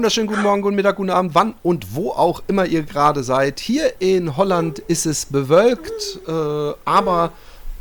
Wunderschönen 0.00 0.28
guten 0.28 0.40
Morgen, 0.40 0.62
guten 0.62 0.76
Mittag, 0.76 0.96
guten 0.96 1.10
Abend, 1.10 1.34
wann 1.34 1.52
und 1.62 1.94
wo 1.94 2.08
auch 2.08 2.42
immer 2.46 2.64
ihr 2.64 2.84
gerade 2.84 3.22
seid. 3.22 3.60
Hier 3.60 4.00
in 4.00 4.38
Holland 4.38 4.78
ist 4.78 5.04
es 5.04 5.26
bewölkt, 5.26 6.20
äh, 6.26 6.72
aber 6.86 7.32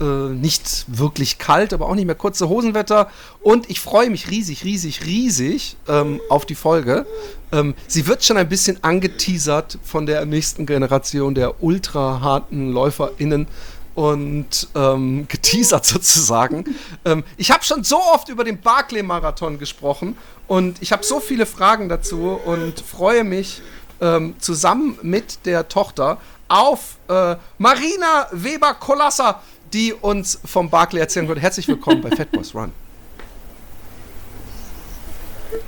äh, 0.02 0.04
nicht 0.04 0.84
wirklich 0.90 1.38
kalt, 1.38 1.72
aber 1.72 1.88
auch 1.88 1.96
nicht 1.96 2.08
mehr 2.08 2.16
kurze 2.16 2.50
Hosenwetter. 2.50 3.10
Und 3.42 3.70
ich 3.70 3.80
freue 3.80 4.10
mich 4.10 4.30
riesig, 4.30 4.66
riesig, 4.66 5.06
riesig 5.06 5.78
ähm, 5.88 6.20
auf 6.28 6.46
die 6.46 6.56
Folge. 6.56 7.06
Ähm, 7.54 7.74
sie 7.88 8.06
wird 8.06 8.22
schon 8.26 8.36
ein 8.36 8.50
bisschen 8.50 8.84
angeteasert 8.84 9.80
von 9.82 10.06
der 10.06 10.26
nächsten 10.26 10.66
Generation 10.66 11.36
der 11.36 11.64
ultra 11.64 12.20
harten 12.20 12.74
LäuferInnen 12.74 13.48
und 14.00 14.70
ähm, 14.76 15.28
geteasert 15.28 15.86
sozusagen. 15.94 16.64
ähm, 17.04 17.26
ich 17.36 17.52
habe 17.52 17.66
schon 17.66 17.84
so 17.84 17.98
oft 18.02 18.30
über 18.30 18.46
den 18.46 18.62
Barclay-Marathon 18.62 19.60
gesprochen 19.60 20.16
und 20.48 20.82
ich 20.82 20.94
habe 20.94 21.04
so 21.04 21.20
viele 21.20 21.46
Fragen 21.46 21.90
dazu 21.90 22.40
und 22.46 22.80
freue 22.80 23.26
mich 23.26 23.62
ähm, 24.00 24.36
zusammen 24.40 24.98
mit 25.02 25.46
der 25.46 25.68
Tochter 25.68 26.18
auf 26.48 26.96
äh, 27.10 27.36
Marina 27.58 28.30
Weber-Kolassa, 28.32 29.42
die 29.74 29.92
uns 29.92 30.40
vom 30.46 30.70
Barclay 30.70 31.02
erzählen 31.02 31.28
wird. 31.28 31.42
Herzlich 31.42 31.68
willkommen 31.68 32.02
bei 32.02 32.10
Fat 32.10 32.32
Boys 32.32 32.56
Run. 32.56 32.72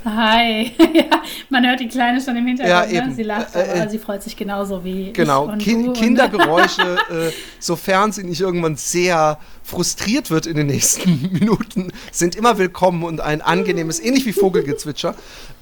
Hi. 0.04 0.72
ja, 0.94 1.22
man 1.48 1.66
hört 1.66 1.80
die 1.80 1.88
Kleine 1.88 2.20
schon 2.20 2.36
im 2.36 2.46
Hintergrund. 2.46 2.92
Ja, 2.92 3.06
ne? 3.06 3.14
Sie 3.14 3.22
lacht, 3.22 3.54
äh, 3.54 3.58
aber 3.58 3.86
äh, 3.86 3.90
sie 3.90 3.98
freut 3.98 4.22
sich 4.22 4.36
genauso 4.36 4.84
wie 4.84 5.12
genau. 5.12 5.52
ich. 5.56 5.64
Genau, 5.64 5.92
Kindergeräusche, 5.92 6.96
äh, 7.10 7.32
sofern 7.58 8.12
sie 8.12 8.24
nicht 8.24 8.40
irgendwann 8.40 8.76
sehr 8.76 9.38
frustriert 9.62 10.30
wird 10.30 10.46
in 10.46 10.56
den 10.56 10.66
nächsten 10.66 11.22
Minuten, 11.32 11.92
sind 12.10 12.36
immer 12.36 12.58
willkommen 12.58 13.02
und 13.02 13.20
ein 13.20 13.42
angenehmes, 13.42 14.00
ähnlich 14.00 14.26
wie 14.26 14.32
Vogelgezwitscher. 14.32 15.14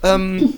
Ähm, 0.03 0.55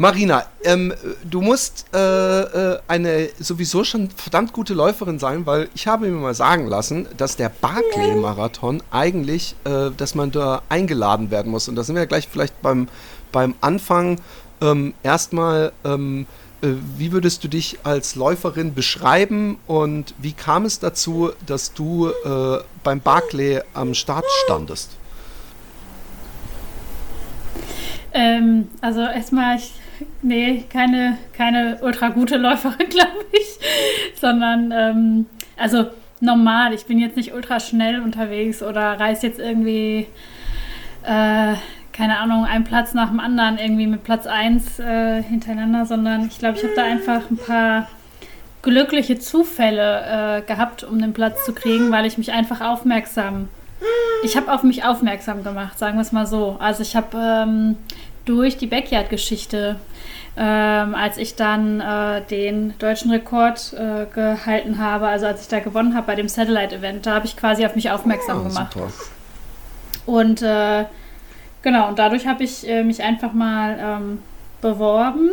Marina, 0.00 0.44
ähm, 0.62 0.94
du 1.28 1.40
musst 1.40 1.86
äh, 1.92 1.98
äh, 1.98 2.78
eine 2.86 3.30
sowieso 3.40 3.82
schon 3.82 4.10
verdammt 4.10 4.52
gute 4.52 4.72
Läuferin 4.72 5.18
sein, 5.18 5.44
weil 5.44 5.68
ich 5.74 5.88
habe 5.88 6.06
mir 6.06 6.16
mal 6.16 6.34
sagen 6.34 6.68
lassen, 6.68 7.08
dass 7.16 7.34
der 7.34 7.48
Barclay-Marathon 7.48 8.80
eigentlich, 8.92 9.56
äh, 9.64 9.90
dass 9.96 10.14
man 10.14 10.30
da 10.30 10.62
eingeladen 10.68 11.32
werden 11.32 11.50
muss. 11.50 11.66
Und 11.66 11.74
da 11.74 11.82
sind 11.82 11.96
wir 11.96 12.02
ja 12.02 12.06
gleich 12.06 12.28
vielleicht 12.28 12.62
beim, 12.62 12.86
beim 13.32 13.56
Anfang. 13.60 14.20
Ähm, 14.60 14.94
erstmal, 15.02 15.72
ähm, 15.84 16.28
äh, 16.62 16.68
wie 16.96 17.10
würdest 17.10 17.42
du 17.42 17.48
dich 17.48 17.80
als 17.82 18.14
Läuferin 18.14 18.74
beschreiben 18.74 19.58
und 19.66 20.14
wie 20.18 20.32
kam 20.32 20.64
es 20.64 20.78
dazu, 20.78 21.32
dass 21.44 21.74
du 21.74 22.10
äh, 22.24 22.58
beim 22.84 23.00
Barclay 23.00 23.62
am 23.74 23.94
Start 23.94 24.26
standest? 24.44 24.90
Ähm, 28.12 28.68
also 28.80 29.00
erstmal, 29.00 29.56
ich 29.56 29.72
nee, 30.22 30.64
keine, 30.72 31.18
keine 31.32 31.78
ultra 31.82 32.08
gute 32.08 32.36
Läuferin, 32.36 32.88
glaube 32.90 33.24
ich, 33.32 34.18
sondern 34.20 34.72
ähm, 34.72 35.26
also 35.56 35.86
normal. 36.20 36.74
Ich 36.74 36.86
bin 36.86 36.98
jetzt 36.98 37.16
nicht 37.16 37.32
ultra 37.32 37.60
schnell 37.60 38.00
unterwegs 38.00 38.62
oder 38.62 38.98
reiß 38.98 39.22
jetzt 39.22 39.38
irgendwie, 39.38 40.06
äh, 41.04 41.54
keine 41.92 42.18
Ahnung, 42.18 42.44
einen 42.44 42.64
Platz 42.64 42.94
nach 42.94 43.08
dem 43.10 43.20
anderen 43.20 43.58
irgendwie 43.58 43.86
mit 43.86 44.04
Platz 44.04 44.26
1 44.26 44.78
äh, 44.78 45.22
hintereinander, 45.22 45.86
sondern 45.86 46.26
ich 46.26 46.38
glaube, 46.38 46.58
ich 46.58 46.64
habe 46.64 46.74
da 46.74 46.84
einfach 46.84 47.30
ein 47.30 47.38
paar 47.38 47.88
glückliche 48.62 49.18
Zufälle 49.18 50.38
äh, 50.38 50.42
gehabt, 50.42 50.84
um 50.84 51.00
den 51.00 51.12
Platz 51.12 51.44
zu 51.44 51.52
kriegen, 51.52 51.90
weil 51.90 52.06
ich 52.06 52.18
mich 52.18 52.32
einfach 52.32 52.60
aufmerksam 52.60 53.48
ich 54.22 54.36
habe 54.36 54.52
auf 54.52 54.62
mich 54.62 54.84
aufmerksam 54.84 55.44
gemacht, 55.44 55.78
sagen 55.78 55.96
wir 55.96 56.02
es 56.02 56.12
mal 56.12 56.26
so. 56.26 56.56
Also 56.58 56.82
ich 56.82 56.96
habe 56.96 57.16
ähm, 57.16 57.76
durch 58.28 58.56
die 58.56 58.66
Backyard-Geschichte. 58.66 59.76
Ähm, 60.40 60.94
als 60.94 61.16
ich 61.16 61.34
dann 61.34 61.80
äh, 61.80 62.22
den 62.22 62.78
deutschen 62.78 63.10
Rekord 63.10 63.72
äh, 63.72 64.06
gehalten 64.14 64.78
habe, 64.78 65.08
also 65.08 65.26
als 65.26 65.42
ich 65.42 65.48
da 65.48 65.58
gewonnen 65.58 65.96
habe 65.96 66.06
bei 66.06 66.14
dem 66.14 66.28
Satellite-Event, 66.28 67.06
da 67.06 67.14
habe 67.14 67.26
ich 67.26 67.36
quasi 67.36 67.66
auf 67.66 67.74
mich 67.74 67.90
aufmerksam 67.90 68.42
oh, 68.42 68.48
gemacht. 68.48 68.74
Super. 68.74 68.92
Und 70.06 70.42
äh, 70.42 70.84
genau, 71.62 71.88
und 71.88 71.98
dadurch 71.98 72.28
habe 72.28 72.44
ich 72.44 72.68
äh, 72.68 72.84
mich 72.84 73.02
einfach 73.02 73.32
mal 73.32 73.78
ähm, 73.80 74.18
beworben. 74.60 75.30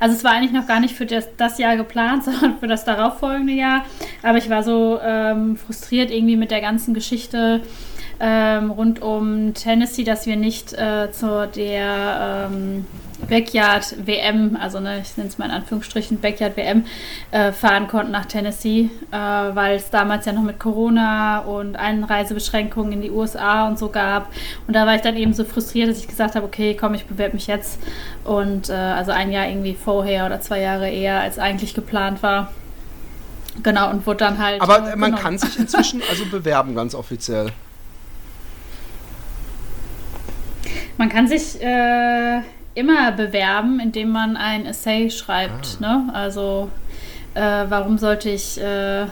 Also 0.00 0.16
es 0.16 0.24
war 0.24 0.32
eigentlich 0.32 0.52
noch 0.52 0.66
gar 0.66 0.80
nicht 0.80 0.94
für 0.94 1.06
das, 1.06 1.28
das, 1.36 1.58
Jahr 1.58 1.76
geplant, 1.76 2.24
sondern 2.24 2.58
für 2.58 2.66
das 2.66 2.84
darauffolgende 2.84 3.52
Jahr. 3.52 3.84
Aber 4.22 4.38
ich 4.38 4.48
war 4.48 4.62
so 4.62 4.98
ähm, 5.02 5.56
frustriert 5.56 6.10
irgendwie 6.10 6.36
mit 6.36 6.50
der 6.50 6.60
ganzen 6.60 6.94
Geschichte 6.94 7.60
ähm, 8.20 8.70
rund 8.70 9.02
um 9.02 9.54
Tennessee, 9.54 10.04
dass 10.04 10.26
wir 10.26 10.36
nicht 10.36 10.72
äh, 10.72 11.10
zu 11.12 11.48
der 11.54 12.48
ähm, 12.50 12.86
Backyard 13.28 14.06
WM, 14.06 14.56
also 14.60 14.78
ne, 14.80 15.00
ich 15.00 15.16
nenne 15.16 15.28
es 15.28 15.38
mal 15.38 15.46
in 15.46 15.50
Anführungsstrichen 15.50 16.20
Backyard 16.20 16.56
WM, 16.56 16.84
äh, 17.30 17.52
fahren 17.52 17.88
konnten 17.88 18.12
nach 18.12 18.26
Tennessee, 18.26 18.90
äh, 19.10 19.16
weil 19.16 19.76
es 19.76 19.90
damals 19.90 20.26
ja 20.26 20.32
noch 20.32 20.42
mit 20.42 20.58
Corona 20.58 21.40
und 21.40 21.76
Einreisebeschränkungen 21.76 22.92
in 22.92 23.02
die 23.02 23.10
USA 23.10 23.66
und 23.66 23.78
so 23.78 23.88
gab. 23.88 24.32
Und 24.66 24.74
da 24.74 24.86
war 24.86 24.94
ich 24.94 25.02
dann 25.02 25.16
eben 25.16 25.32
so 25.32 25.44
frustriert, 25.44 25.88
dass 25.88 25.98
ich 25.98 26.08
gesagt 26.08 26.34
habe, 26.34 26.46
okay, 26.46 26.76
komm, 26.78 26.94
ich 26.94 27.06
bewerbe 27.06 27.34
mich 27.34 27.46
jetzt. 27.46 27.80
Und 28.24 28.70
äh, 28.70 28.74
also 28.74 29.12
ein 29.12 29.32
Jahr 29.32 29.48
irgendwie 29.48 29.74
vorher 29.74 30.26
oder 30.26 30.40
zwei 30.40 30.60
Jahre 30.60 30.88
eher, 30.88 31.20
als 31.20 31.38
eigentlich 31.38 31.74
geplant 31.74 32.22
war. 32.22 32.52
Genau, 33.62 33.90
und 33.90 34.06
wurde 34.06 34.18
dann 34.18 34.38
halt. 34.38 34.60
Aber 34.60 34.92
äh, 34.92 34.96
man 34.96 35.14
kann 35.14 35.38
sich 35.38 35.58
inzwischen 35.58 36.02
also 36.08 36.26
bewerben, 36.26 36.74
ganz 36.74 36.94
offiziell. 36.94 37.52
Man 40.98 41.08
kann 41.08 41.28
sich 41.28 41.60
äh, 41.60 42.40
immer 42.74 43.12
bewerben, 43.12 43.80
indem 43.80 44.10
man 44.10 44.36
ein 44.36 44.66
Essay 44.66 45.10
schreibt. 45.10 45.78
Ah. 45.80 46.04
Ne? 46.04 46.14
Also 46.14 46.70
äh, 47.34 47.40
warum 47.40 47.98
sollte 47.98 48.30
ich, 48.30 48.58
äh, 48.60 49.06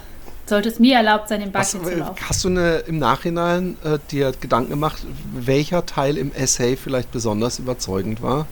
sollte 0.47 0.69
es 0.69 0.79
mir 0.79 0.97
erlaubt 0.97 1.29
sein, 1.29 1.41
den 1.41 1.53
Bug 1.53 1.65
zu 1.65 1.79
laufen? 1.79 2.17
Hast 2.27 2.45
du 2.45 2.49
eine, 2.49 2.77
im 2.87 2.99
Nachhinein 2.99 3.77
äh, 3.85 3.99
dir 4.11 4.33
Gedanken 4.41 4.71
gemacht, 4.71 5.05
welcher 5.35 5.85
Teil 5.85 6.17
im 6.17 6.33
Essay 6.33 6.77
vielleicht 6.77 7.13
besonders 7.13 7.59
überzeugend 7.59 8.23
war? 8.23 8.47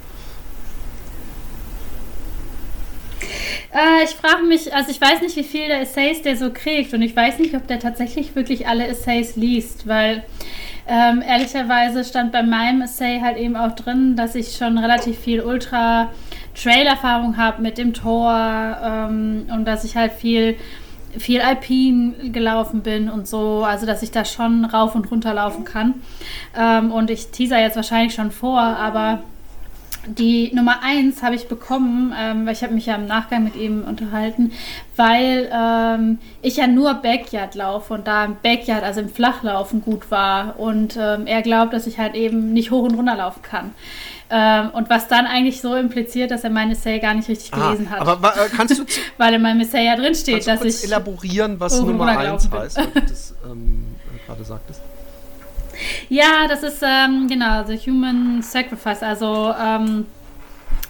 Äh, 3.73 4.05
ich 4.05 4.11
frage 4.11 4.43
mich, 4.43 4.75
also 4.75 4.91
ich 4.91 5.01
weiß 5.01 5.23
nicht, 5.23 5.37
wie 5.37 5.45
viele 5.45 5.81
Essays 5.81 6.21
der 6.21 6.37
so 6.37 6.51
kriegt 6.53 6.93
und 6.93 7.01
ich 7.01 7.17
weiß 7.17 7.39
nicht, 7.39 7.55
ob 7.55 7.67
der 7.67 7.81
tatsächlich 7.81 8.37
wirklich 8.37 8.67
alle 8.67 8.87
Essays 8.87 9.37
liest, 9.37 9.87
weil 9.87 10.25
ähm, 10.87 11.23
ehrlicherweise 11.27 12.05
stand 12.05 12.33
bei 12.33 12.43
meinem 12.43 12.83
Essay 12.83 13.21
halt 13.21 13.37
eben 13.37 13.57
auch 13.57 13.73
drin, 13.73 14.17
dass 14.17 14.35
ich 14.35 14.57
schon 14.57 14.79
relativ 14.79 15.19
viel 15.19 15.41
Ultra-Trail-Erfahrung 15.41 17.37
habe 17.37 17.63
mit 17.63 17.79
dem 17.79 17.95
Tor 17.95 18.77
ähm, 18.83 19.47
und 19.53 19.65
dass 19.65 19.85
ich 19.85 19.97
halt 19.97 20.13
viel 20.13 20.57
viel 21.19 21.43
Alpin 21.43 22.33
gelaufen 22.33 22.81
bin 22.81 23.11
und 23.11 23.29
so, 23.29 23.65
also 23.65 23.85
dass 23.85 24.03
ich 24.03 24.11
da 24.13 24.25
schon 24.25 24.65
rauf 24.65 24.95
und 24.95 25.11
runter 25.11 25.35
laufen 25.35 25.65
kann. 25.65 25.95
Ähm, 26.59 26.91
und 26.91 27.11
ich 27.11 27.31
teaser 27.31 27.61
jetzt 27.61 27.77
wahrscheinlich 27.77 28.15
schon 28.15 28.31
vor, 28.31 28.61
aber 28.61 29.23
die 30.07 30.53
Nummer 30.55 30.81
eins 30.83 31.23
habe 31.23 31.35
ich 31.35 31.49
bekommen, 31.49 32.15
ähm, 32.19 32.47
weil 32.47 32.55
ich 32.55 32.63
habe 32.63 32.75
mich 32.75 32.87
ja 32.87 32.97
im 32.97 33.07
Nachgang 33.07 33.45
mit 33.45 33.57
ihm 33.57 33.85
unterhalten, 33.85 34.53
weil 34.97 35.51
ähm, 35.53 36.19
ich 36.43 36.57
ja 36.57 36.67
nur 36.67 36.95
Backyard 36.95 37.55
laufe 37.55 37.95
und 37.95 38.07
da 38.07 38.25
im 38.25 38.37
Backyard, 38.43 38.83
also 38.83 39.01
im 39.01 39.09
Flachlaufen 39.09 39.83
gut 39.83 40.11
war 40.11 40.59
und 40.59 40.97
ähm, 41.01 41.27
er 41.27 41.43
glaubt, 41.43 41.73
dass 41.73 41.87
ich 41.87 41.99
halt 41.99 42.15
eben 42.15 42.53
nicht 42.53 42.71
hoch 42.71 42.83
und 42.83 42.95
runter 42.95 43.17
laufen 43.17 43.43
kann. 43.43 43.75
Ähm, 44.31 44.71
und 44.71 44.89
was 44.89 45.09
dann 45.09 45.27
eigentlich 45.27 45.61
so 45.61 45.77
impliziert, 45.77 46.31
dass 46.31 46.43
er 46.43 46.51
mein 46.51 46.71
Essay 46.71 46.99
gar 46.99 47.15
nicht 47.15 47.29
richtig 47.29 47.53
ah, 47.53 47.69
gelesen 47.69 47.91
hat. 47.91 48.01
Aber 48.01 48.35
äh, 48.35 48.49
kannst 48.49 48.79
du 48.79 48.85
weil 49.19 49.35
in 49.35 49.43
meinem 49.43 49.61
Essay 49.61 49.85
ja 49.85 49.95
drin 49.95 50.15
steht, 50.15 50.47
dass 50.47 50.63
ich 50.63 50.85
elaborieren, 50.85 51.61
was 51.61 51.79
Nummer 51.81 52.19
eins 52.19 52.51
heißt, 52.51 52.79
weil 52.79 52.87
du 52.87 53.01
das 53.03 53.35
ähm, 53.45 53.97
gerade 54.27 54.45
sagtest. 54.45 54.81
Ja, 56.09 56.47
das 56.49 56.63
ist 56.63 56.83
ähm, 56.83 57.29
genau 57.29 57.65
The 57.65 57.77
Human 57.79 58.43
Sacrifice. 58.43 59.03
Also 59.03 59.55
ähm, 59.61 60.07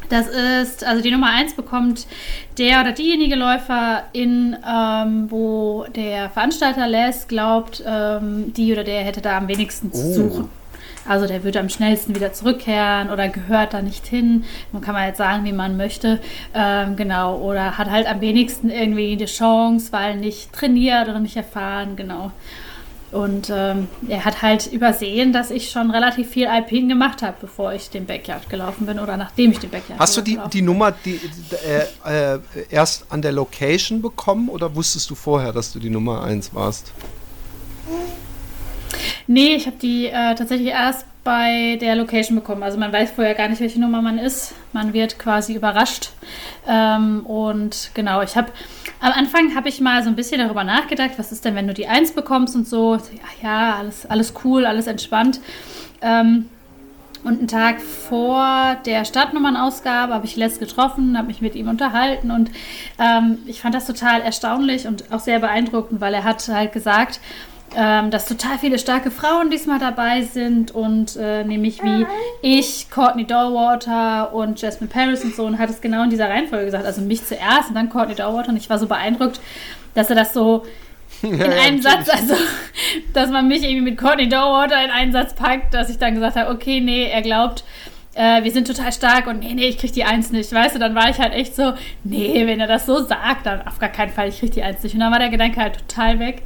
das 0.08 0.28
ist, 0.28 0.84
also 0.84 1.02
die 1.02 1.10
Nummer 1.10 1.30
1 1.30 1.54
bekommt 1.54 2.06
der 2.58 2.82
oder 2.82 2.92
diejenige 2.92 3.34
Läuferin, 3.34 4.56
ähm, 4.68 5.30
wo 5.30 5.86
der 5.94 6.28
Veranstalter 6.28 6.86
Les 6.86 7.28
glaubt, 7.28 7.82
ähm, 7.86 8.52
die 8.52 8.72
oder 8.72 8.84
der 8.84 9.02
hätte 9.04 9.22
da 9.22 9.38
am 9.38 9.48
wenigsten 9.48 9.92
zu 9.92 10.02
oh. 10.02 10.12
suchen. 10.12 10.48
Also 11.08 11.26
der 11.26 11.42
würde 11.42 11.58
am 11.60 11.68
schnellsten 11.68 12.14
wieder 12.14 12.32
zurückkehren 12.32 13.10
oder 13.10 13.28
gehört 13.28 13.74
da 13.74 13.82
nicht 13.82 14.06
hin. 14.06 14.44
Man 14.70 14.82
kann 14.82 14.94
mal 14.94 15.08
jetzt 15.08 15.18
sagen, 15.18 15.44
wie 15.44 15.52
man 15.52 15.76
möchte. 15.76 16.20
Ähm, 16.54 16.94
genau. 16.96 17.38
Oder 17.38 17.76
hat 17.76 17.90
halt 17.90 18.06
am 18.06 18.20
wenigsten 18.20 18.70
irgendwie 18.70 19.16
die 19.16 19.24
Chance, 19.24 19.92
weil 19.92 20.16
nicht 20.16 20.52
trainiert 20.52 21.08
oder 21.08 21.18
nicht 21.18 21.36
erfahren. 21.36 21.96
Genau. 21.96 22.30
Und 23.12 23.50
ähm, 23.54 23.88
er 24.08 24.24
hat 24.24 24.40
halt 24.40 24.66
übersehen, 24.72 25.34
dass 25.34 25.50
ich 25.50 25.70
schon 25.70 25.90
relativ 25.90 26.30
viel 26.30 26.46
Alpin 26.46 26.88
gemacht 26.88 27.20
habe, 27.20 27.36
bevor 27.42 27.74
ich 27.74 27.90
den 27.90 28.06
Backyard 28.06 28.48
gelaufen 28.48 28.86
bin 28.86 28.98
oder 28.98 29.18
nachdem 29.18 29.52
ich 29.52 29.58
den 29.58 29.68
Backyard 29.68 30.00
Hast 30.00 30.16
du 30.16 30.22
die, 30.22 30.38
die 30.50 30.62
Nummer 30.62 30.92
die, 30.92 31.20
äh, 32.06 32.34
äh, 32.34 32.38
erst 32.70 33.12
an 33.12 33.20
der 33.20 33.32
Location 33.32 34.00
bekommen 34.00 34.48
oder 34.48 34.74
wusstest 34.74 35.10
du 35.10 35.14
vorher, 35.14 35.52
dass 35.52 35.74
du 35.74 35.78
die 35.78 35.90
Nummer 35.90 36.24
1 36.24 36.54
warst? 36.54 36.92
Nee, 39.26 39.56
ich 39.56 39.66
habe 39.66 39.76
die 39.76 40.06
äh, 40.06 40.34
tatsächlich 40.34 40.68
erst 40.68 41.04
bei 41.24 41.78
der 41.80 41.94
Location 41.94 42.36
bekommen. 42.36 42.62
Also 42.62 42.78
man 42.78 42.92
weiß 42.92 43.12
vorher 43.12 43.34
gar 43.34 43.48
nicht, 43.48 43.60
welche 43.60 43.80
Nummer 43.80 44.02
man 44.02 44.18
ist. 44.18 44.54
Man 44.72 44.92
wird 44.92 45.18
quasi 45.18 45.54
überrascht. 45.54 46.10
Ähm, 46.66 47.24
und 47.26 47.90
genau, 47.94 48.22
ich 48.22 48.36
habe 48.36 48.50
am 49.00 49.12
Anfang 49.12 49.54
habe 49.54 49.68
ich 49.68 49.80
mal 49.80 50.02
so 50.02 50.08
ein 50.08 50.16
bisschen 50.16 50.40
darüber 50.40 50.64
nachgedacht, 50.64 51.12
was 51.16 51.32
ist 51.32 51.44
denn, 51.44 51.54
wenn 51.54 51.66
du 51.66 51.74
die 51.74 51.86
1 51.86 52.12
bekommst 52.12 52.56
und 52.56 52.66
so. 52.66 52.96
Ja, 52.96 53.42
ja 53.42 53.76
alles, 53.76 54.06
alles 54.06 54.34
cool, 54.44 54.66
alles 54.66 54.86
entspannt. 54.86 55.40
Ähm, 56.00 56.48
und 57.24 57.38
einen 57.38 57.48
Tag 57.48 57.80
vor 57.80 58.76
der 58.84 59.04
Startnummernausgabe 59.04 60.12
habe 60.12 60.26
ich 60.26 60.34
Les 60.34 60.58
getroffen, 60.58 61.16
habe 61.16 61.28
mich 61.28 61.40
mit 61.40 61.54
ihm 61.54 61.68
unterhalten 61.68 62.32
und 62.32 62.50
ähm, 62.98 63.38
ich 63.46 63.60
fand 63.60 63.76
das 63.76 63.86
total 63.86 64.22
erstaunlich 64.22 64.88
und 64.88 65.12
auch 65.12 65.20
sehr 65.20 65.38
beeindruckend, 65.38 66.00
weil 66.00 66.14
er 66.14 66.24
hat 66.24 66.46
halt 66.48 66.72
gesagt, 66.72 67.20
ähm, 67.76 68.10
dass 68.10 68.26
total 68.26 68.58
viele 68.58 68.78
starke 68.78 69.10
Frauen 69.10 69.50
diesmal 69.50 69.78
dabei 69.78 70.22
sind 70.22 70.70
und 70.70 71.16
äh, 71.16 71.44
nämlich 71.44 71.82
wie 71.82 72.06
ich, 72.42 72.90
Courtney 72.90 73.24
Dollwater 73.24 74.32
und 74.34 74.60
Jasmine 74.60 74.90
Paris 74.90 75.24
und 75.24 75.34
so 75.34 75.44
und 75.44 75.58
hat 75.58 75.70
es 75.70 75.80
genau 75.80 76.02
in 76.04 76.10
dieser 76.10 76.28
Reihenfolge 76.28 76.66
gesagt. 76.66 76.84
Also 76.84 77.00
mich 77.00 77.24
zuerst 77.24 77.68
und 77.68 77.74
dann 77.74 77.88
Courtney 77.88 78.14
Dollwater 78.14 78.50
und 78.50 78.56
ich 78.56 78.68
war 78.68 78.78
so 78.78 78.86
beeindruckt, 78.86 79.40
dass 79.94 80.10
er 80.10 80.16
das 80.16 80.32
so 80.32 80.64
in 81.22 81.38
ja, 81.38 81.46
einem 81.46 81.80
Satz, 81.80 82.08
also 82.08 82.34
dass 83.12 83.30
man 83.30 83.48
mich 83.48 83.62
irgendwie 83.62 83.90
mit 83.90 83.98
Courtney 83.98 84.28
Dollwater 84.28 84.82
in 84.84 84.90
einen 84.90 85.12
Satz 85.12 85.34
packt, 85.34 85.72
dass 85.72 85.88
ich 85.88 85.98
dann 85.98 86.14
gesagt 86.14 86.36
habe, 86.36 86.50
okay, 86.50 86.80
nee, 86.80 87.04
er 87.04 87.22
glaubt, 87.22 87.64
äh, 88.14 88.42
wir 88.42 88.50
sind 88.50 88.66
total 88.66 88.92
stark 88.92 89.26
und 89.26 89.40
nee, 89.40 89.54
nee, 89.54 89.68
ich 89.68 89.78
krieg 89.78 89.92
die 89.92 90.04
Eins 90.04 90.30
nicht, 90.32 90.52
weißt 90.52 90.74
du, 90.74 90.78
dann 90.78 90.94
war 90.94 91.08
ich 91.08 91.18
halt 91.18 91.32
echt 91.32 91.56
so, 91.56 91.74
nee, 92.04 92.46
wenn 92.46 92.60
er 92.60 92.66
das 92.66 92.86
so 92.86 93.02
sagt, 93.02 93.46
dann 93.46 93.66
auf 93.66 93.78
gar 93.78 93.88
keinen 93.88 94.12
Fall, 94.12 94.28
ich 94.28 94.40
krieg 94.40 94.52
die 94.52 94.62
Eins 94.62 94.82
nicht. 94.82 94.94
Und 94.94 95.00
dann 95.00 95.12
war 95.12 95.18
der 95.18 95.30
Gedanke 95.30 95.60
halt 95.60 95.78
total 95.88 96.18
weg. 96.18 96.42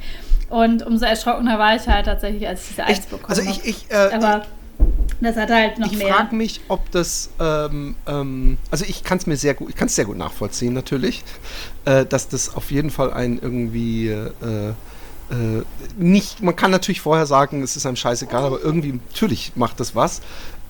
Und 0.49 0.85
umso 0.85 1.05
erschrockener 1.05 1.59
war 1.59 1.75
ich 1.75 1.87
halt 1.87 2.05
tatsächlich, 2.05 2.47
als 2.47 2.61
ich 2.61 2.69
diese 2.69 2.83
Eins 2.85 3.05
bekommen 3.05 3.25
Also 3.27 3.41
ich, 3.41 3.65
ich, 3.65 3.91
äh, 3.91 4.11
Aber 4.13 4.45
das 5.19 5.35
hat 5.35 5.49
halt 5.49 5.79
noch 5.79 5.91
ich 5.91 5.97
mehr. 5.97 6.07
Ich 6.07 6.13
frage 6.13 6.35
mich, 6.35 6.61
ob 6.67 6.89
das, 6.91 7.29
ähm, 7.39 7.95
ähm, 8.07 8.57
also 8.71 8.85
ich 8.87 9.03
kann 9.03 9.17
es 9.17 9.25
mir 9.25 9.35
sehr 9.35 9.55
gut, 9.55 9.69
ich 9.69 9.75
kann 9.75 9.87
es 9.87 9.95
sehr 9.95 10.05
gut 10.05 10.17
nachvollziehen 10.17 10.73
natürlich, 10.73 11.23
äh, 11.85 12.05
dass 12.05 12.29
das 12.29 12.55
auf 12.55 12.71
jeden 12.71 12.91
Fall 12.91 13.11
ein 13.11 13.39
irgendwie 13.41 14.09
äh, 14.09 14.73
äh, 15.29 15.63
nicht, 15.97 16.41
man 16.41 16.55
kann 16.55 16.71
natürlich 16.71 17.01
vorher 17.01 17.25
sagen, 17.25 17.61
es 17.61 17.75
ist 17.75 17.85
einem 17.85 17.97
scheißegal, 17.97 18.43
aber 18.43 18.61
irgendwie, 18.61 18.93
natürlich 18.93 19.51
macht 19.55 19.79
das 19.79 19.95
was. 19.95 20.21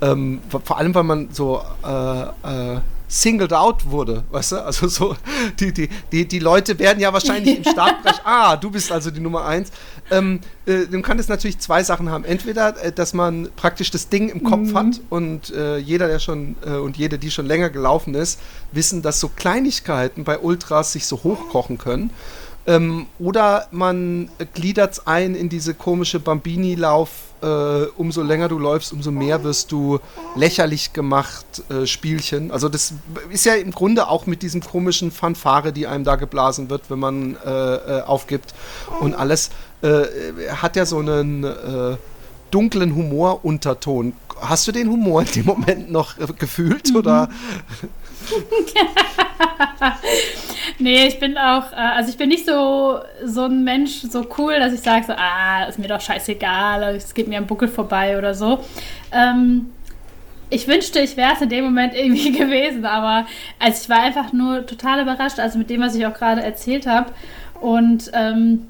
Ähm, 0.02 0.42
vor 0.50 0.78
allem, 0.78 0.94
weil 0.94 1.04
man 1.04 1.30
so 1.32 1.62
äh, 1.84 2.22
äh, 2.22 2.80
singled 3.08 3.54
out 3.54 3.90
wurde, 3.90 4.24
weißt 4.32 4.52
du? 4.52 4.66
Also 4.66 4.88
so, 4.88 5.16
die, 5.60 5.72
die, 5.72 5.90
die, 6.12 6.28
die 6.28 6.40
Leute 6.40 6.78
werden 6.78 7.00
ja 7.00 7.14
wahrscheinlich 7.14 7.58
im 7.58 7.64
Startbereich, 7.64 8.20
ah, 8.24 8.58
du 8.58 8.70
bist 8.70 8.92
also 8.92 9.12
die 9.12 9.20
Nummer 9.20 9.46
eins. 9.46 9.72
Ähm, 10.12 10.40
äh, 10.66 10.86
dann 10.92 11.02
kann 11.02 11.20
es 11.20 11.28
natürlich 11.28 11.60
zwei 11.60 11.84
Sachen 11.84 12.10
haben. 12.10 12.26
Entweder, 12.26 12.82
äh, 12.84 12.92
dass 12.92 13.14
man 13.14 13.50
praktisch 13.56 13.92
das 13.92 14.10
Ding 14.10 14.30
im 14.30 14.44
Kopf 14.44 14.72
mhm. 14.72 14.78
hat 14.78 15.02
und 15.10 15.54
äh, 15.54 15.78
jeder, 15.78 16.08
der 16.08 16.20
schon 16.20 16.56
äh, 16.66 16.72
und 16.72 16.98
jede, 16.98 17.18
die 17.18 17.32
schon 17.32 17.46
länger 17.46 17.70
gelaufen 17.70 18.14
ist, 18.14 18.40
wissen, 18.72 19.02
dass 19.02 19.20
so 19.20 19.30
Kleinigkeiten 19.30 20.24
bei 20.24 20.40
Ultras 20.40 20.94
sich 20.94 21.06
so 21.06 21.24
hochkochen 21.24 21.78
können. 21.78 22.12
Ähm, 22.68 23.08
oder 23.18 23.68
man 23.72 24.30
gliedert 24.54 24.94
es 24.94 25.08
ein 25.08 25.36
in 25.36 25.48
diese 25.48 25.74
komische 25.74 26.20
Bambini-Lauf, 26.20 27.10
äh, 27.42 27.86
umso 27.96 28.24
länger 28.24 28.50
du 28.50 28.60
läufst, 28.60 28.92
umso 28.92 29.10
mehr 29.10 29.44
wirst 29.44 29.72
du 29.72 30.00
lächerlich 30.36 30.92
gemacht, 30.92 31.46
äh, 31.70 31.86
Spielchen. 31.86 32.52
Also 32.52 32.68
das 32.68 32.94
ist 33.30 33.46
ja 33.46 33.54
im 33.54 33.72
Grunde 33.72 34.10
auch 34.10 34.26
mit 34.26 34.42
diesem 34.42 34.62
komischen 34.62 35.12
Fanfare, 35.12 35.72
die 35.72 35.88
einem 35.88 36.04
da 36.04 36.18
geblasen 36.18 36.70
wird, 36.70 36.90
wenn 36.90 37.00
man 37.00 37.38
äh, 37.46 37.50
äh 37.50 38.02
aufgibt 38.02 38.54
und 39.00 39.16
alles, 39.16 39.50
äh, 39.82 40.04
hat 40.50 40.76
ja 40.76 40.86
so 40.86 40.98
einen 40.98 41.44
äh, 41.46 41.96
dunklen 42.52 42.96
Humorunterton. 42.96 44.14
Hast 44.42 44.68
du 44.68 44.72
den 44.72 44.90
Humor 44.90 45.22
in 45.22 45.32
dem 45.32 45.46
Moment 45.46 45.92
noch 45.92 46.16
gefühlt 46.38 46.90
mhm. 46.90 46.96
oder? 46.98 47.30
nee, 50.80 51.08
ich 51.08 51.20
bin 51.20 51.38
auch, 51.38 51.72
äh, 51.72 51.76
also 51.76 52.10
ich 52.10 52.18
bin 52.18 52.30
nicht 52.30 52.46
so, 52.46 53.00
so 53.24 53.44
ein 53.44 53.64
Mensch, 53.64 54.02
so 54.02 54.26
cool, 54.38 54.60
dass 54.60 54.74
ich 54.74 54.82
sage 54.82 55.06
so, 55.06 55.14
ah, 55.16 55.66
ist 55.66 55.80
mir 55.80 55.88
doch 55.88 56.02
scheißegal, 56.02 56.96
es 56.96 57.14
geht 57.14 57.28
mir 57.28 57.38
am 57.38 57.48
Buckel 57.48 57.68
vorbei 57.68 58.18
oder 58.18 58.34
so. 58.34 58.64
Ähm, 59.12 59.68
ich 60.50 60.68
wünschte, 60.68 61.00
ich 61.00 61.18
wäre 61.18 61.34
es 61.34 61.42
in 61.42 61.50
dem 61.50 61.66
Moment 61.66 61.94
irgendwie 61.94 62.32
gewesen, 62.32 62.86
aber 62.86 63.26
also 63.60 63.84
ich 63.84 63.90
war 63.90 64.04
einfach 64.04 64.34
nur 64.34 64.66
total 64.66 65.02
überrascht, 65.02 65.40
also 65.40 65.58
mit 65.58 65.70
dem, 65.70 65.82
was 65.82 65.96
ich 65.96 66.06
auch 66.06 66.14
gerade 66.14 66.42
erzählt 66.42 66.88
habe. 66.88 67.12
Und 67.60 68.12
ähm, 68.14 68.68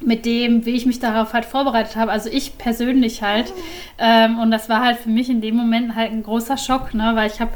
mit 0.00 0.26
dem, 0.26 0.64
wie 0.64 0.76
ich 0.76 0.86
mich 0.86 1.00
darauf 1.00 1.32
halt 1.32 1.44
vorbereitet 1.44 1.96
habe. 1.96 2.12
Also 2.12 2.30
ich 2.30 2.58
persönlich 2.58 3.22
halt. 3.22 3.52
Ähm, 3.98 4.38
und 4.38 4.50
das 4.50 4.68
war 4.68 4.84
halt 4.84 4.98
für 4.98 5.08
mich 5.08 5.28
in 5.28 5.40
dem 5.40 5.56
Moment 5.56 5.94
halt 5.94 6.12
ein 6.12 6.22
großer 6.22 6.56
Schock, 6.56 6.94
ne? 6.94 7.12
weil 7.14 7.30
ich 7.30 7.40
habe 7.40 7.52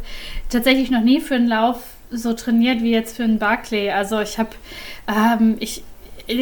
tatsächlich 0.53 0.91
noch 0.91 1.03
nie 1.03 1.21
für 1.21 1.35
einen 1.35 1.49
Lauf 1.49 1.83
so 2.11 2.33
trainiert 2.35 2.83
wie 2.83 2.91
jetzt 2.91 3.17
für 3.17 3.25
einen 3.25 3.39
Barclay. 3.39 3.91
Also 3.91 4.21
ich 4.21 4.39
habe, 4.39 4.51
ähm, 5.09 5.57
ich, 5.61 5.83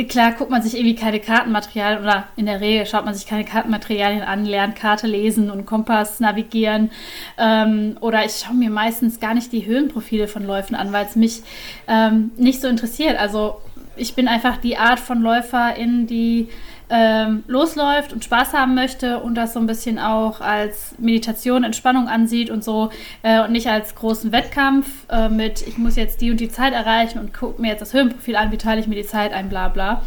klar 0.09 0.33
guckt 0.33 0.51
man 0.51 0.63
sich 0.63 0.75
irgendwie 0.75 0.97
keine 0.97 1.21
Kartenmaterialien 1.21 2.03
oder 2.03 2.25
in 2.37 2.47
der 2.47 2.61
Regel 2.61 2.87
schaut 2.87 3.05
man 3.05 3.15
sich 3.15 3.27
keine 3.27 3.45
Kartenmaterialien 3.45 4.23
an, 4.23 4.45
lernt 4.45 4.77
Karte 4.77 5.07
lesen 5.07 5.51
und 5.51 5.67
Kompass 5.67 6.21
navigieren. 6.21 6.91
Ähm, 7.39 7.97
oder 8.01 8.25
ich 8.25 8.43
schaue 8.45 8.57
mir 8.57 8.71
meistens 8.71 9.21
gar 9.21 9.35
nicht 9.35 9.53
die 9.53 9.67
Höhenprofile 9.67 10.29
von 10.29 10.45
Läufen 10.45 10.75
an, 10.75 10.93
weil 10.93 11.07
es 11.07 11.17
mich 11.17 11.43
ähm, 11.89 12.33
nicht 12.37 12.61
so 12.61 12.69
interessiert. 12.69 13.19
Also 13.19 13.61
ich 13.97 14.15
bin 14.15 14.29
einfach 14.29 14.57
die 14.57 14.77
Art 14.77 15.01
von 15.01 15.23
Läuferin, 15.23 16.07
die 16.07 16.49
ähm, 16.91 17.45
losläuft 17.47 18.13
und 18.13 18.25
Spaß 18.25 18.53
haben 18.53 18.75
möchte 18.75 19.21
und 19.21 19.37
das 19.37 19.53
so 19.53 19.61
ein 19.61 19.67
bisschen 19.67 19.99
auch 19.99 20.41
als 20.41 20.95
Meditation, 20.99 21.63
Entspannung 21.63 22.09
ansieht 22.09 22.51
und 22.51 22.65
so 22.65 22.91
äh, 23.23 23.43
und 23.43 23.53
nicht 23.53 23.69
als 23.69 23.95
großen 23.95 24.33
Wettkampf 24.33 24.87
äh, 25.09 25.29
mit, 25.29 25.67
ich 25.67 25.79
muss 25.79 25.95
jetzt 25.97 26.21
die 26.21 26.33
und 26.33 26.41
die 26.41 26.49
Zeit 26.49 26.73
erreichen 26.73 27.21
und 27.21 27.33
gucke 27.33 27.63
mir 27.63 27.69
jetzt 27.69 27.81
das 27.81 27.95
Höhenprofil 27.95 28.35
an, 28.35 28.51
wie 28.51 28.59
teile 28.59 28.81
ich 28.81 28.89
mir 28.89 28.97
die 28.97 29.07
Zeit 29.07 29.33
ein, 29.33 29.49
bla 29.49 29.69
bla. 29.69 30.03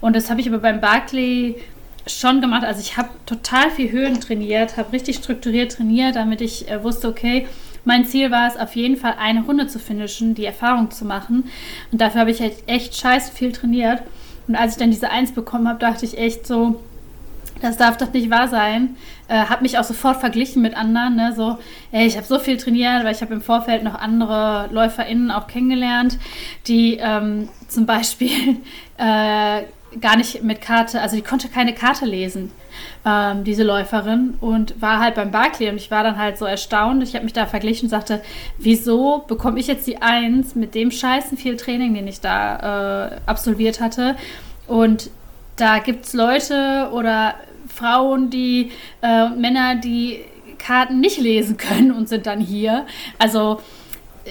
Und 0.00 0.16
das 0.16 0.30
habe 0.30 0.40
ich 0.40 0.48
aber 0.48 0.58
beim 0.58 0.80
Barclay 0.80 1.56
schon 2.06 2.40
gemacht. 2.40 2.64
Also 2.64 2.80
ich 2.80 2.96
habe 2.96 3.10
total 3.26 3.70
viel 3.70 3.92
Höhen 3.92 4.20
trainiert, 4.20 4.76
habe 4.76 4.92
richtig 4.92 5.16
strukturiert 5.16 5.72
trainiert, 5.72 6.16
damit 6.16 6.40
ich 6.40 6.68
äh, 6.70 6.82
wusste, 6.82 7.08
okay, 7.08 7.46
mein 7.84 8.04
Ziel 8.04 8.30
war 8.30 8.48
es 8.48 8.56
auf 8.56 8.76
jeden 8.76 8.96
Fall, 8.96 9.16
eine 9.18 9.42
Runde 9.42 9.66
zu 9.66 9.78
finishen, 9.78 10.34
die 10.34 10.44
Erfahrung 10.44 10.90
zu 10.90 11.04
machen. 11.04 11.44
Und 11.90 12.00
dafür 12.00 12.20
habe 12.22 12.30
ich 12.30 12.40
halt 12.40 12.54
echt 12.66 12.96
scheiße 12.96 13.32
viel 13.32 13.52
trainiert. 13.52 14.02
Und 14.48 14.56
als 14.56 14.72
ich 14.72 14.78
dann 14.78 14.90
diese 14.90 15.10
Eins 15.10 15.32
bekommen 15.32 15.68
habe, 15.68 15.78
dachte 15.78 16.04
ich 16.04 16.18
echt 16.18 16.46
so, 16.46 16.80
das 17.60 17.76
darf 17.76 17.96
doch 17.96 18.12
nicht 18.12 18.28
wahr 18.28 18.48
sein. 18.48 18.96
Äh, 19.28 19.44
habe 19.44 19.62
mich 19.62 19.78
auch 19.78 19.84
sofort 19.84 20.18
verglichen 20.18 20.62
mit 20.62 20.76
anderen. 20.76 21.16
Ne? 21.16 21.32
So, 21.34 21.58
ey, 21.92 22.06
ich 22.06 22.16
habe 22.16 22.26
so 22.26 22.38
viel 22.38 22.56
trainiert, 22.56 23.04
weil 23.04 23.14
ich 23.14 23.22
habe 23.22 23.32
im 23.32 23.40
Vorfeld 23.40 23.84
noch 23.84 23.94
andere 23.94 24.68
LäuferInnen 24.72 25.30
auch 25.30 25.46
kennengelernt, 25.46 26.18
die 26.66 26.98
ähm, 27.00 27.48
zum 27.68 27.86
Beispiel 27.86 28.30
äh, 28.98 29.62
gar 30.00 30.16
nicht 30.16 30.42
mit 30.42 30.60
Karte, 30.60 31.00
also 31.00 31.16
die 31.16 31.22
konnte 31.22 31.48
keine 31.48 31.74
Karte 31.74 32.04
lesen 32.04 32.50
ähm, 33.04 33.44
diese 33.44 33.62
Läuferin, 33.62 34.34
und 34.40 34.80
war 34.80 35.00
halt 35.00 35.14
beim 35.14 35.30
Barclay 35.30 35.68
und 35.68 35.76
ich 35.76 35.90
war 35.90 36.04
dann 36.04 36.18
halt 36.18 36.38
so 36.38 36.44
erstaunt. 36.44 37.02
Ich 37.02 37.14
habe 37.14 37.24
mich 37.24 37.32
da 37.32 37.46
verglichen 37.46 37.86
und 37.86 37.90
sagte, 37.90 38.22
wieso 38.58 39.24
bekomme 39.26 39.58
ich 39.60 39.66
jetzt 39.66 39.86
die 39.86 40.00
Eins 40.00 40.54
mit 40.54 40.74
dem 40.74 40.90
scheißen 40.90 41.36
viel 41.36 41.56
Training, 41.56 41.94
den 41.94 42.06
ich 42.06 42.20
da 42.20 43.06
äh, 43.06 43.20
absolviert 43.26 43.80
hatte? 43.80 44.16
Und 44.66 45.10
da 45.56 45.78
gibt 45.78 46.06
es 46.06 46.12
Leute 46.12 46.90
oder 46.92 47.34
Frauen, 47.68 48.30
die 48.30 48.70
äh, 49.02 49.28
Männer, 49.30 49.76
die 49.76 50.20
Karten 50.58 51.00
nicht 51.00 51.18
lesen 51.18 51.56
können 51.58 51.92
und 51.92 52.08
sind 52.08 52.26
dann 52.26 52.40
hier. 52.40 52.86
Also 53.18 53.60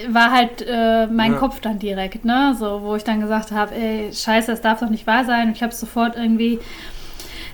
war 0.08 0.30
halt 0.30 0.64
äh, 0.66 1.06
mein 1.06 1.32
ja. 1.32 1.38
Kopf 1.38 1.60
dann 1.60 1.78
direkt, 1.78 2.24
ne? 2.24 2.56
So, 2.58 2.82
wo 2.82 2.96
ich 2.96 3.04
dann 3.04 3.20
gesagt 3.20 3.50
habe, 3.50 3.74
ey, 3.74 4.12
scheiße, 4.12 4.50
das 4.50 4.60
darf 4.60 4.80
doch 4.80 4.90
nicht 4.90 5.06
wahr 5.06 5.24
sein. 5.24 5.48
Und 5.48 5.56
ich 5.56 5.62
habe 5.62 5.74
sofort 5.74 6.16
irgendwie 6.16 6.58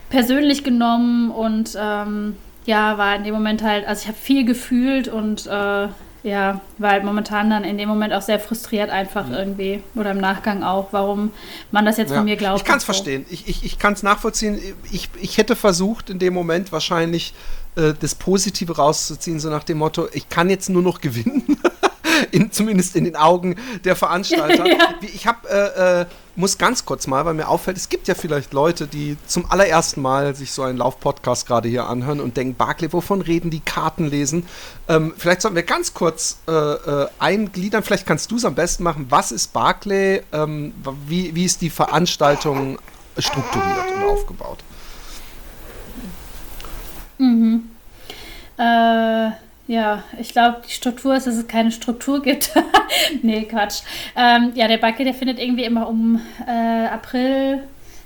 persönlich 0.09 0.63
genommen 0.63 1.31
und 1.31 1.77
ähm, 1.79 2.35
ja, 2.65 2.97
war 2.97 3.15
in 3.15 3.23
dem 3.23 3.33
Moment 3.33 3.63
halt, 3.63 3.87
also 3.87 4.01
ich 4.03 4.07
habe 4.07 4.17
viel 4.17 4.45
gefühlt 4.45 5.07
und 5.07 5.47
äh, 5.47 5.87
ja, 6.21 6.59
war 6.77 6.91
halt 6.91 7.03
momentan 7.03 7.49
dann 7.49 7.63
in 7.63 7.77
dem 7.77 7.87
Moment 7.87 8.13
auch 8.13 8.21
sehr 8.21 8.39
frustriert 8.39 8.89
einfach 8.89 9.27
mhm. 9.27 9.33
irgendwie 9.33 9.83
oder 9.95 10.11
im 10.11 10.17
Nachgang 10.17 10.63
auch, 10.63 10.89
warum 10.91 11.31
man 11.71 11.85
das 11.85 11.97
jetzt 11.97 12.09
ja. 12.09 12.17
von 12.17 12.25
mir 12.25 12.35
glaubt. 12.35 12.59
Ich 12.59 12.65
kann 12.65 12.77
es 12.77 12.83
so. 12.83 12.87
verstehen, 12.87 13.25
ich, 13.29 13.47
ich, 13.47 13.63
ich 13.63 13.79
kann 13.79 13.93
es 13.93 14.03
nachvollziehen. 14.03 14.59
Ich, 14.91 15.09
ich 15.21 15.37
hätte 15.37 15.55
versucht 15.55 16.09
in 16.09 16.19
dem 16.19 16.33
Moment 16.33 16.71
wahrscheinlich 16.71 17.33
äh, 17.75 17.93
das 17.99 18.15
Positive 18.15 18.75
rauszuziehen, 18.75 19.39
so 19.39 19.49
nach 19.49 19.63
dem 19.63 19.77
Motto, 19.77 20.07
ich 20.13 20.27
kann 20.29 20.49
jetzt 20.49 20.69
nur 20.69 20.81
noch 20.81 20.99
gewinnen. 21.01 21.57
in, 22.31 22.51
zumindest 22.51 22.95
in 22.95 23.03
den 23.03 23.15
Augen 23.15 23.55
der 23.83 23.95
Veranstalter. 23.95 24.65
ja. 24.67 24.95
Ich 25.01 25.27
habe, 25.27 25.49
äh, 25.49 26.01
äh, 26.01 26.05
muss 26.35 26.57
ganz 26.57 26.85
kurz 26.85 27.07
mal, 27.07 27.25
weil 27.25 27.33
mir 27.33 27.47
auffällt, 27.47 27.77
es 27.77 27.89
gibt 27.89 28.07
ja 28.07 28.15
vielleicht 28.15 28.53
Leute, 28.53 28.87
die 28.87 29.17
zum 29.25 29.49
allerersten 29.51 30.01
Mal 30.01 30.35
sich 30.35 30.51
so 30.51 30.63
einen 30.63 30.77
Lauf-Podcast 30.77 31.45
gerade 31.45 31.67
hier 31.67 31.87
anhören 31.87 32.21
und 32.21 32.37
denken, 32.37 32.55
Barclay, 32.55 32.91
wovon 32.93 33.21
reden 33.21 33.49
die 33.49 33.59
Karten 33.59 34.07
lesen? 34.07 34.45
Ähm, 34.87 35.13
vielleicht 35.17 35.41
sollten 35.41 35.55
wir 35.55 35.63
ganz 35.63 35.93
kurz 35.93 36.39
äh, 36.47 36.51
äh, 36.51 37.07
eingliedern, 37.19 37.83
vielleicht 37.83 38.05
kannst 38.05 38.31
du 38.31 38.37
es 38.37 38.45
am 38.45 38.55
besten 38.55 38.83
machen. 38.83 39.07
Was 39.09 39.31
ist 39.31 39.51
Barclay? 39.53 40.21
Ähm, 40.31 40.73
wie, 41.07 41.35
wie 41.35 41.45
ist 41.45 41.61
die 41.61 41.69
Veranstaltung 41.69 42.79
strukturiert 43.17 43.91
und 43.95 44.03
aufgebaut? 44.03 44.59
Mhm. 47.17 47.69
Äh 48.57 49.48
ja, 49.69 50.01
ich 50.19 50.31
glaube, 50.31 50.63
die 50.67 50.71
Struktur 50.71 51.15
ist, 51.15 51.27
dass 51.27 51.35
es 51.35 51.47
keine 51.47 51.71
Struktur 51.71 52.23
gibt. 52.23 52.51
nee, 53.21 53.43
Quatsch. 53.43 53.81
Ähm, 54.15 54.51
ja, 54.55 54.67
der 54.67 54.79
Backe, 54.79 55.03
der 55.03 55.13
findet 55.13 55.37
irgendwie 55.37 55.63
immer 55.63 55.87
um 55.87 56.19
äh, 56.47 56.87
April, 56.87 57.61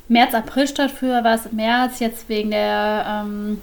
März, 0.10 0.34
April 0.34 0.68
statt. 0.68 0.92
Früher 0.92 1.24
war 1.24 1.36
es 1.36 1.54
März, 1.54 2.02
jetzt 2.02 2.28
wegen, 2.28 2.52
der, 2.52 3.24
ähm, 3.26 3.62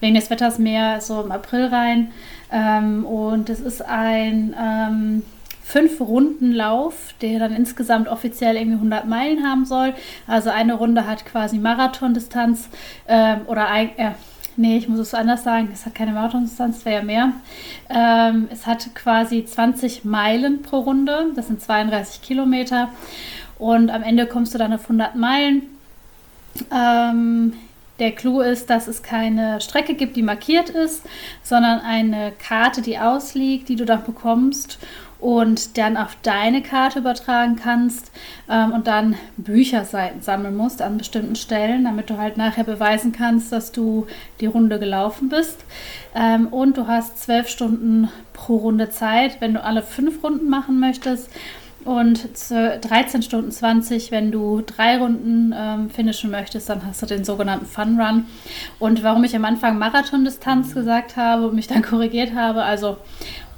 wegen 0.00 0.14
des 0.14 0.30
Wetters 0.30 0.58
mehr 0.58 1.02
so 1.02 1.20
im 1.20 1.30
April 1.30 1.66
rein. 1.66 2.10
Ähm, 2.50 3.04
und 3.04 3.50
es 3.50 3.60
ist 3.60 3.82
ein 3.82 4.56
ähm, 4.58 5.22
Fünf-Runden-Lauf, 5.62 6.94
der 7.20 7.38
dann 7.38 7.54
insgesamt 7.54 8.08
offiziell 8.08 8.56
irgendwie 8.56 8.76
100 8.76 9.06
Meilen 9.06 9.46
haben 9.46 9.66
soll. 9.66 9.92
Also 10.26 10.48
eine 10.48 10.72
Runde 10.72 11.06
hat 11.06 11.26
quasi 11.26 11.58
Marathondistanz 11.58 12.70
ähm, 13.06 13.42
oder 13.46 13.68
ein, 13.68 13.90
äh, 13.98 14.12
Nee, 14.56 14.76
ich 14.76 14.88
muss 14.88 14.98
es 14.98 15.14
anders 15.14 15.44
sagen. 15.44 15.70
Es 15.72 15.86
hat 15.86 15.94
keine 15.94 16.12
Marathondistanz, 16.12 16.78
es 16.78 16.84
wäre 16.84 16.96
ja 16.96 17.02
mehr. 17.02 17.32
Ähm, 17.88 18.48
es 18.50 18.66
hat 18.66 18.94
quasi 18.94 19.44
20 19.44 20.04
Meilen 20.04 20.62
pro 20.62 20.80
Runde. 20.80 21.32
Das 21.34 21.46
sind 21.46 21.62
32 21.62 22.22
Kilometer. 22.22 22.90
Und 23.58 23.90
am 23.90 24.02
Ende 24.02 24.26
kommst 24.26 24.52
du 24.54 24.58
dann 24.58 24.72
auf 24.72 24.82
100 24.82 25.16
Meilen. 25.16 25.62
Ähm, 26.70 27.54
der 27.98 28.12
Clou 28.12 28.40
ist, 28.40 28.68
dass 28.68 28.88
es 28.88 29.02
keine 29.02 29.60
Strecke 29.60 29.94
gibt, 29.94 30.16
die 30.16 30.22
markiert 30.22 30.70
ist, 30.70 31.02
sondern 31.42 31.80
eine 31.80 32.32
Karte, 32.32 32.82
die 32.82 32.98
ausliegt, 32.98 33.68
die 33.68 33.76
du 33.76 33.84
dann 33.84 34.04
bekommst 34.04 34.78
und 35.22 35.78
dann 35.78 35.96
auf 35.96 36.16
deine 36.22 36.62
Karte 36.62 36.98
übertragen 36.98 37.54
kannst 37.54 38.10
ähm, 38.50 38.72
und 38.72 38.88
dann 38.88 39.14
Bücherseiten 39.36 40.20
sammeln 40.20 40.56
musst 40.56 40.82
an 40.82 40.98
bestimmten 40.98 41.36
Stellen, 41.36 41.84
damit 41.84 42.10
du 42.10 42.18
halt 42.18 42.36
nachher 42.36 42.64
beweisen 42.64 43.12
kannst, 43.12 43.52
dass 43.52 43.70
du 43.70 44.08
die 44.40 44.46
Runde 44.46 44.80
gelaufen 44.80 45.28
bist. 45.28 45.64
Ähm, 46.16 46.48
und 46.48 46.76
du 46.76 46.88
hast 46.88 47.22
zwölf 47.22 47.48
Stunden 47.48 48.08
pro 48.32 48.56
Runde 48.56 48.90
Zeit, 48.90 49.40
wenn 49.40 49.54
du 49.54 49.62
alle 49.62 49.82
fünf 49.82 50.24
Runden 50.24 50.50
machen 50.50 50.80
möchtest. 50.80 51.30
Und 51.84 52.28
13 52.50 53.22
Stunden 53.22 53.50
20, 53.50 54.12
wenn 54.12 54.30
du 54.30 54.60
drei 54.60 54.98
Runden 54.98 55.52
ähm, 55.56 55.90
finishen 55.90 56.30
möchtest, 56.30 56.68
dann 56.68 56.86
hast 56.86 57.02
du 57.02 57.06
den 57.06 57.24
sogenannten 57.24 57.66
Fun 57.66 58.00
Run. 58.00 58.26
Und 58.78 59.02
warum 59.02 59.24
ich 59.24 59.34
am 59.34 59.44
Anfang 59.44 59.78
Marathondistanz 59.78 60.74
gesagt 60.74 61.16
habe 61.16 61.48
und 61.48 61.56
mich 61.56 61.66
dann 61.66 61.82
korrigiert 61.82 62.34
habe, 62.34 62.62
also 62.62 62.98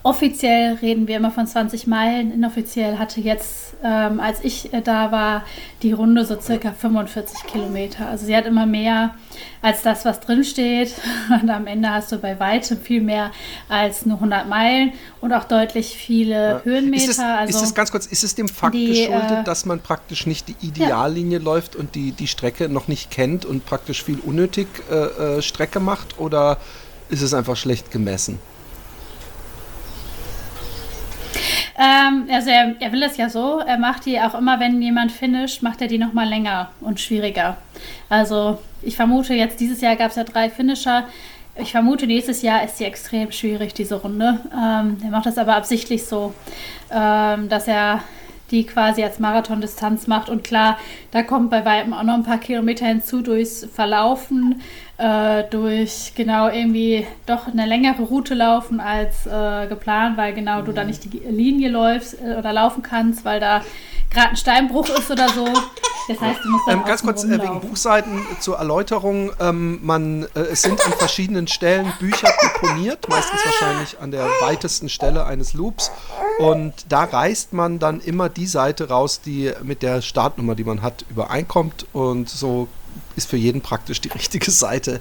Offiziell 0.07 0.75
reden 0.83 1.09
wir 1.09 1.17
immer 1.17 1.31
von 1.31 1.47
20 1.47 1.87
Meilen. 1.87 2.31
Inoffiziell 2.31 2.99
hatte 2.99 3.23
jetzt, 3.23 3.73
ähm, 3.83 4.21
als 4.21 4.45
ich 4.45 4.71
äh, 4.75 4.83
da 4.83 5.11
war, 5.11 5.47
die 5.83 5.93
Runde 5.93 6.27
so 6.27 6.39
circa 6.39 6.73
45 6.73 7.47
Kilometer. 7.47 8.07
Also 8.09 8.27
sie 8.27 8.37
hat 8.37 8.45
immer 8.45 8.67
mehr 8.67 9.15
als 9.63 9.81
das, 9.81 10.05
was 10.05 10.21
drin 10.21 10.45
steht. 10.45 10.93
Und 11.43 11.49
am 11.49 11.67
Ende 11.67 11.89
hast 11.89 12.13
du 12.13 12.19
bei 12.19 12.39
weitem 12.39 12.79
viel 12.83 13.01
mehr 13.01 13.31
als 13.71 14.05
nur 14.05 14.17
100 14.17 14.47
Meilen 14.47 14.93
und 15.23 15.33
auch 15.33 15.45
deutlich 15.45 15.97
viele 15.97 16.51
ja. 16.51 16.61
Höhenmeter. 16.63 17.05
Ist 17.05 17.11
es, 17.13 17.19
also 17.19 17.59
ist 17.59 17.65
es 17.65 17.75
ganz 17.75 17.91
kurz, 17.91 18.05
ist 18.05 18.25
es 18.25 18.35
dem 18.35 18.49
Fakt 18.49 18.75
die, 18.75 18.89
geschuldet, 18.89 19.39
äh, 19.41 19.45
dass 19.45 19.65
man 19.65 19.81
praktisch 19.81 20.27
nicht 20.27 20.49
die 20.49 20.57
Ideallinie 20.61 21.39
ja. 21.39 21.45
läuft 21.45 21.77
und 21.77 21.95
die, 21.95 22.13
die 22.13 22.27
Strecke 22.27 22.69
noch 22.69 22.89
nicht 22.89 23.11
kennt 23.11 23.47
und 23.47 23.65
praktisch 23.65 24.05
viel 24.05 24.19
unnötig 24.19 24.69
äh, 24.91 25.39
äh 25.39 25.43
Strecke 25.43 25.81
macht? 25.81 26.19
Oder 26.19 26.59
ist 27.09 27.23
es 27.23 27.33
einfach 27.33 27.57
schlecht 27.57 27.91
gemessen? 27.91 28.39
Ähm, 31.77 32.29
also 32.31 32.51
er, 32.51 32.75
er 32.79 32.93
will 32.93 33.03
es 33.03 33.17
ja 33.17 33.29
so, 33.29 33.59
er 33.59 33.79
macht 33.79 34.07
die 34.07 34.21
auch 34.21 34.35
immer, 34.35 34.61
wenn 34.61 34.81
jemand 34.81 35.11
finisht, 35.11 35.63
macht 35.63 35.81
er 35.81 35.89
die 35.89 35.99
nochmal 35.99 36.29
länger 36.29 36.71
und 36.81 37.01
schwieriger. 37.01 37.57
Also 38.09 38.59
ich 38.83 38.97
vermute 38.97 39.35
jetzt, 39.35 39.59
dieses 39.61 39.81
Jahr 39.81 39.97
gab 39.97 40.11
es 40.11 40.17
ja 40.17 40.25
drei 40.25 40.51
Finisher. 40.51 41.05
Ich 41.57 41.73
vermute, 41.73 42.07
nächstes 42.07 42.43
Jahr 42.43 42.65
ist 42.65 42.79
sie 42.79 42.85
extrem 42.85 43.31
schwierig, 43.33 43.75
diese 43.75 43.97
Runde. 43.97 44.41
Ähm, 44.53 44.99
er 45.03 45.11
macht 45.11 45.27
das 45.27 45.39
aber 45.39 45.57
absichtlich 45.57 46.05
so, 46.05 46.35
ähm, 46.91 47.49
dass 47.49 47.69
er 47.69 48.01
die 48.51 48.65
quasi 48.65 49.03
als 49.03 49.19
Marathondistanz 49.19 50.07
macht. 50.07 50.29
Und 50.29 50.45
klar, 50.45 50.79
da 51.11 51.23
kommt 51.23 51.51
bei 51.51 51.65
weitem 51.65 51.93
auch 51.93 52.03
noch 52.03 52.15
ein 52.15 52.25
paar 52.25 52.39
Kilometer 52.39 52.87
hinzu 52.87 53.23
durchs 53.23 53.67
Verlaufen, 53.73 54.61
äh, 54.99 55.45
durch 55.51 56.13
genau 56.15 56.49
irgendwie 56.49 57.07
doch 57.27 57.49
eine 57.49 57.67
längere 57.67 58.03
Route 58.03 58.35
laufen 58.35 58.81
als 58.81 59.27
äh, 59.27 59.67
geplant, 59.67 60.17
weil 60.17 60.35
genau 60.35 60.63
du 60.63 60.73
da 60.73 60.85
nicht 60.85 61.13
die 61.13 61.19
Linie 61.19 61.69
läufst 61.69 62.15
äh, 62.21 62.37
oder 62.37 62.53
laufen 62.53 62.83
kannst, 62.83 63.25
weil 63.25 63.41
da 63.41 63.63
gerade 64.11 64.31
ein 64.31 64.37
Steinbruch 64.37 64.89
ist 64.89 65.11
oder 65.11 65.29
so. 65.29 65.49
Das 66.07 66.21
heißt, 66.21 66.41
du 66.45 66.51
musst 66.51 66.69
dann 66.69 66.79
ähm, 66.81 66.85
Ganz 66.85 67.03
kurz 67.03 67.25
äh, 67.25 67.43
wegen 67.43 67.61
Buchseiten 67.61 68.27
zur 68.39 68.59
Erläuterung. 68.59 69.33
Ähm, 69.41 69.81
man, 69.83 70.25
äh, 70.35 70.41
es 70.41 70.63
sind 70.63 70.85
an 70.85 70.93
verschiedenen 70.93 71.49
Stellen 71.49 71.91
Bücher 71.99 72.29
deponiert, 72.43 73.09
meistens 73.09 73.41
wahrscheinlich 73.45 73.99
an 74.01 74.11
der 74.11 74.27
weitesten 74.41 74.89
Stelle 74.89 75.25
eines 75.25 75.55
Loops. 75.55 75.91
Und 76.39 76.75
da 76.89 77.05
reißt 77.05 77.53
man 77.55 77.79
dann 77.79 78.01
immer 78.01 78.29
die 78.29 78.47
Seite 78.47 78.89
raus, 78.91 79.23
die 79.23 79.53
mit 79.63 79.83
der 79.83 80.03
Startnummer, 80.03 80.55
die 80.55 80.65
man 80.65 80.83
hat, 80.83 81.05
übereinkommt. 81.09 81.87
Und 81.95 82.29
so 82.29 82.69
ist 83.17 83.29
für 83.29 83.37
jeden 83.37 83.61
praktisch 83.61 84.01
die 84.01 84.09
richtige 84.15 84.51
Seite 84.51 85.01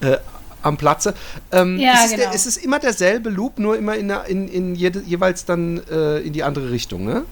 äh, 0.00 0.18
am 0.62 0.76
Platze. 0.76 1.14
Ähm, 1.52 1.78
ja, 1.78 1.92
ist, 1.92 2.04
es 2.04 2.10
genau. 2.12 2.22
der, 2.24 2.34
ist 2.34 2.46
es 2.46 2.56
immer 2.56 2.78
derselbe 2.78 3.30
Loop, 3.30 3.58
nur 3.58 3.76
immer 3.76 3.94
in, 3.96 4.10
in, 4.10 4.48
in 4.48 4.74
jede, 4.74 5.00
jeweils 5.00 5.44
dann 5.44 5.82
äh, 5.90 6.20
in 6.20 6.32
die 6.32 6.42
andere 6.42 6.70
Richtung, 6.70 7.04
ne? 7.04 7.24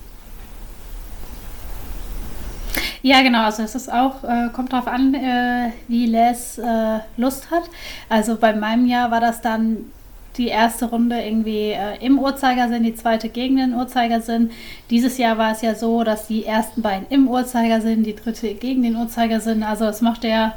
Ja, 3.03 3.21
genau. 3.23 3.45
Also 3.45 3.65
es 3.65 3.75
ist 3.75 3.93
auch, 3.93 4.23
äh, 4.23 4.49
kommt 4.53 4.73
darauf 4.73 4.87
an, 4.87 5.15
äh, 5.15 5.73
wie 5.89 6.07
Les 6.07 6.59
äh, 6.59 7.01
Lust 7.17 7.51
hat. 7.51 7.65
Also 8.09 8.37
bei 8.37 8.55
meinem 8.55 8.87
Jahr 8.87 9.11
war 9.11 9.21
das 9.21 9.41
dann 9.41 9.91
die 10.37 10.49
erste 10.49 10.87
Runde 10.87 11.21
irgendwie 11.21 11.71
äh, 11.71 11.99
im 12.01 12.19
Uhrzeigersinn, 12.19 12.83
die 12.83 12.95
zweite 12.95 13.29
gegen 13.29 13.57
den 13.57 13.75
Uhrzeigersinn. 13.75 14.51
Dieses 14.91 15.19
Jahr 15.19 15.39
war 15.39 15.53
es 15.53 15.63
ja 15.63 15.75
so, 15.75 16.05
dass 16.05 16.27
die 16.27 16.45
ersten 16.45 16.83
beiden 16.83 17.07
im 17.11 17.29
Uhrzeigersinn, 17.29 18.03
die 18.03 18.17
dritte 18.17 18.55
gegen 18.55 18.83
den 18.83 18.97
Uhrzeigersinn. 18.97 19.63
Also 19.63 19.85
das 19.85 20.01
macht 20.01 20.25
er 20.25 20.55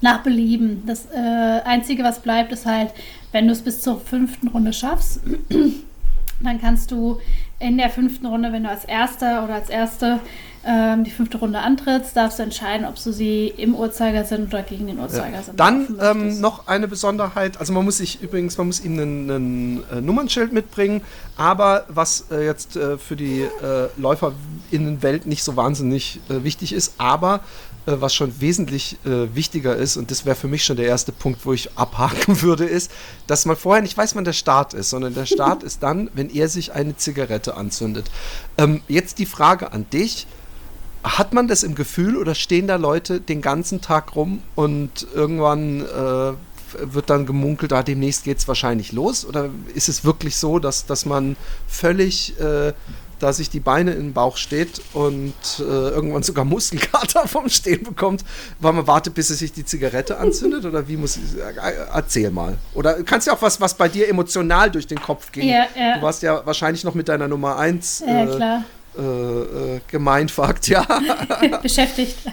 nach 0.00 0.22
Belieben. 0.22 0.82
Das 0.86 1.06
äh, 1.06 1.60
Einzige, 1.64 2.04
was 2.04 2.20
bleibt, 2.20 2.52
ist 2.52 2.66
halt, 2.66 2.90
wenn 3.32 3.46
du 3.46 3.52
es 3.52 3.62
bis 3.62 3.82
zur 3.82 4.00
fünften 4.00 4.48
Runde 4.48 4.72
schaffst, 4.72 5.20
dann 6.40 6.60
kannst 6.60 6.90
du 6.90 7.18
in 7.58 7.76
der 7.76 7.90
fünften 7.90 8.26
Runde, 8.26 8.52
wenn 8.52 8.62
du 8.62 8.68
als 8.68 8.84
Erster 8.84 9.44
oder 9.44 9.54
als 9.54 9.68
Erste 9.68 10.20
ähm, 10.68 11.04
die 11.04 11.10
fünfte 11.10 11.38
Runde 11.38 11.60
antrittst, 11.60 12.14
darfst 12.14 12.38
du 12.38 12.42
entscheiden, 12.42 12.86
ob 12.86 13.02
du 13.02 13.10
sie 13.10 13.48
im 13.48 13.74
Uhrzeigersinn 13.74 14.48
oder 14.48 14.62
gegen 14.62 14.86
den 14.86 14.98
Uhrzeigersinn 14.98 15.54
ja. 15.56 15.64
Dann 15.64 15.98
ähm, 15.98 16.40
noch 16.42 16.66
eine 16.66 16.86
Besonderheit, 16.86 17.58
also 17.58 17.72
man 17.72 17.86
muss 17.86 17.96
sich 17.96 18.20
übrigens, 18.20 18.58
man 18.58 18.66
muss 18.66 18.84
ihm 18.84 18.98
ein 18.98 19.82
äh, 19.90 20.00
Nummernschild 20.02 20.52
mitbringen, 20.52 21.00
aber 21.38 21.86
was 21.88 22.26
äh, 22.30 22.44
jetzt 22.44 22.76
äh, 22.76 22.98
für 22.98 23.16
die 23.16 23.40
äh, 23.40 23.88
LäuferInnenwelt 23.96 25.24
nicht 25.24 25.42
so 25.42 25.56
wahnsinnig 25.56 26.20
äh, 26.28 26.44
wichtig 26.44 26.74
ist, 26.74 26.92
aber 26.98 27.40
äh, 27.86 27.92
was 28.00 28.14
schon 28.14 28.38
wesentlich 28.38 28.98
äh, 29.06 29.34
wichtiger 29.34 29.74
ist, 29.74 29.96
und 29.96 30.10
das 30.10 30.26
wäre 30.26 30.36
für 30.36 30.48
mich 30.48 30.64
schon 30.64 30.76
der 30.76 30.86
erste 30.86 31.12
Punkt, 31.12 31.46
wo 31.46 31.54
ich 31.54 31.78
abhaken 31.78 32.42
würde, 32.42 32.66
ist, 32.66 32.90
dass 33.26 33.46
man 33.46 33.56
vorher 33.56 33.80
nicht 33.80 33.96
weiß, 33.96 34.14
wann 34.16 34.24
der 34.24 34.34
Start 34.34 34.74
ist, 34.74 34.90
sondern 34.90 35.14
der 35.14 35.24
Start 35.24 35.62
ist 35.62 35.82
dann, 35.82 36.10
wenn 36.12 36.28
er 36.28 36.48
sich 36.50 36.72
eine 36.72 36.94
Zigarette 36.94 37.56
anzündet. 37.56 38.10
Ähm, 38.58 38.82
jetzt 38.86 39.18
die 39.18 39.24
Frage 39.24 39.72
an 39.72 39.86
dich 39.90 40.26
hat 41.04 41.32
man 41.32 41.48
das 41.48 41.62
im 41.62 41.74
Gefühl 41.74 42.16
oder 42.16 42.34
stehen 42.34 42.66
da 42.66 42.76
Leute 42.76 43.20
den 43.20 43.40
ganzen 43.40 43.80
Tag 43.80 44.16
rum 44.16 44.42
und 44.54 45.06
irgendwann 45.14 45.80
äh, 45.82 46.32
wird 46.80 47.10
dann 47.10 47.26
gemunkelt, 47.26 47.72
ah, 47.72 47.82
demnächst 47.82 48.24
geht 48.24 48.38
es 48.38 48.48
wahrscheinlich 48.48 48.92
los? 48.92 49.24
Oder 49.24 49.50
ist 49.74 49.88
es 49.88 50.04
wirklich 50.04 50.36
so, 50.36 50.58
dass, 50.58 50.86
dass 50.86 51.06
man 51.06 51.36
völlig, 51.66 52.38
äh, 52.40 52.72
da 53.20 53.32
sich 53.32 53.50
die 53.50 53.60
Beine 53.60 53.92
in 53.92 53.98
den 53.98 54.12
Bauch 54.12 54.36
steht 54.36 54.80
und 54.92 55.34
äh, 55.58 55.62
irgendwann 55.62 56.22
sogar 56.22 56.44
Muskelkater 56.46 57.26
vom 57.26 57.48
Stehen 57.48 57.82
bekommt, 57.82 58.24
weil 58.60 58.72
man 58.72 58.86
wartet, 58.86 59.14
bis 59.14 59.30
es 59.30 59.38
sich 59.38 59.52
die 59.52 59.64
Zigarette 59.64 60.18
anzündet? 60.18 60.64
Oder 60.64 60.86
wie 60.88 60.96
muss 60.96 61.16
ich, 61.16 61.38
äh, 61.38 61.72
erzähl 61.92 62.30
mal. 62.30 62.58
Oder 62.74 63.02
kannst 63.02 63.26
du 63.26 63.32
auch 63.32 63.42
was, 63.42 63.60
was 63.60 63.74
bei 63.74 63.88
dir 63.88 64.08
emotional 64.08 64.70
durch 64.70 64.86
den 64.86 65.00
Kopf 65.00 65.32
ging? 65.32 65.48
Ja, 65.48 65.66
ja. 65.74 65.96
Du 65.96 66.02
warst 66.02 66.22
ja 66.22 66.44
wahrscheinlich 66.44 66.84
noch 66.84 66.94
mit 66.94 67.08
deiner 67.08 67.28
Nummer 67.28 67.56
1 67.56 68.04
ja, 68.06 68.26
klar 68.26 68.64
äh, 68.98 69.76
äh, 69.76 69.80
Gemeinfakt, 69.88 70.68
ja. 70.68 70.86
Beschäftigt. 71.62 72.16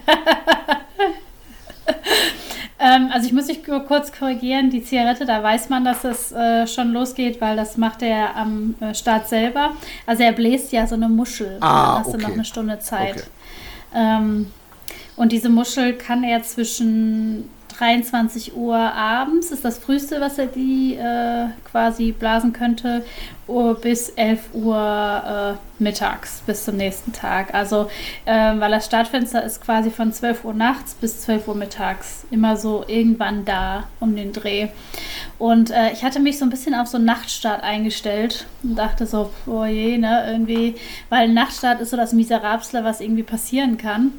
Ähm, 2.77 3.09
also 3.11 3.25
ich 3.25 3.33
muss 3.33 3.47
dich 3.47 3.63
kurz 3.63 4.11
korrigieren, 4.11 4.69
die 4.69 4.83
Zigarette, 4.83 5.25
da 5.25 5.41
weiß 5.41 5.69
man, 5.69 5.85
dass 5.85 6.03
es 6.03 6.31
äh, 6.33 6.67
schon 6.67 6.91
losgeht, 6.91 7.39
weil 7.39 7.55
das 7.55 7.77
macht 7.77 8.01
er 8.01 8.35
am 8.35 8.75
äh, 8.79 8.93
Start 8.93 9.29
selber. 9.29 9.71
Also 10.05 10.23
er 10.23 10.33
bläst 10.33 10.71
ja 10.71 10.85
so 10.85 10.95
eine 10.95 11.07
Muschel. 11.07 11.57
Ah, 11.61 11.85
dann 11.85 11.99
hast 11.99 12.07
okay. 12.09 12.17
du 12.17 12.23
noch 12.23 12.33
eine 12.33 12.45
Stunde 12.45 12.79
Zeit. 12.79 13.15
Okay. 13.15 13.23
Ähm, 13.95 14.51
und 15.15 15.31
diese 15.31 15.49
Muschel 15.49 15.93
kann 15.93 16.23
er 16.23 16.43
zwischen 16.43 17.49
23 17.77 18.55
Uhr 18.55 18.77
abends, 18.77 19.51
ist 19.51 19.65
das 19.65 19.79
früheste, 19.79 20.21
was 20.21 20.37
er 20.37 20.47
die 20.47 20.95
äh, 20.95 21.47
quasi 21.69 22.11
blasen 22.11 22.53
könnte, 22.53 23.03
Uhr 23.47 23.75
bis 23.75 24.09
11 24.09 24.41
Uhr 24.53 25.57
äh, 25.74 25.74
mittags 25.79 26.41
bis 26.45 26.63
zum 26.65 26.77
nächsten 26.77 27.11
Tag. 27.13 27.53
Also, 27.53 27.89
ähm, 28.25 28.59
weil 28.59 28.71
das 28.71 28.85
Startfenster 28.85 29.43
ist 29.43 29.61
quasi 29.63 29.91
von 29.91 30.13
12 30.13 30.45
Uhr 30.45 30.53
nachts 30.53 30.93
bis 30.93 31.21
12 31.21 31.47
Uhr 31.47 31.55
mittags. 31.55 32.25
Immer 32.31 32.57
so 32.57 32.83
irgendwann 32.87 33.45
da 33.45 33.85
um 33.99 34.15
den 34.15 34.31
Dreh. 34.33 34.67
Und 35.37 35.71
äh, 35.71 35.91
ich 35.91 36.03
hatte 36.03 36.19
mich 36.19 36.37
so 36.39 36.45
ein 36.45 36.49
bisschen 36.49 36.73
auf 36.75 36.87
so 36.87 36.97
einen 36.97 37.05
Nachtstart 37.05 37.63
eingestellt 37.63 38.45
und 38.63 38.75
dachte 38.75 39.05
so, 39.05 39.31
oh 39.47 39.65
je, 39.65 39.97
ne, 39.97 40.25
irgendwie, 40.31 40.75
weil 41.09 41.23
ein 41.23 41.33
Nachtstart 41.33 41.81
ist 41.81 41.89
so 41.89 41.97
das 41.97 42.13
Miserabste, 42.13 42.83
was 42.83 43.01
irgendwie 43.01 43.23
passieren 43.23 43.77
kann. 43.77 44.13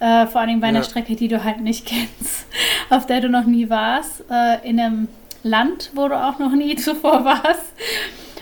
Äh, 0.00 0.26
vor 0.26 0.42
allem 0.42 0.60
bei 0.60 0.68
einer 0.68 0.80
Ja. 0.80 0.84
Strecke, 0.84 1.16
die 1.16 1.28
du 1.28 1.42
halt 1.42 1.60
nicht 1.60 1.86
kennst, 1.86 2.46
auf 2.90 3.06
der 3.06 3.20
du 3.20 3.28
noch 3.28 3.44
nie 3.44 3.70
warst, 3.70 4.24
äh, 4.30 4.68
in 4.68 4.78
einem 4.78 5.08
Land, 5.42 5.90
wo 5.94 6.08
du 6.08 6.16
auch 6.22 6.38
noch 6.38 6.52
nie 6.52 6.76
zuvor 6.76 7.24
warst. 7.24 7.72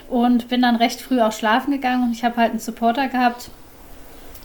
Und 0.09 0.49
bin 0.49 0.63
dann 0.63 0.77
recht 0.77 1.01
früh 1.01 1.21
auch 1.21 1.33
schlafen 1.33 1.73
gegangen 1.73 2.05
und 2.05 2.13
ich 2.13 2.25
habe 2.25 2.37
halt 2.37 2.51
einen 2.51 2.61
Supporter 2.61 3.09
gehabt, 3.09 3.51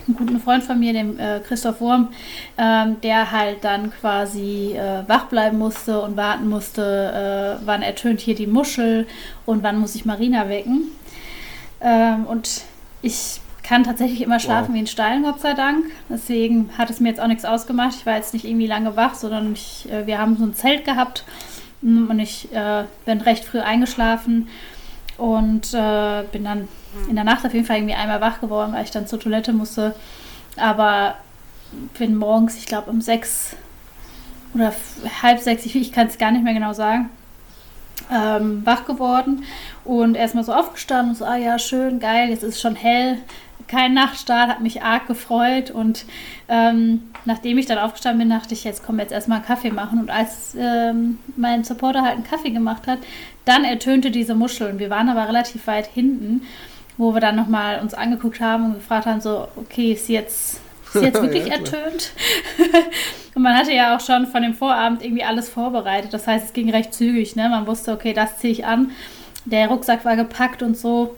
einen 0.08 0.18
guten 0.18 0.40
Freund 0.40 0.64
von 0.64 0.80
mir, 0.80 0.94
dem 0.94 1.20
äh, 1.20 1.40
Christoph 1.40 1.80
Wurm, 1.82 2.10
ähm, 2.58 3.00
der 3.02 3.32
halt 3.32 3.64
dann 3.64 3.92
quasi 3.92 4.74
äh, 4.76 5.08
wach 5.08 5.26
bleiben 5.26 5.58
musste 5.58 6.02
und 6.02 6.18
warten 6.18 6.50
musste, 6.50 7.60
äh, 7.62 7.66
wann 7.66 7.82
ertönt 7.82 8.20
hier 8.20 8.36
die 8.36 8.48
Muschel 8.48 9.08
und 9.46 9.64
wann 9.64 9.80
muss 9.80 9.96
ich 9.96 10.06
Marina 10.06 10.50
wecken. 10.50 10.88
Ähm, 11.82 12.26
und 12.26 12.64
ich 13.02 13.42
kann 13.64 13.84
tatsächlich 13.84 14.22
immer 14.22 14.40
schlafen 14.40 14.70
Wow. 14.70 14.76
wie 14.76 14.80
ein 14.80 14.88
Stein, 14.88 15.24
Gott 15.24 15.40
sei 15.40 15.54
Dank. 15.54 15.86
Deswegen 16.10 16.72
hat 16.78 16.90
es 16.90 17.00
mir 17.00 17.10
jetzt 17.10 17.22
auch 17.22 17.28
nichts 17.28 17.46
ausgemacht. 17.46 17.96
Ich 17.96 18.06
war 18.06 18.16
jetzt 18.16 18.34
nicht 18.34 18.46
irgendwie 18.46 18.68
lange 18.68 18.96
wach, 18.96 19.14
sondern 19.14 19.54
ich, 19.54 19.88
äh, 19.92 20.08
wir 20.08 20.18
haben 20.18 20.38
so 20.38 20.44
ein 20.44 20.56
Zelt 20.56 20.84
gehabt 20.84 21.24
mm, 21.82 22.10
und 22.10 22.20
ich 22.20 22.52
äh, 22.54 22.86
bin 23.06 23.22
recht 23.22 23.46
früh 23.46 23.60
eingeschlafen 23.60 24.48
und 25.22 25.72
äh, 25.76 26.24
bin 26.32 26.44
dann 26.44 26.68
in 27.08 27.14
der 27.14 27.24
Nacht 27.24 27.46
auf 27.46 27.54
jeden 27.54 27.66
Fall 27.66 27.78
irgendwie 27.78 27.94
einmal 27.94 28.22
wach 28.22 28.42
geworden, 28.42 28.74
weil 28.74 28.84
ich 28.84 28.90
dann 28.90 29.06
zur 29.06 29.20
Toilette 29.20 29.54
musste. 29.54 29.94
Aber 30.58 31.14
bin 32.00 32.16
morgens, 32.16 32.58
ich 32.58 32.66
glaube 32.66 32.90
um 32.90 33.02
sechs 33.02 33.56
oder 34.56 34.74
halb 35.22 35.40
sechs, 35.40 35.64
ich, 35.68 35.76
ich 35.76 35.92
kann 35.92 36.08
es 36.08 36.18
gar 36.18 36.32
nicht 36.32 36.44
mehr 36.44 36.56
genau 36.56 36.74
sagen, 36.74 37.12
ähm, 38.12 38.66
wach 38.66 38.86
geworden 38.86 39.44
und 39.86 40.16
erstmal 40.16 40.44
so 40.44 40.54
aufgestanden 40.54 41.12
und 41.12 41.18
so, 41.18 41.26
ah 41.26 41.38
ja, 41.38 41.60
schön, 41.60 42.00
geil, 42.00 42.30
jetzt 42.30 42.42
ist 42.42 42.56
es 42.56 42.62
schon 42.62 42.76
hell. 42.76 43.20
Kein 43.72 43.94
Nachtstart, 43.94 44.50
hat 44.50 44.60
mich 44.60 44.84
arg 44.84 45.08
gefreut 45.08 45.72
und 45.72 46.04
ähm, 46.50 47.04
nachdem 47.24 47.58
ich 47.58 47.68
dann 47.68 47.78
aufgestanden 47.78 48.20
bin, 48.20 48.38
dachte 48.38 48.54
ich, 48.54 48.66
jetzt 48.66 48.86
komm 48.86 49.00
jetzt 49.00 49.14
erstmal 49.14 49.38
einen 49.38 49.48
Kaffee 49.48 49.72
machen. 49.72 50.00
Und 50.00 50.10
als 50.10 50.58
ähm, 50.60 51.20
mein 51.38 51.64
Supporter 51.64 52.02
halt 52.02 52.16
einen 52.16 52.26
Kaffee 52.26 52.50
gemacht 52.50 52.86
hat, 52.86 53.00
dann 53.46 53.64
ertönte 53.64 54.12
diese 54.12 54.36
Muschel. 54.36 54.70
Und 54.72 54.80
wir 54.80 54.90
waren 54.90 55.08
aber 55.08 55.26
relativ 55.26 55.68
weit 55.68 55.88
hinten, 55.88 56.42
wo 56.98 57.14
wir 57.14 57.22
dann 57.22 57.38
nochmal 57.38 57.80
uns 57.80 57.94
angeguckt 57.94 58.42
haben 58.42 58.66
und 58.66 58.74
gefragt 58.74 59.06
haben, 59.06 59.22
so, 59.22 59.48
okay, 59.56 59.94
ist 59.94 60.10
jetzt, 60.10 60.60
ist 60.94 60.96
jetzt 61.02 61.22
wirklich 61.22 61.48
Ja, 61.48 61.54
ertönt? 61.54 62.12
und 63.36 63.42
man 63.42 63.56
hatte 63.56 63.72
ja 63.72 63.96
auch 63.96 64.02
schon 64.02 64.28
von 64.28 64.42
dem 64.44 64.54
Vorabend 64.54 65.02
irgendwie 65.02 65.24
alles 65.24 65.48
vorbereitet. 65.50 66.14
Das 66.14 66.28
heißt, 66.28 66.48
es 66.48 66.54
ging 66.54 66.70
recht 66.70 66.94
zügig. 66.94 67.38
Ne? 67.38 67.48
Man 67.48 67.68
wusste, 67.68 67.94
okay, 67.94 68.12
das 68.12 68.38
ziehe 68.40 68.52
ich 68.52 68.66
an. 68.66 68.92
Der 69.46 69.70
Rucksack 69.70 70.04
war 70.04 70.18
gepackt 70.18 70.62
und 70.62 70.78
so. 70.78 71.16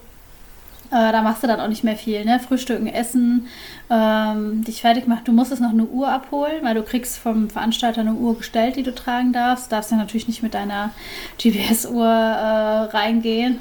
Äh, 0.90 1.12
da 1.12 1.22
machst 1.22 1.42
du 1.42 1.46
dann 1.46 1.60
auch 1.60 1.68
nicht 1.68 1.84
mehr 1.84 1.96
viel, 1.96 2.24
ne? 2.24 2.38
Frühstücken, 2.40 2.86
Essen, 2.86 3.48
ähm, 3.90 4.64
dich 4.64 4.82
fertig 4.82 5.06
machen. 5.06 5.22
Du 5.24 5.32
musstest 5.32 5.62
noch 5.62 5.70
eine 5.70 5.84
Uhr 5.84 6.08
abholen, 6.08 6.62
weil 6.62 6.74
du 6.74 6.82
kriegst 6.82 7.18
vom 7.18 7.50
Veranstalter 7.50 8.02
eine 8.02 8.14
Uhr 8.14 8.36
gestellt, 8.38 8.76
die 8.76 8.82
du 8.82 8.94
tragen 8.94 9.32
darfst. 9.32 9.72
Darfst 9.72 9.90
ja 9.90 9.96
natürlich 9.96 10.28
nicht 10.28 10.42
mit 10.42 10.54
deiner 10.54 10.90
GPS-Uhr 11.38 12.06
äh, 12.06 12.96
reingehen. 12.96 13.60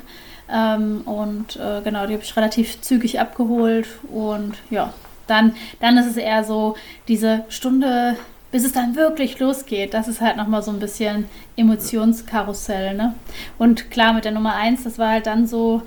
Ähm, 0.51 1.01
und 1.05 1.55
äh, 1.55 1.81
genau, 1.83 2.05
die 2.05 2.13
habe 2.13 2.23
ich 2.23 2.35
relativ 2.35 2.81
zügig 2.81 3.19
abgeholt. 3.19 3.87
Und 4.11 4.55
ja, 4.69 4.93
dann, 5.27 5.53
dann 5.79 5.97
ist 5.97 6.07
es 6.07 6.17
eher 6.17 6.43
so, 6.43 6.75
diese 7.07 7.45
Stunde, 7.49 8.17
bis 8.51 8.65
es 8.65 8.73
dann 8.73 8.95
wirklich 8.95 9.39
losgeht, 9.39 9.93
das 9.93 10.07
ist 10.07 10.21
halt 10.21 10.37
nochmal 10.37 10.61
so 10.61 10.71
ein 10.71 10.79
bisschen 10.79 11.25
Emotionskarussell, 11.55 12.93
ne? 12.93 13.15
Und 13.57 13.89
klar, 13.89 14.13
mit 14.13 14.25
der 14.25 14.31
Nummer 14.31 14.55
1, 14.55 14.83
das 14.83 14.99
war 14.99 15.09
halt 15.09 15.25
dann 15.25 15.47
so, 15.47 15.81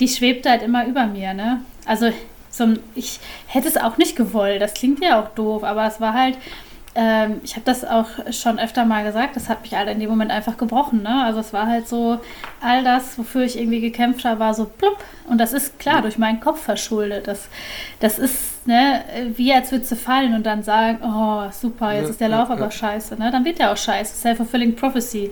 die 0.00 0.08
schwebte 0.08 0.50
halt 0.50 0.62
immer 0.62 0.86
über 0.86 1.06
mir, 1.06 1.34
ne? 1.34 1.62
Also 1.86 2.10
so, 2.50 2.66
ich 2.94 3.20
hätte 3.46 3.68
es 3.68 3.76
auch 3.76 3.96
nicht 3.96 4.16
gewollt, 4.16 4.60
das 4.60 4.74
klingt 4.74 5.00
ja 5.02 5.20
auch 5.20 5.28
doof, 5.28 5.62
aber 5.62 5.86
es 5.86 6.00
war 6.00 6.14
halt, 6.14 6.36
ähm, 6.96 7.40
ich 7.44 7.52
habe 7.54 7.64
das 7.64 7.84
auch 7.84 8.06
schon 8.32 8.58
öfter 8.58 8.84
mal 8.84 9.04
gesagt, 9.04 9.36
das 9.36 9.48
hat 9.48 9.62
mich 9.62 9.74
halt 9.74 9.88
in 9.88 10.00
dem 10.00 10.10
Moment 10.10 10.32
einfach 10.32 10.56
gebrochen, 10.56 11.02
ne? 11.02 11.22
Also 11.24 11.38
es 11.38 11.52
war 11.52 11.68
halt 11.68 11.86
so, 11.86 12.18
all 12.60 12.82
das, 12.82 13.16
wofür 13.16 13.42
ich 13.44 13.56
irgendwie 13.56 13.80
gekämpft 13.80 14.24
habe, 14.24 14.40
war 14.40 14.54
so 14.54 14.64
plupp. 14.64 14.96
Und 15.28 15.38
das 15.38 15.52
ist 15.52 15.78
klar 15.78 16.02
durch 16.02 16.18
meinen 16.18 16.40
Kopf 16.40 16.60
verschuldet. 16.60 17.28
Das, 17.28 17.48
das 18.00 18.18
ist, 18.18 18.66
ne, 18.66 19.04
wie 19.36 19.52
als 19.54 19.70
würde 19.70 19.84
sie 19.84 19.94
fallen 19.94 20.34
und 20.34 20.44
dann 20.44 20.64
sagen, 20.64 20.98
oh, 21.04 21.48
super, 21.52 21.92
jetzt 21.92 22.04
Ja, 22.06 22.10
ist 22.10 22.20
der 22.20 22.28
ja, 22.28 22.38
Lauf 22.38 22.50
aber 22.50 22.64
ja. 22.64 22.70
scheiße, 22.72 23.14
ne? 23.16 23.30
Dann 23.30 23.44
wird 23.44 23.60
der 23.60 23.70
auch 23.72 23.76
scheiße. 23.76 24.16
Self-fulfilling 24.16 24.74
prophecy. 24.74 25.30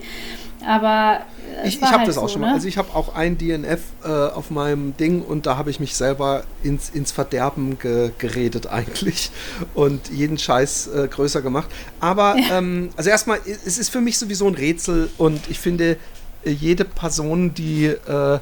Aber 0.65 1.21
Ich, 1.63 1.77
ich 1.77 1.81
habe 1.83 1.99
halt 1.99 2.07
das 2.07 2.17
auch 2.17 2.23
so, 2.23 2.33
schon 2.33 2.41
mal. 2.41 2.47
ne? 2.47 2.53
Also 2.53 2.67
ich 2.67 2.77
habe 2.77 2.93
auch 2.93 3.15
ein 3.15 3.37
DNF 3.37 3.79
äh, 4.03 4.07
auf 4.07 4.51
meinem 4.51 4.95
Ding 4.97 5.21
und 5.21 5.45
da 5.45 5.57
habe 5.57 5.69
ich 5.69 5.79
mich 5.79 5.95
selber 5.95 6.43
ins, 6.63 6.89
ins 6.89 7.11
Verderben 7.11 7.79
ge 7.79 8.11
geredet 8.17 8.67
eigentlich 8.67 9.31
und 9.73 10.09
jeden 10.09 10.37
Scheiß 10.37 10.87
äh, 10.87 11.07
größer 11.07 11.41
gemacht. 11.41 11.69
Aber 11.99 12.35
ähm, 12.51 12.89
also 12.97 13.09
erstmal, 13.09 13.39
es 13.45 13.77
ist 13.77 13.89
für 13.89 14.01
mich 14.01 14.17
sowieso 14.17 14.47
ein 14.47 14.55
Rätsel 14.55 15.09
und 15.17 15.49
ich 15.49 15.59
finde, 15.59 15.97
äh, 16.43 16.51
jede 16.51 16.85
Person, 16.85 17.53
die 17.53 17.85
äh, 17.85 18.35
äh, 18.35 18.39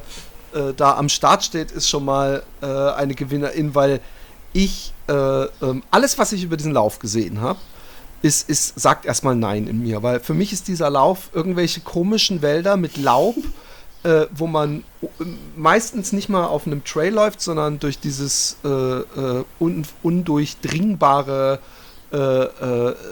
da 0.75 0.97
am 0.97 1.09
Start 1.09 1.43
steht, 1.43 1.71
ist 1.71 1.89
schon 1.89 2.05
mal 2.05 2.43
äh, 2.61 2.65
eine 2.65 3.13
Gewinnerin, 3.13 3.75
weil 3.75 3.99
ich 4.53 4.93
äh, 5.07 5.13
ähm, 5.13 5.83
alles, 5.91 6.17
was 6.17 6.31
ich 6.31 6.43
über 6.43 6.57
diesen 6.57 6.73
Lauf 6.73 6.99
gesehen 6.99 7.41
habe, 7.41 7.59
ist, 8.21 8.49
ist, 8.49 8.79
sagt 8.79 9.05
erstmal 9.05 9.35
Nein 9.35 9.67
in 9.67 9.83
mir, 9.83 10.03
weil 10.03 10.19
für 10.19 10.33
mich 10.33 10.53
ist 10.53 10.67
dieser 10.67 10.89
Lauf 10.89 11.29
irgendwelche 11.33 11.81
komischen 11.81 12.41
Wälder 12.41 12.77
mit 12.77 12.97
Laub, 12.97 13.35
äh, 14.03 14.25
wo 14.33 14.47
man 14.47 14.83
äh, 15.01 15.07
meistens 15.55 16.13
nicht 16.13 16.29
mal 16.29 16.45
auf 16.45 16.65
einem 16.65 16.83
Trail 16.83 17.13
läuft, 17.13 17.41
sondern 17.41 17.79
durch 17.79 17.99
dieses 17.99 18.57
äh, 18.63 18.67
äh, 18.67 19.43
un 19.59 19.85
undurchdringbare 20.03 21.59
äh, 22.11 22.47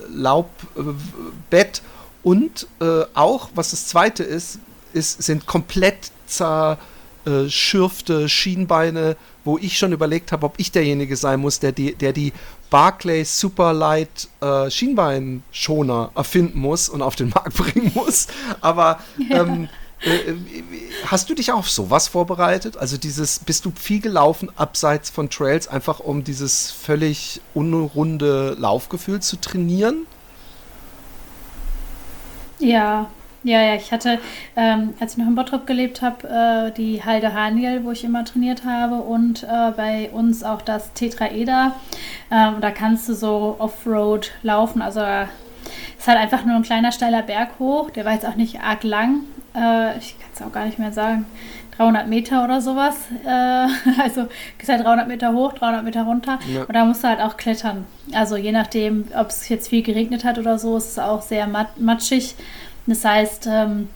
Laubbett. 0.10 1.82
Und 2.24 2.68
auch, 3.14 3.50
was 3.54 3.72
das 3.72 3.88
zweite 3.88 4.24
ist, 4.24 4.60
ist 4.94 5.22
sind 5.22 5.46
komplett 5.46 6.12
zerschürfte 6.26 8.30
Schienbeine, 8.30 9.16
wo 9.44 9.60
ich 9.60 9.78
schon 9.78 9.94
überlegt 9.94 10.32
habe, 10.32 10.46
ob 10.46 10.56
ich 10.58 10.72
derjenige 10.72 11.18
sein 11.18 11.40
muss, 11.40 11.60
der 11.60 11.72
die, 11.72 11.94
der 11.94 12.14
die 12.14 12.34
Barclay 12.76 13.24
Superlight 13.24 14.28
äh, 14.42 14.70
Schienbeinschoner 14.70 16.12
erfinden 16.14 16.60
muss 16.60 16.90
und 16.90 17.02
auf 17.02 17.16
den 17.16 17.30
Markt 17.30 17.54
bringen 17.58 17.90
muss. 17.96 18.28
Aber 18.60 19.00
ähm, 19.30 19.70
äh, 20.02 20.34
hast 21.06 21.30
du 21.30 21.36
dich 21.36 21.54
auch 21.54 21.60
auf 21.60 21.70
sowas 21.70 22.10
vorbereitet? 22.10 22.76
Also 22.76 22.98
dieses, 22.98 23.40
bist 23.40 23.64
du 23.64 23.72
viel 23.72 24.02
gelaufen 24.02 24.52
abseits 24.58 25.10
von 25.10 25.30
Trails, 25.30 25.70
einfach 25.70 26.02
um 26.02 26.26
dieses 26.26 26.70
völlig 26.70 27.40
unrunde 27.54 28.58
Laufgefühl 28.60 29.22
zu 29.22 29.38
trainieren? 29.38 30.06
Ja, 32.60 33.10
ja, 33.46 33.62
ja. 33.62 33.76
Ich 33.76 33.92
hatte, 33.92 34.20
ähm, 34.56 34.94
als 35.00 35.14
ich 35.14 35.18
noch 35.18 35.28
in 35.28 35.36
Bottrop 35.36 35.66
gelebt 35.68 36.02
habe, 36.02 36.28
äh, 36.28 36.72
die 36.72 37.04
Halde 37.04 37.34
Haniel, 37.34 37.84
wo 37.84 37.92
ich 37.92 38.04
immer 38.04 38.26
trainiert 38.26 38.66
habe 38.66 38.96
und 38.96 39.44
äh, 39.44 39.72
bei 39.78 40.10
uns 40.12 40.44
auch 40.44 40.62
das 40.62 40.94
Tetraeder. 40.94 41.76
Ähm, 42.32 42.56
da 42.60 42.72
kannst 42.72 43.08
du 43.08 43.14
so 43.14 43.56
Offroad 43.60 44.32
laufen. 44.42 44.82
Also 44.82 45.00
äh, 45.00 45.26
ist 45.98 46.08
halt 46.08 46.18
einfach 46.18 46.44
nur 46.44 46.56
ein 46.56 46.64
kleiner 46.64 46.92
steiler 46.92 47.22
Berg 47.22 47.52
hoch. 47.60 47.92
Der 47.92 48.04
war 48.04 48.14
jetzt 48.14 48.26
auch 48.26 48.36
nicht 48.36 48.62
arg 48.62 48.84
lang. 48.84 49.22
Äh, 49.56 49.98
ich 50.00 50.18
kann 50.20 50.30
es 50.34 50.42
auch 50.42 50.52
gar 50.52 50.66
nicht 50.66 50.80
mehr 50.80 50.92
sagen. 50.92 51.26
300 51.78 52.08
Meter 52.08 52.44
oder 52.44 52.62
sowas. 52.62 52.96
Äh, 53.26 53.30
also 54.02 54.28
ist 54.60 54.70
halt 54.70 54.84
300 54.84 55.08
Meter 55.08 55.34
hoch, 55.34 55.54
300 55.54 55.84
Meter 55.84 56.04
runter. 56.04 56.40
Ja. 56.52 56.64
Und 56.64 56.74
da 56.74 56.86
musst 56.86 57.04
du 57.04 57.08
halt 57.08 57.22
auch 57.22 57.38
klettern. 57.38 57.86
Also 58.14 58.38
je 58.38 58.52
nachdem, 58.52 59.06
ob 59.16 59.30
es 59.30 59.50
jetzt 59.50 59.70
viel 59.70 59.84
geregnet 59.84 60.24
hat 60.24 60.38
oder 60.38 60.58
so, 60.58 60.78
ist 60.78 60.92
es 60.92 61.00
auch 61.00 61.22
sehr 61.22 61.48
mat 61.48 61.80
matschig. 61.80 62.36
Das 62.88 63.04
heißt, 63.04 63.48
ähm, 63.50 63.90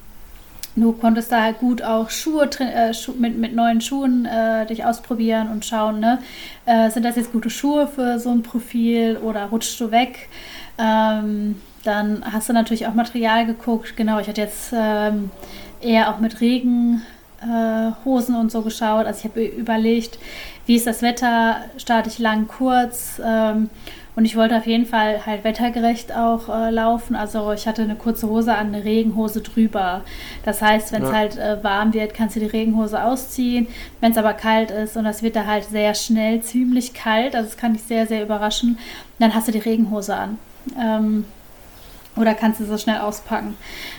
Du 0.79 0.93
konntest 0.93 1.31
da 1.31 1.41
halt 1.41 1.59
gut 1.59 1.81
auch 1.81 2.09
Schuhe 2.09 2.49
äh, 2.59 2.93
Schu 2.93 3.13
mit, 3.13 3.37
mit 3.37 3.53
neuen 3.53 3.81
Schuhen 3.81 4.25
äh, 4.25 4.65
dich 4.65 4.85
ausprobieren 4.85 5.49
und 5.49 5.65
schauen, 5.65 5.99
ne? 5.99 6.19
Äh, 6.65 6.89
sind 6.89 7.03
das 7.03 7.15
jetzt 7.15 7.33
gute 7.33 7.49
Schuhe 7.49 7.87
für 7.87 8.19
so 8.19 8.29
ein 8.29 8.43
Profil 8.43 9.17
oder 9.17 9.45
rutschst 9.45 9.79
du 9.81 9.91
weg? 9.91 10.29
Ähm, 10.77 11.59
dann 11.83 12.23
hast 12.31 12.49
du 12.49 12.53
natürlich 12.53 12.87
auch 12.87 12.93
Material 12.93 13.45
geguckt. 13.45 13.97
Genau, 13.97 14.19
ich 14.19 14.27
hatte 14.27 14.41
jetzt 14.41 14.71
ähm, 14.73 15.31
eher 15.81 16.13
auch 16.13 16.19
mit 16.19 16.39
Regenhosen 16.39 17.05
äh, 17.41 18.09
und 18.09 18.51
so 18.51 18.61
geschaut. 18.61 19.05
Also 19.05 19.19
ich 19.19 19.25
habe 19.25 19.45
überlegt, 19.45 20.19
wie 20.65 20.75
ist 20.75 20.87
das 20.87 21.01
Wetter, 21.01 21.57
starte 21.77 22.09
ich 22.09 22.19
lang, 22.19 22.47
kurz. 22.47 23.21
Ähm, 23.23 23.69
und 24.15 24.25
ich 24.25 24.35
wollte 24.35 24.57
auf 24.57 24.67
jeden 24.67 24.85
Fall 24.85 25.25
halt 25.25 25.45
wettergerecht 25.45 26.13
auch 26.13 26.49
äh, 26.49 26.71
laufen. 26.71 27.15
Also 27.15 27.53
ich 27.53 27.67
hatte 27.67 27.83
eine 27.83 27.95
kurze 27.95 28.27
Hose 28.27 28.53
an, 28.53 28.67
eine 28.67 28.83
Regenhose 28.83 29.39
drüber. 29.39 30.01
Das 30.43 30.61
heißt, 30.61 30.91
wenn 30.91 31.03
es 31.03 31.09
ja. 31.09 31.15
halt 31.15 31.37
äh, 31.37 31.63
warm 31.63 31.93
wird, 31.93 32.13
kannst 32.13 32.35
du 32.35 32.41
die 32.41 32.47
Regenhose 32.47 33.01
ausziehen. 33.01 33.67
Wenn 34.01 34.11
es 34.11 34.17
aber 34.17 34.33
kalt 34.33 34.71
ist 34.71 34.97
und 34.97 35.05
das 35.05 35.23
wird 35.23 35.37
da 35.37 35.45
halt 35.45 35.63
sehr 35.63 35.93
schnell 35.93 36.41
ziemlich 36.41 36.93
kalt, 36.93 37.33
also 37.33 37.47
das 37.47 37.57
kann 37.57 37.73
dich 37.73 37.83
sehr, 37.83 38.07
sehr 38.07 38.21
überraschen, 38.21 38.77
dann 39.19 39.33
hast 39.33 39.47
du 39.47 39.53
die 39.53 39.59
Regenhose 39.59 40.13
an. 40.13 40.37
Ähm, 40.77 41.25
oder 42.19 42.33
kannst 42.33 42.59
du 42.59 42.65
so 42.65 42.77
schnell 42.77 42.97
auspacken? 42.97 43.55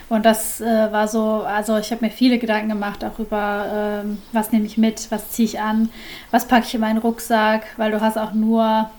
Und 0.09 0.25
das 0.25 0.61
äh, 0.61 0.91
war 0.91 1.07
so, 1.07 1.43
also 1.43 1.77
ich 1.77 1.91
habe 1.91 2.05
mir 2.05 2.11
viele 2.11 2.37
Gedanken 2.37 2.69
gemacht 2.69 3.03
auch 3.03 3.17
über, 3.19 3.65
ähm, 4.03 4.21
was 4.31 4.51
nehme 4.51 4.65
ich 4.65 4.77
mit, 4.77 5.09
was 5.11 5.31
ziehe 5.31 5.47
ich 5.47 5.59
an, 5.59 5.89
was 6.29 6.47
packe 6.47 6.65
ich 6.67 6.75
in 6.75 6.81
meinen 6.81 6.99
Rucksack, 6.99 7.63
weil 7.77 7.91
du 7.91 7.99
hast 7.99 8.17
auch 8.17 8.33
nur 8.33 8.89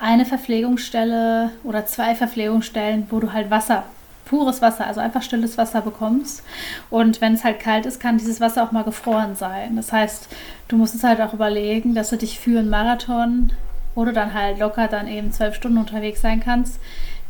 eine 0.00 0.24
Verpflegungsstelle 0.24 1.50
oder 1.62 1.86
zwei 1.86 2.14
Verpflegungsstellen, 2.14 3.06
wo 3.10 3.20
du 3.20 3.32
halt 3.32 3.50
Wasser, 3.50 3.84
pures 4.24 4.60
Wasser, 4.60 4.86
also 4.86 5.00
einfach 5.00 5.22
stilles 5.22 5.56
Wasser 5.56 5.80
bekommst. 5.80 6.42
Und 6.90 7.20
wenn 7.20 7.34
es 7.34 7.44
halt 7.44 7.60
kalt 7.60 7.86
ist, 7.86 8.00
kann 8.00 8.18
dieses 8.18 8.40
Wasser 8.40 8.64
auch 8.64 8.72
mal 8.72 8.82
gefroren 8.82 9.36
sein. 9.36 9.76
Das 9.76 9.92
heißt, 9.92 10.28
du 10.68 10.76
musst 10.76 10.96
es 10.96 11.04
halt 11.04 11.20
auch 11.20 11.32
überlegen, 11.32 11.94
dass 11.94 12.10
du 12.10 12.16
dich 12.16 12.40
für 12.40 12.58
einen 12.58 12.70
Marathon, 12.70 13.52
wo 13.94 14.04
du 14.04 14.12
dann 14.12 14.34
halt 14.34 14.58
locker 14.58 14.88
dann 14.88 15.06
eben 15.06 15.30
zwölf 15.30 15.54
Stunden 15.54 15.78
unterwegs 15.78 16.20
sein 16.20 16.40
kannst, 16.40 16.80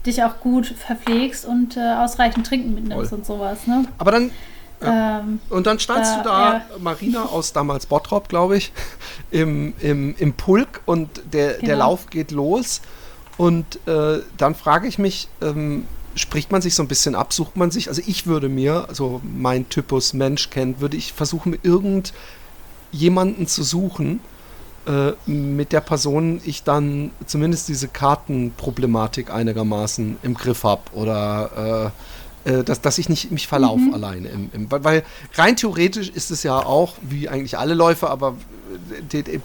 dich 0.07 0.23
auch 0.23 0.41
gut 0.41 0.67
verpflegst 0.67 1.47
und 1.47 1.77
äh, 1.77 1.81
ausreichend 1.81 2.47
Trinken 2.47 2.75
mitnimmst 2.75 3.11
Voll. 3.11 3.19
und 3.19 3.27
sowas. 3.27 3.67
Ne? 3.67 3.87
Aber 3.99 4.13
dann 4.13 4.31
ähm, 4.83 5.41
und 5.51 5.67
dann 5.67 5.79
standst 5.79 6.13
da, 6.13 6.17
du 6.19 6.23
da, 6.25 6.53
ja. 6.53 6.65
Marina 6.79 7.25
aus 7.25 7.53
damals 7.53 7.87
Bottrop, 7.87 8.29
glaube 8.29 8.57
ich, 8.57 8.73
im, 9.31 9.73
im, 9.81 10.15
im 10.19 10.33
Pulk 10.35 10.83
und 10.85 11.09
der, 11.33 11.55
genau. 11.55 11.67
der 11.67 11.77
Lauf 11.77 12.11
geht 12.11 12.31
los. 12.31 12.83
Und 13.37 13.79
äh, 13.87 14.21
dann 14.37 14.55
frage 14.55 14.87
ich 14.87 14.99
mich, 14.99 15.29
ähm, 15.41 15.87
spricht 16.15 16.53
man 16.53 16.63
sich 16.63 16.75
so 16.75 16.83
ein 16.83 16.89
bisschen 16.89 17.15
ab, 17.15 17.33
sucht 17.33 17.57
man 17.57 17.71
sich, 17.71 17.89
also 17.89 18.03
ich 18.07 18.27
würde 18.27 18.49
mir, 18.49 18.87
also 18.89 19.21
mein 19.25 19.69
Typus 19.69 20.13
Mensch 20.13 20.51
kennt, 20.51 20.81
würde 20.81 20.97
ich 20.97 21.13
versuchen, 21.13 21.59
irgendjemanden 21.63 23.47
zu 23.47 23.65
suchen, 23.65 24.21
äh, 24.87 25.13
mit 25.31 25.73
der 25.73 25.81
Person 25.81 26.41
ich 26.45 26.63
dann 26.63 27.11
zumindest 27.27 27.69
diese 27.69 27.89
Kartenproblematik 27.89 29.31
einigermaßen 29.31 30.19
im 30.23 30.35
Griff 30.35 30.65
habe 30.65 30.83
oder 30.93 31.93
äh, 32.45 32.51
äh, 32.51 32.63
dass, 32.63 32.83
dass 32.83 32.99
ich 32.99 33.09
nicht 33.09 33.31
mich 33.31 33.49
verlaufe 33.49 33.81
mhm. 33.81 33.95
alleine. 33.95 34.29
Im, 34.29 34.51
im, 34.53 34.67
weil 34.71 35.03
rein 35.35 35.57
theoretisch 35.57 36.11
ist 36.11 36.31
es 36.31 36.43
ja 36.43 36.59
auch, 36.59 36.95
wie 37.01 37.29
eigentlich 37.29 37.57
alle 37.59 37.75
Läufer, 37.75 38.11
aber 38.11 38.37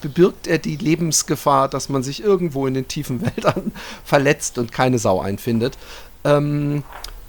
bewirkt 0.02 0.48
er 0.48 0.58
die 0.58 0.76
Lebensgefahr, 0.76 1.70
dass 1.70 1.88
man 1.88 2.04
sich 2.04 2.22
irgendwo 2.22 2.68
in 2.68 2.74
den 2.74 2.88
tiefen 2.88 3.22
Wäldern 3.36 3.72
verletzt 4.04 4.58
und 4.58 4.72
keine 4.74 5.00
Sau 5.00 5.22
einfindet. 5.22 5.78
Ähm, 6.26 6.84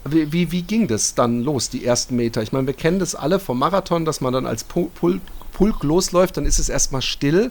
wie, 0.04 0.32
wie, 0.32 0.50
wie, 0.50 0.62
ging 0.62 0.88
das 0.88 1.14
dann 1.14 1.42
los, 1.42 1.68
die 1.68 1.84
ersten 1.84 2.16
Meter? 2.16 2.42
Ich 2.42 2.52
meine, 2.52 2.66
wir 2.66 2.74
kennen 2.74 2.98
das 2.98 3.14
alle 3.14 3.38
vom 3.38 3.58
Marathon, 3.58 4.04
dass 4.04 4.20
man 4.20 4.32
dann 4.32 4.46
als 4.46 4.64
Pulk, 4.64 5.20
Pulk 5.52 5.82
losläuft, 5.84 6.36
dann 6.36 6.46
ist 6.46 6.58
es 6.58 6.68
erstmal 6.68 7.02
still 7.02 7.50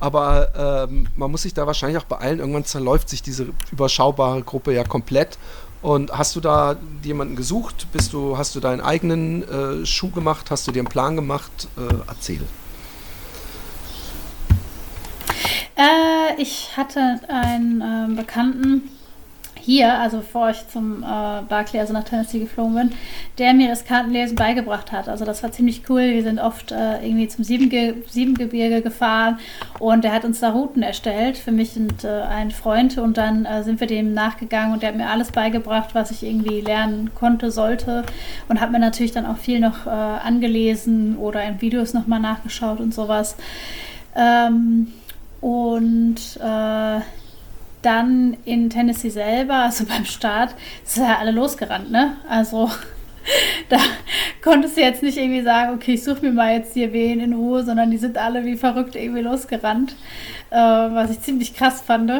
aber 0.00 0.86
ähm, 0.88 1.06
man 1.16 1.30
muss 1.30 1.42
sich 1.42 1.54
da 1.54 1.66
wahrscheinlich 1.66 1.98
auch 1.98 2.06
beeilen. 2.06 2.38
Irgendwann 2.38 2.64
zerläuft 2.64 3.08
sich 3.08 3.22
diese 3.22 3.48
überschaubare 3.72 4.42
Gruppe 4.42 4.72
ja 4.72 4.84
komplett. 4.84 5.38
Und 5.80 6.10
hast 6.12 6.34
du 6.34 6.40
da 6.40 6.76
jemanden 7.02 7.36
gesucht? 7.36 7.86
Bist 7.92 8.12
du, 8.12 8.36
hast 8.36 8.54
du 8.54 8.60
deinen 8.60 8.80
eigenen 8.80 9.82
äh, 9.82 9.86
Schuh 9.86 10.10
gemacht? 10.10 10.50
Hast 10.50 10.66
du 10.66 10.72
dir 10.72 10.80
einen 10.80 10.88
Plan 10.88 11.14
gemacht? 11.16 11.68
Äh, 11.76 11.94
erzähl. 12.08 12.42
Äh, 15.76 16.40
ich 16.42 16.76
hatte 16.76 17.20
einen 17.28 17.80
ähm, 17.80 18.16
Bekannten, 18.16 18.90
hier, 19.68 19.98
also 19.98 20.16
bevor 20.16 20.48
ich 20.48 20.66
zum 20.68 21.02
äh, 21.02 21.42
Barclay, 21.46 21.80
also 21.80 21.92
nach 21.92 22.04
Tennessee 22.04 22.38
geflogen 22.38 22.74
bin, 22.74 22.90
der 23.36 23.52
mir 23.52 23.68
das 23.68 23.84
Kartenlesen 23.84 24.34
beigebracht 24.34 24.92
hat. 24.92 25.10
Also 25.10 25.26
das 25.26 25.42
war 25.42 25.52
ziemlich 25.52 25.82
cool. 25.90 26.00
Wir 26.00 26.22
sind 26.22 26.38
oft 26.38 26.72
äh, 26.72 27.04
irgendwie 27.04 27.28
zum 27.28 27.44
Siebenge 27.44 27.96
Siebengebirge 28.08 28.80
gefahren 28.80 29.38
und 29.78 30.04
der 30.04 30.14
hat 30.14 30.24
uns 30.24 30.40
da 30.40 30.52
Routen 30.52 30.82
erstellt 30.82 31.36
für 31.36 31.52
mich 31.52 31.76
und 31.76 32.02
äh, 32.02 32.08
einen 32.08 32.50
Freund 32.50 32.96
und 32.96 33.18
dann 33.18 33.44
äh, 33.44 33.62
sind 33.62 33.78
wir 33.80 33.86
dem 33.86 34.14
nachgegangen 34.14 34.72
und 34.72 34.80
der 34.80 34.88
hat 34.88 34.96
mir 34.96 35.10
alles 35.10 35.32
beigebracht, 35.32 35.90
was 35.92 36.10
ich 36.12 36.22
irgendwie 36.22 36.62
lernen 36.62 37.10
konnte, 37.14 37.50
sollte 37.50 38.04
und 38.48 38.62
hat 38.62 38.72
mir 38.72 38.78
natürlich 38.78 39.12
dann 39.12 39.26
auch 39.26 39.36
viel 39.36 39.60
noch 39.60 39.86
äh, 39.86 39.90
angelesen 39.90 41.18
oder 41.18 41.44
in 41.44 41.60
Videos 41.60 41.92
nochmal 41.92 42.20
nachgeschaut 42.20 42.80
und 42.80 42.94
sowas. 42.94 43.36
Ähm, 44.16 44.92
und 45.42 46.16
äh, 46.42 47.00
dann 47.82 48.36
in 48.44 48.70
Tennessee 48.70 49.10
selber, 49.10 49.54
also 49.54 49.84
beim 49.84 50.04
Start, 50.04 50.54
sind 50.84 51.06
ja 51.06 51.18
alle 51.18 51.30
losgerannt, 51.30 51.90
ne? 51.90 52.16
Also 52.28 52.70
da 53.68 53.78
konntest 54.42 54.76
du 54.76 54.80
jetzt 54.80 55.02
nicht 55.02 55.18
irgendwie 55.18 55.42
sagen, 55.42 55.74
okay, 55.74 55.94
ich 55.94 56.04
suche 56.04 56.24
mir 56.24 56.32
mal 56.32 56.54
jetzt 56.54 56.74
hier 56.74 56.92
wen 56.92 57.20
in 57.20 57.32
Ruhe, 57.32 57.64
sondern 57.64 57.90
die 57.90 57.98
sind 57.98 58.18
alle 58.18 58.44
wie 58.44 58.56
verrückt 58.56 58.96
irgendwie 58.96 59.22
losgerannt, 59.22 59.94
äh, 60.50 60.56
was 60.56 61.10
ich 61.10 61.20
ziemlich 61.20 61.54
krass 61.54 61.80
fand. 61.80 62.10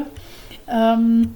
Ähm, 0.68 1.34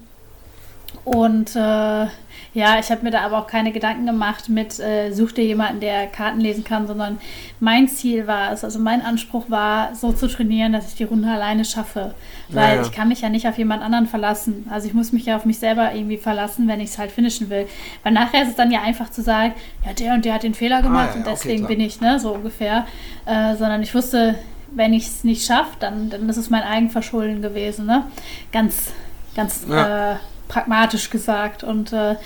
und 1.05 1.57
äh, 1.57 2.07
ja, 2.55 2.79
ich 2.79 2.91
habe 2.91 3.03
mir 3.03 3.11
da 3.11 3.23
aber 3.23 3.39
auch 3.39 3.47
keine 3.47 3.73
Gedanken 3.73 4.05
gemacht 4.05 4.51
mit, 4.51 4.79
äh, 4.79 5.11
such 5.11 5.33
dir 5.33 5.45
jemanden, 5.45 5.81
der 5.81 6.07
Karten 6.07 6.39
lesen 6.39 6.65
kann, 6.65 6.87
sondern 6.87 7.19
mein 7.61 7.89
Ziel 7.89 8.27
war 8.27 8.53
es, 8.53 8.63
also 8.63 8.79
mein 8.79 9.01
Anspruch 9.01 9.49
war, 9.49 9.95
so 9.95 10.13
zu 10.13 10.29
trainieren, 10.29 10.75
dass 10.75 10.89
ich 10.89 10.95
die 10.95 11.05
Runde 11.05 11.31
alleine 11.31 11.65
schaffe. 11.65 12.15
Weil 12.51 12.69
ja, 12.69 12.75
ja. 12.77 12.83
ich 12.83 12.93
kann 12.93 13.09
mich 13.09 13.23
ja 13.23 13.31
nicht 13.31 13.49
auf 13.49 13.57
jemand 13.57 13.83
anderen 13.83 14.07
verlassen. 14.07 14.67
Also 14.71 14.87
ich 14.87 14.93
muss 14.93 15.13
mich 15.13 15.25
ja 15.25 15.37
auf 15.37 15.47
mich 15.47 15.59
selber 15.59 15.95
irgendwie 15.95 16.19
verlassen, 16.19 16.69
wenn 16.69 16.81
ich 16.81 16.91
es 16.91 16.99
halt 16.99 17.11
finishen 17.11 17.49
will. 17.49 17.67
Weil 18.03 18.13
nachher 18.13 18.43
ist 18.43 18.51
es 18.51 18.57
dann 18.57 18.71
ja 18.71 18.83
einfach 18.83 19.11
zu 19.11 19.23
sagen, 19.23 19.55
ja, 19.87 19.95
der 19.95 20.13
und 20.13 20.27
der 20.27 20.35
hat 20.35 20.43
den 20.43 20.55
Fehler 20.55 20.79
ah, 20.79 20.83
gemacht 20.83 21.11
ah, 21.13 21.15
ja, 21.15 21.19
und 21.19 21.27
deswegen 21.27 21.65
okay, 21.65 21.77
bin 21.77 21.87
ich, 21.87 22.03
ne, 22.03 22.21
so 22.21 22.35
ungefähr. 22.35 22.87
Äh, 23.25 23.57
sondern 23.57 23.83
ich 23.83 23.95
wusste, 23.95 24.35
wenn 24.73 24.93
ich 24.93 25.07
es 25.07 25.25
nicht 25.25 25.47
schaffe, 25.47 25.77
dann, 25.81 26.11
dann 26.11 26.29
ist 26.29 26.37
es 26.37 26.51
mein 26.51 26.63
Eigenverschulden 26.63 27.41
gewesen, 27.41 27.87
ne? 27.87 28.05
Ganz, 28.53 28.93
ganz 29.35 29.65
äh, 29.71 30.17
pragmatisch 30.53 31.11
gesagt. 31.11 31.65
Und 31.65 31.93
äh, 31.93 32.17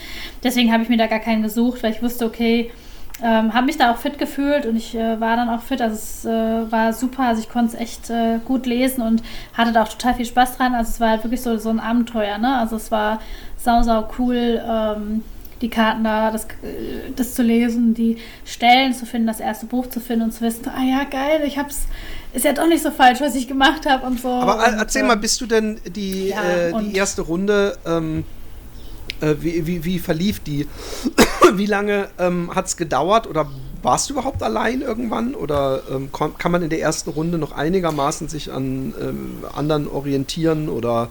deswegen 0.43 0.73
habe 0.73 0.83
ich 0.83 0.89
mir 0.89 0.99
da 0.99 1.07
gar 1.07 1.21
keinen 1.21 1.43
gesucht, 1.43 1.83
weil 1.83 1.93
ich 1.93 2.03
wusste, 2.03 2.27
okay, 2.27 2.71
ähm, 3.23 3.55
habe 3.55 3.67
mich 3.67 3.79
da 3.79 3.93
auch 3.93 3.97
fit 3.97 4.19
gefühlt 4.19 4.67
und 4.67 4.77
ich 4.77 4.95
äh, 4.95 5.19
war 5.21 5.37
dann 5.37 5.49
auch 5.49 5.63
fit. 5.63 5.81
Also 5.81 5.95
es 5.95 6.25
äh, 6.25 6.71
war 6.71 6.93
super, 6.93 7.23
also 7.23 7.41
ich 7.41 7.49
konnte 7.49 7.75
es 7.75 7.81
echt 7.81 8.11
äh, 8.11 8.39
gut 8.45 8.67
lesen 8.67 9.01
und 9.03 9.23
hatte 9.55 9.73
da 9.73 9.85
auch 9.85 9.89
total 9.89 10.15
viel 10.15 10.27
Spaß 10.27 10.59
dran. 10.59 10.75
Also 10.75 10.91
es 10.91 11.01
war 11.01 11.11
halt 11.11 11.25
wirklich 11.25 11.41
so, 11.41 11.57
so 11.57 11.71
ein 11.71 11.81
Abenteuer, 11.81 12.39
ne? 12.39 12.57
Also 12.59 12.77
es 12.77 12.91
war 12.91 13.21
sau, 13.57 13.83
sau 13.83 14.09
cool, 14.19 14.63
ähm, 14.69 15.25
die 15.63 15.71
Karten 15.71 16.05
da, 16.05 16.31
das, 16.31 16.45
äh, 16.45 17.11
das 17.15 17.35
zu 17.35 17.43
lesen, 17.43 17.95
die 17.95 18.19
Stellen 18.45 18.93
zu 18.93 19.07
finden, 19.07 19.27
das 19.27 19.41
erste 19.41 19.65
Buch 19.65 19.87
zu 19.87 20.01
finden 20.01 20.25
und 20.25 20.33
zu 20.33 20.43
wissen, 20.43 20.69
ah 20.69 20.83
ja, 20.83 21.05
geil, 21.05 21.43
ich 21.47 21.57
hab's, 21.59 21.87
ist 22.37 22.45
ja 22.45 22.53
doch 22.53 22.69
nicht 22.69 22.83
so 22.83 22.91
falsch, 22.91 23.21
was 23.21 23.35
ich 23.35 23.49
gemacht 23.49 23.87
habe 23.87 24.07
und 24.07 24.21
so. 24.21 24.29
Aber 24.29 24.57
und, 24.57 24.75
erzähl 24.75 25.03
äh, 25.03 25.07
mal, 25.07 25.17
bist 25.17 25.41
du 25.41 25.47
denn 25.47 25.81
die, 25.87 26.29
ja, 26.29 26.43
äh, 26.43 26.83
die 26.83 26.95
erste 26.95 27.23
Runde, 27.23 27.79
ähm, 27.87 28.25
äh, 29.23 29.35
wie, 29.41 29.67
wie, 29.67 29.85
wie, 29.85 29.99
verlief 29.99 30.41
die? 30.41 30.69
wie 31.55 31.67
lange 31.67 32.09
ähm, 32.19 32.55
hat 32.55 32.67
es 32.67 32.77
gedauert 32.77 33.27
oder 33.27 33.51
warst 33.83 34.11
du 34.11 34.13
überhaupt 34.13 34.43
allein 34.43 34.83
irgendwann? 34.83 35.35
Oder 35.35 35.83
ähm, 35.91 36.11
kann 36.13 36.53
man 36.53 36.63
in 36.63 36.69
der 36.69 36.81
ersten 36.81 37.09
Runde 37.09 37.39
noch 37.39 37.53
einigermaßen 37.53 38.29
sich 38.29 38.53
an 38.53 38.95
ähm, 39.01 39.45
anderen 39.55 39.89
orientieren 39.89 40.69
oder 40.69 41.09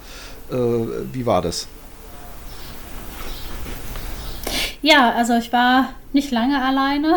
äh, 0.51 0.55
wie 0.55 1.25
war 1.25 1.41
das? 1.41 1.67
Ja, 4.81 5.11
also 5.11 5.35
ich 5.35 5.51
war 5.51 5.89
nicht 6.13 6.31
lange 6.31 6.61
alleine, 6.61 7.15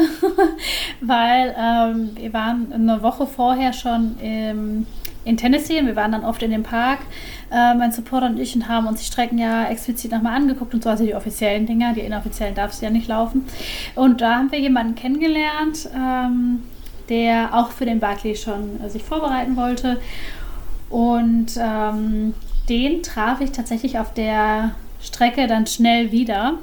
weil 1.01 1.55
ähm, 1.59 2.11
wir 2.15 2.33
waren 2.33 2.73
eine 2.73 3.03
Woche 3.03 3.27
vorher 3.27 3.73
schon 3.73 4.19
im, 4.21 4.87
in 5.25 5.37
Tennessee 5.37 5.79
und 5.79 5.87
wir 5.87 5.97
waren 5.97 6.13
dann 6.13 6.25
oft 6.25 6.43
in 6.43 6.51
dem 6.51 6.63
Park, 6.63 7.01
äh, 7.51 7.75
mein 7.75 7.93
Supporter 7.93 8.27
und 8.27 8.39
ich, 8.39 8.55
und 8.55 8.69
haben 8.69 8.87
uns 8.87 9.01
die 9.01 9.07
Strecken 9.07 9.39
ja 9.39 9.69
explizit 9.69 10.11
nochmal 10.13 10.35
angeguckt 10.35 10.75
und 10.75 10.83
so, 10.83 10.91
also 10.91 11.05
die 11.05 11.15
offiziellen 11.15 11.67
Dinger, 11.67 11.95
die 11.95 12.01
inoffiziellen 12.01 12.55
darfst 12.55 12.81
du 12.81 12.87
ja 12.87 12.91
nicht 12.91 13.09
laufen. 13.09 13.47
Und 13.95 14.21
da 14.21 14.37
haben 14.37 14.53
wir 14.53 14.59
jemanden 14.59 14.95
kennengelernt, 14.95 15.89
ähm, 15.95 16.63
der 17.09 17.55
auch 17.55 17.71
für 17.71 17.87
den 17.87 18.01
Barclay 18.01 18.37
schon 18.37 18.81
äh, 18.83 18.91
sich 18.91 19.03
vorbereiten 19.03 19.57
wollte. 19.57 20.01
Und 20.91 21.59
ähm, 21.59 22.35
den 22.69 23.03
traf 23.03 23.41
ich 23.41 23.53
tatsächlich 23.53 23.99
auf 23.99 24.13
der 24.15 24.73
Strecke 25.01 25.47
dann 25.47 25.67
schnell 25.67 26.13
wieder 26.13 26.55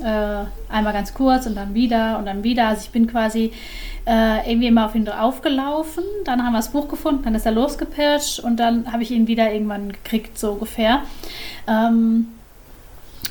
äh, 0.00 0.44
einmal 0.72 0.92
ganz 0.92 1.14
kurz 1.14 1.46
und 1.46 1.56
dann 1.56 1.74
wieder 1.74 2.18
und 2.18 2.26
dann 2.26 2.42
wieder. 2.44 2.68
Also 2.68 2.82
ich 2.84 2.90
bin 2.90 3.06
quasi 3.06 3.52
äh, 4.06 4.50
irgendwie 4.50 4.68
immer 4.68 4.86
auf 4.86 4.94
ihn 4.94 5.04
draufgelaufen. 5.04 6.04
Dann 6.24 6.44
haben 6.44 6.52
wir 6.52 6.58
das 6.58 6.70
Buch 6.70 6.88
gefunden, 6.88 7.22
dann 7.24 7.34
ist 7.34 7.46
er 7.46 7.52
losgepirscht 7.52 8.40
und 8.40 8.56
dann 8.56 8.92
habe 8.92 9.02
ich 9.02 9.10
ihn 9.10 9.26
wieder 9.26 9.52
irgendwann 9.52 9.92
gekriegt, 9.92 10.38
so 10.38 10.52
ungefähr. 10.52 11.02
Ähm, 11.66 12.28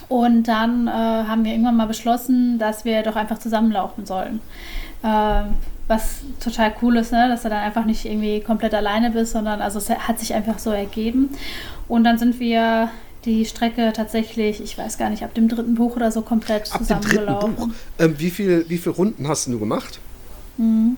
und 0.08 0.48
dann 0.48 0.88
äh, 0.88 0.92
haben 0.92 1.46
wir 1.46 1.52
irgendwann 1.52 1.78
mal 1.78 1.86
beschlossen, 1.86 2.58
dass 2.58 2.86
wir 2.86 3.04
doch 3.04 3.16
einfach 3.16 3.38
zusammenlaufen 3.38 4.06
sollen. 4.06 4.42
Äh, 5.04 5.44
was 5.88 6.22
total 6.40 6.74
cool 6.82 6.98
ist, 6.98 7.12
ne? 7.12 7.28
dass 7.30 7.42
du 7.42 7.50
dann 7.50 7.64
einfach 7.64 7.86
nicht 7.86 8.06
irgendwie 8.06 8.42
komplett 8.42 8.76
alleine 8.76 9.10
bist, 9.10 9.32
sondern 9.32 9.60
also 9.60 9.80
es 9.80 9.90
hat 9.90 10.20
sich 10.20 10.34
einfach 10.36 10.60
so 10.60 10.72
ergeben. 10.72 11.30
Und 11.88 12.04
dann 12.04 12.18
sind 12.20 12.40
wir 12.40 12.90
die 13.26 13.46
Strecke 13.46 13.92
tatsächlich, 13.94 14.62
ich 14.62 14.78
weiß 14.78 14.98
gar 14.98 15.10
nicht, 15.10 15.24
ab 15.24 15.34
dem 15.34 15.48
dritten 15.48 15.76
Buch 15.76 15.96
oder 15.96 16.12
so 16.12 16.22
komplett 16.22 16.72
ab 16.74 16.80
zusammengelaufen. 16.80 17.34
Ab 17.34 17.42
dem 17.42 17.56
dritten 17.56 17.70
Buch. 17.70 17.76
Ähm, 18.00 18.16
wie, 18.18 18.30
viel, 18.30 18.66
wie 18.70 18.78
viele 18.78 18.96
Runden 18.96 19.28
hast 19.28 19.48
du 19.48 19.60
gemacht? 19.60 20.00
Mhm. 20.58 20.98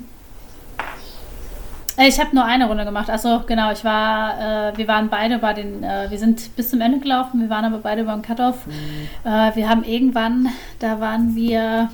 Ich 1.97 2.19
habe 2.19 2.33
nur 2.33 2.45
eine 2.45 2.67
Runde 2.67 2.85
gemacht. 2.85 3.09
Also 3.09 3.41
genau, 3.45 3.71
ich 3.71 3.83
war, 3.83 4.71
äh, 4.71 4.77
wir 4.77 4.87
waren 4.87 5.09
beide 5.09 5.39
bei 5.39 5.53
den, 5.53 5.83
äh, 5.83 6.09
wir 6.09 6.17
sind 6.17 6.55
bis 6.55 6.69
zum 6.69 6.81
Ende 6.81 6.99
gelaufen, 6.99 7.41
wir 7.41 7.49
waren 7.49 7.65
aber 7.65 7.79
beide 7.79 8.03
beim 8.03 8.21
Cut-Off. 8.21 8.65
Mhm. 8.65 9.29
Äh, 9.29 9.55
wir 9.55 9.69
haben 9.69 9.83
irgendwann, 9.83 10.47
da 10.79 10.99
waren 10.99 11.35
wir 11.35 11.89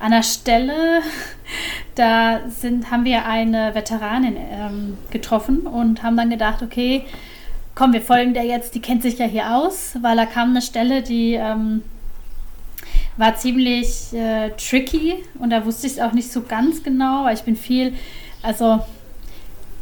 an 0.00 0.12
der 0.12 0.22
Stelle, 0.22 1.02
da 1.94 2.40
sind, 2.48 2.90
haben 2.90 3.04
wir 3.04 3.26
eine 3.26 3.74
Veteranin 3.74 4.36
ähm, 4.36 4.98
getroffen 5.10 5.66
und 5.66 6.02
haben 6.02 6.16
dann 6.16 6.30
gedacht, 6.30 6.62
okay, 6.62 7.04
komm, 7.78 7.92
wir 7.92 8.02
folgen 8.02 8.34
der 8.34 8.44
jetzt, 8.44 8.74
die 8.74 8.80
kennt 8.80 9.02
sich 9.02 9.18
ja 9.18 9.26
hier 9.26 9.54
aus, 9.54 9.94
weil 10.02 10.16
da 10.16 10.26
kam 10.26 10.50
eine 10.50 10.62
Stelle, 10.62 11.00
die 11.00 11.34
ähm, 11.34 11.82
war 13.16 13.36
ziemlich 13.36 14.12
äh, 14.12 14.50
tricky 14.50 15.14
und 15.38 15.50
da 15.50 15.64
wusste 15.64 15.86
ich 15.86 15.92
es 15.92 16.00
auch 16.00 16.10
nicht 16.10 16.32
so 16.32 16.42
ganz 16.42 16.82
genau, 16.82 17.24
weil 17.24 17.36
ich 17.36 17.42
bin 17.42 17.54
viel, 17.54 17.94
also 18.42 18.80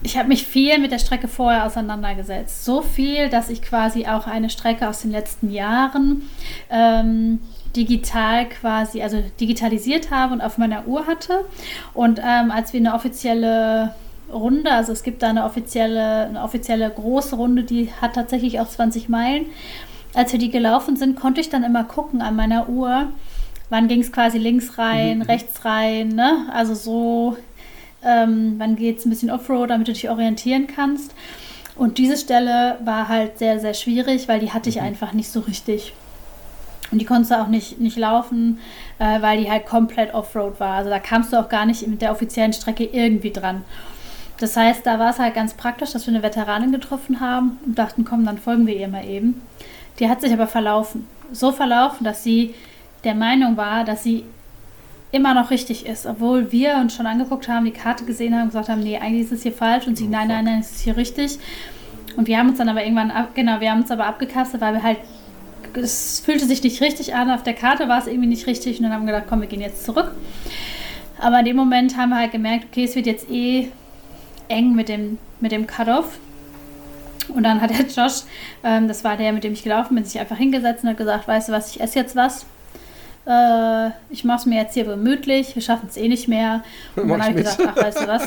ich 0.02 0.18
habe 0.18 0.28
mich 0.28 0.46
viel 0.46 0.78
mit 0.78 0.92
der 0.92 0.98
Strecke 0.98 1.26
vorher 1.26 1.64
auseinandergesetzt. 1.64 2.66
So 2.66 2.82
viel, 2.82 3.30
dass 3.30 3.48
ich 3.48 3.62
quasi 3.62 4.06
auch 4.06 4.26
eine 4.26 4.50
Strecke 4.50 4.88
aus 4.88 5.00
den 5.00 5.10
letzten 5.10 5.50
Jahren 5.50 6.28
ähm, 6.68 7.40
digital 7.74 8.46
quasi, 8.50 9.02
also 9.02 9.22
digitalisiert 9.40 10.10
habe 10.10 10.34
und 10.34 10.42
auf 10.42 10.58
meiner 10.58 10.86
Uhr 10.86 11.06
hatte. 11.06 11.46
Und 11.94 12.18
ähm, 12.18 12.50
als 12.50 12.74
wir 12.74 12.80
eine 12.80 12.92
offizielle 12.92 13.94
Runde, 14.32 14.70
also 14.70 14.92
es 14.92 15.02
gibt 15.02 15.22
da 15.22 15.28
eine 15.28 15.44
offizielle, 15.44 16.26
eine 16.26 16.42
offizielle 16.42 16.90
große 16.90 17.36
Runde, 17.36 17.62
die 17.62 17.90
hat 18.00 18.14
tatsächlich 18.14 18.60
auch 18.60 18.68
20 18.68 19.08
Meilen. 19.08 19.46
Als 20.14 20.32
wir 20.32 20.38
die 20.38 20.50
gelaufen 20.50 20.96
sind, 20.96 21.16
konnte 21.16 21.40
ich 21.40 21.48
dann 21.48 21.62
immer 21.62 21.84
gucken 21.84 22.22
an 22.22 22.36
meiner 22.36 22.68
Uhr, 22.68 23.08
wann 23.68 23.88
ging 23.88 24.00
es 24.00 24.12
quasi 24.12 24.38
links 24.38 24.78
rein, 24.78 25.18
mhm. 25.18 25.22
rechts 25.22 25.64
rein, 25.64 26.08
ne? 26.08 26.46
Also 26.52 26.74
so, 26.74 27.36
ähm, 28.04 28.54
wann 28.58 28.76
geht 28.76 28.98
es 28.98 29.06
ein 29.06 29.10
bisschen 29.10 29.30
Offroad, 29.30 29.70
damit 29.70 29.88
du 29.88 29.92
dich 29.92 30.08
orientieren 30.08 30.66
kannst. 30.66 31.14
Und 31.76 31.98
diese 31.98 32.16
Stelle 32.16 32.78
war 32.84 33.08
halt 33.08 33.38
sehr, 33.38 33.60
sehr 33.60 33.74
schwierig, 33.74 34.28
weil 34.28 34.40
die 34.40 34.52
hatte 34.52 34.68
ich 34.68 34.76
mhm. 34.76 34.86
einfach 34.86 35.12
nicht 35.12 35.30
so 35.30 35.40
richtig. 35.40 35.92
Und 36.90 37.00
die 37.00 37.04
konntest 37.04 37.32
du 37.32 37.40
auch 37.40 37.48
nicht, 37.48 37.80
nicht 37.80 37.96
laufen, 37.96 38.60
äh, 38.98 39.20
weil 39.20 39.38
die 39.38 39.50
halt 39.50 39.66
komplett 39.66 40.14
Offroad 40.14 40.60
war. 40.60 40.74
Also 40.76 40.90
da 40.90 40.98
kamst 40.98 41.32
du 41.32 41.36
auch 41.40 41.48
gar 41.48 41.66
nicht 41.66 41.86
mit 41.86 42.00
der 42.00 42.12
offiziellen 42.12 42.52
Strecke 42.52 42.84
irgendwie 42.84 43.32
dran. 43.32 43.64
Das 44.38 44.56
heißt, 44.56 44.86
da 44.86 44.98
war 44.98 45.10
es 45.10 45.18
halt 45.18 45.34
ganz 45.34 45.54
praktisch, 45.54 45.92
dass 45.92 46.06
wir 46.06 46.14
eine 46.14 46.22
Veteranin 46.22 46.72
getroffen 46.72 47.20
haben 47.20 47.58
und 47.64 47.78
dachten, 47.78 48.04
komm, 48.04 48.24
dann 48.24 48.38
folgen 48.38 48.66
wir 48.66 48.76
ihr 48.76 48.88
mal 48.88 49.04
eben. 49.04 49.40
Die 49.98 50.08
hat 50.08 50.20
sich 50.20 50.32
aber 50.32 50.46
verlaufen. 50.46 51.06
So 51.32 51.52
verlaufen, 51.52 52.04
dass 52.04 52.22
sie 52.22 52.54
der 53.04 53.14
Meinung 53.14 53.56
war, 53.56 53.84
dass 53.84 54.02
sie 54.02 54.24
immer 55.12 55.32
noch 55.32 55.50
richtig 55.50 55.86
ist, 55.86 56.04
obwohl 56.04 56.52
wir 56.52 56.76
uns 56.76 56.94
schon 56.94 57.06
angeguckt 57.06 57.48
haben, 57.48 57.64
die 57.64 57.70
Karte 57.70 58.04
gesehen 58.04 58.34
haben 58.34 58.42
und 58.42 58.48
gesagt 58.48 58.68
haben, 58.68 58.82
nee, 58.82 58.98
eigentlich 58.98 59.26
ist 59.26 59.32
es 59.32 59.42
hier 59.42 59.52
falsch 59.52 59.86
und 59.86 59.96
sie, 59.96 60.04
oh, 60.04 60.10
nein, 60.10 60.28
nein, 60.28 60.44
nein, 60.44 60.60
es 60.60 60.72
ist 60.72 60.80
hier 60.80 60.96
richtig. 60.96 61.38
Und 62.16 62.28
wir 62.28 62.38
haben 62.38 62.50
uns 62.50 62.58
dann 62.58 62.68
aber 62.68 62.82
irgendwann, 62.82 63.10
ab, 63.10 63.30
genau, 63.34 63.60
wir 63.60 63.70
haben 63.70 63.82
uns 63.82 63.90
aber 63.90 64.06
abgekastet, 64.06 64.60
weil 64.60 64.74
wir 64.74 64.82
halt 64.82 64.98
es 65.74 66.20
fühlte 66.20 66.46
sich 66.46 66.62
nicht 66.62 66.80
richtig 66.80 67.14
an. 67.14 67.30
Auf 67.30 67.42
der 67.42 67.54
Karte 67.54 67.88
war 67.88 67.98
es 67.98 68.06
irgendwie 68.06 68.28
nicht 68.28 68.46
richtig. 68.46 68.78
Und 68.78 68.84
dann 68.84 68.92
haben 68.92 69.06
wir 69.06 69.12
gedacht, 69.12 69.28
komm, 69.28 69.40
wir 69.40 69.48
gehen 69.48 69.60
jetzt 69.60 69.84
zurück. 69.84 70.12
Aber 71.18 71.38
in 71.40 71.44
dem 71.46 71.56
Moment 71.56 71.96
haben 71.96 72.10
wir 72.10 72.18
halt 72.18 72.32
gemerkt, 72.32 72.66
okay, 72.70 72.84
es 72.84 72.94
wird 72.94 73.06
jetzt 73.06 73.30
eh 73.30 73.70
eng 74.48 74.74
mit 74.74 74.88
dem, 74.88 75.18
mit 75.40 75.52
dem 75.52 75.66
Cut-Off. 75.66 76.18
Und 77.28 77.42
dann 77.42 77.60
hat 77.60 77.70
der 77.70 77.86
Josh, 77.86 78.22
ähm, 78.62 78.88
das 78.88 79.04
war 79.04 79.16
der, 79.16 79.32
mit 79.32 79.44
dem 79.44 79.52
ich 79.52 79.62
gelaufen 79.62 79.94
bin, 79.94 80.04
sich 80.04 80.20
einfach 80.20 80.36
hingesetzt 80.36 80.84
und 80.84 80.90
hat 80.90 80.96
gesagt, 80.96 81.28
weißt 81.28 81.48
du 81.48 81.52
was, 81.52 81.74
ich 81.74 81.80
esse 81.80 81.98
jetzt 81.98 82.16
was. 82.16 82.46
Äh, 83.26 83.90
ich 84.10 84.24
mache 84.24 84.38
es 84.38 84.46
mir 84.46 84.60
jetzt 84.62 84.74
hier 84.74 84.84
gemütlich, 84.84 85.54
wir 85.54 85.62
schaffen 85.62 85.88
es 85.88 85.96
eh 85.96 86.08
nicht 86.08 86.28
mehr. 86.28 86.62
Und 86.94 87.08
dann 87.08 87.22
habe 87.22 87.32
ich 87.32 87.44
gesagt, 87.44 87.68
ach, 87.68 87.76
weißt 87.76 88.00
du 88.00 88.06
was, 88.06 88.24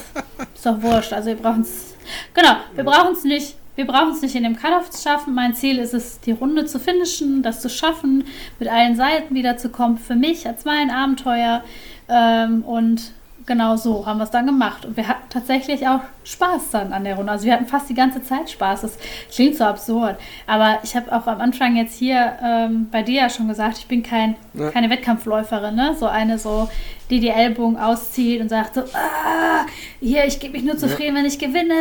ist 0.53 0.65
doch 0.65 0.81
wurscht. 0.81 1.13
Also 1.13 1.29
wir 1.29 1.35
brauchen 1.35 1.61
es, 1.61 1.95
genau, 2.33 2.55
wir 2.75 2.83
brauchen 2.83 3.13
es 3.13 3.23
nicht 3.23 3.55
wir 3.79 3.87
brauchen 3.87 4.11
es 4.11 4.21
nicht 4.21 4.35
in 4.35 4.43
dem 4.43 4.57
Cut-Off 4.57 4.89
zu 4.89 5.01
schaffen. 5.01 5.33
Mein 5.33 5.55
Ziel 5.55 5.77
ist 5.77 5.93
es, 5.93 6.19
die 6.19 6.33
Runde 6.33 6.65
zu 6.65 6.79
finishen, 6.79 7.43
das 7.43 7.61
zu 7.61 7.69
schaffen, 7.69 8.25
mit 8.59 8.67
allen 8.67 8.97
Seiten 8.97 9.33
wiederzukommen. 9.33 9.97
Für 9.97 10.15
mich 10.15 10.45
als 10.45 10.65
mein 10.65 10.91
Abenteuer. 10.91 11.63
Ähm, 12.09 12.63
und 12.63 13.13
genau 13.49 13.75
so 13.75 14.05
haben 14.05 14.19
wir 14.19 14.23
es 14.23 14.31
dann 14.31 14.45
gemacht. 14.45 14.85
Und 14.85 14.95
wir 14.95 15.09
hatten 15.09 15.27
tatsächlich 15.29 15.85
auch 15.85 15.99
Spaß 16.23 16.69
dann 16.71 16.93
an 16.93 17.03
der 17.03 17.15
Runde. 17.15 17.33
Also 17.33 17.45
wir 17.45 17.53
hatten 17.53 17.65
fast 17.65 17.89
die 17.89 17.93
ganze 17.93 18.23
Zeit 18.23 18.49
Spaß. 18.49 18.81
Das 18.81 18.97
klingt 19.29 19.57
so 19.57 19.65
absurd. 19.65 20.17
Aber 20.47 20.79
ich 20.83 20.95
habe 20.95 21.11
auch 21.11 21.27
am 21.27 21.41
Anfang 21.41 21.75
jetzt 21.75 21.97
hier 21.97 22.37
ähm, 22.41 22.87
bei 22.89 23.03
dir 23.03 23.23
ja 23.23 23.29
schon 23.29 23.49
gesagt, 23.49 23.79
ich 23.79 23.87
bin 23.87 24.01
kein, 24.01 24.37
ja. 24.53 24.71
keine 24.71 24.89
Wettkampfläuferin. 24.89 25.75
Ne? 25.75 25.95
So 25.99 26.07
eine 26.07 26.39
so, 26.39 26.69
die 27.09 27.19
die 27.19 27.29
Ellbogen 27.29 27.77
auszieht 27.77 28.39
und 28.39 28.47
sagt 28.47 28.75
so, 28.75 28.81
ah, 28.81 29.65
hier, 29.99 30.23
ich 30.25 30.39
gebe 30.39 30.53
mich 30.53 30.63
nur 30.63 30.77
zufrieden, 30.77 31.15
ja. 31.15 31.21
wenn 31.21 31.25
ich 31.25 31.39
gewinne. 31.39 31.75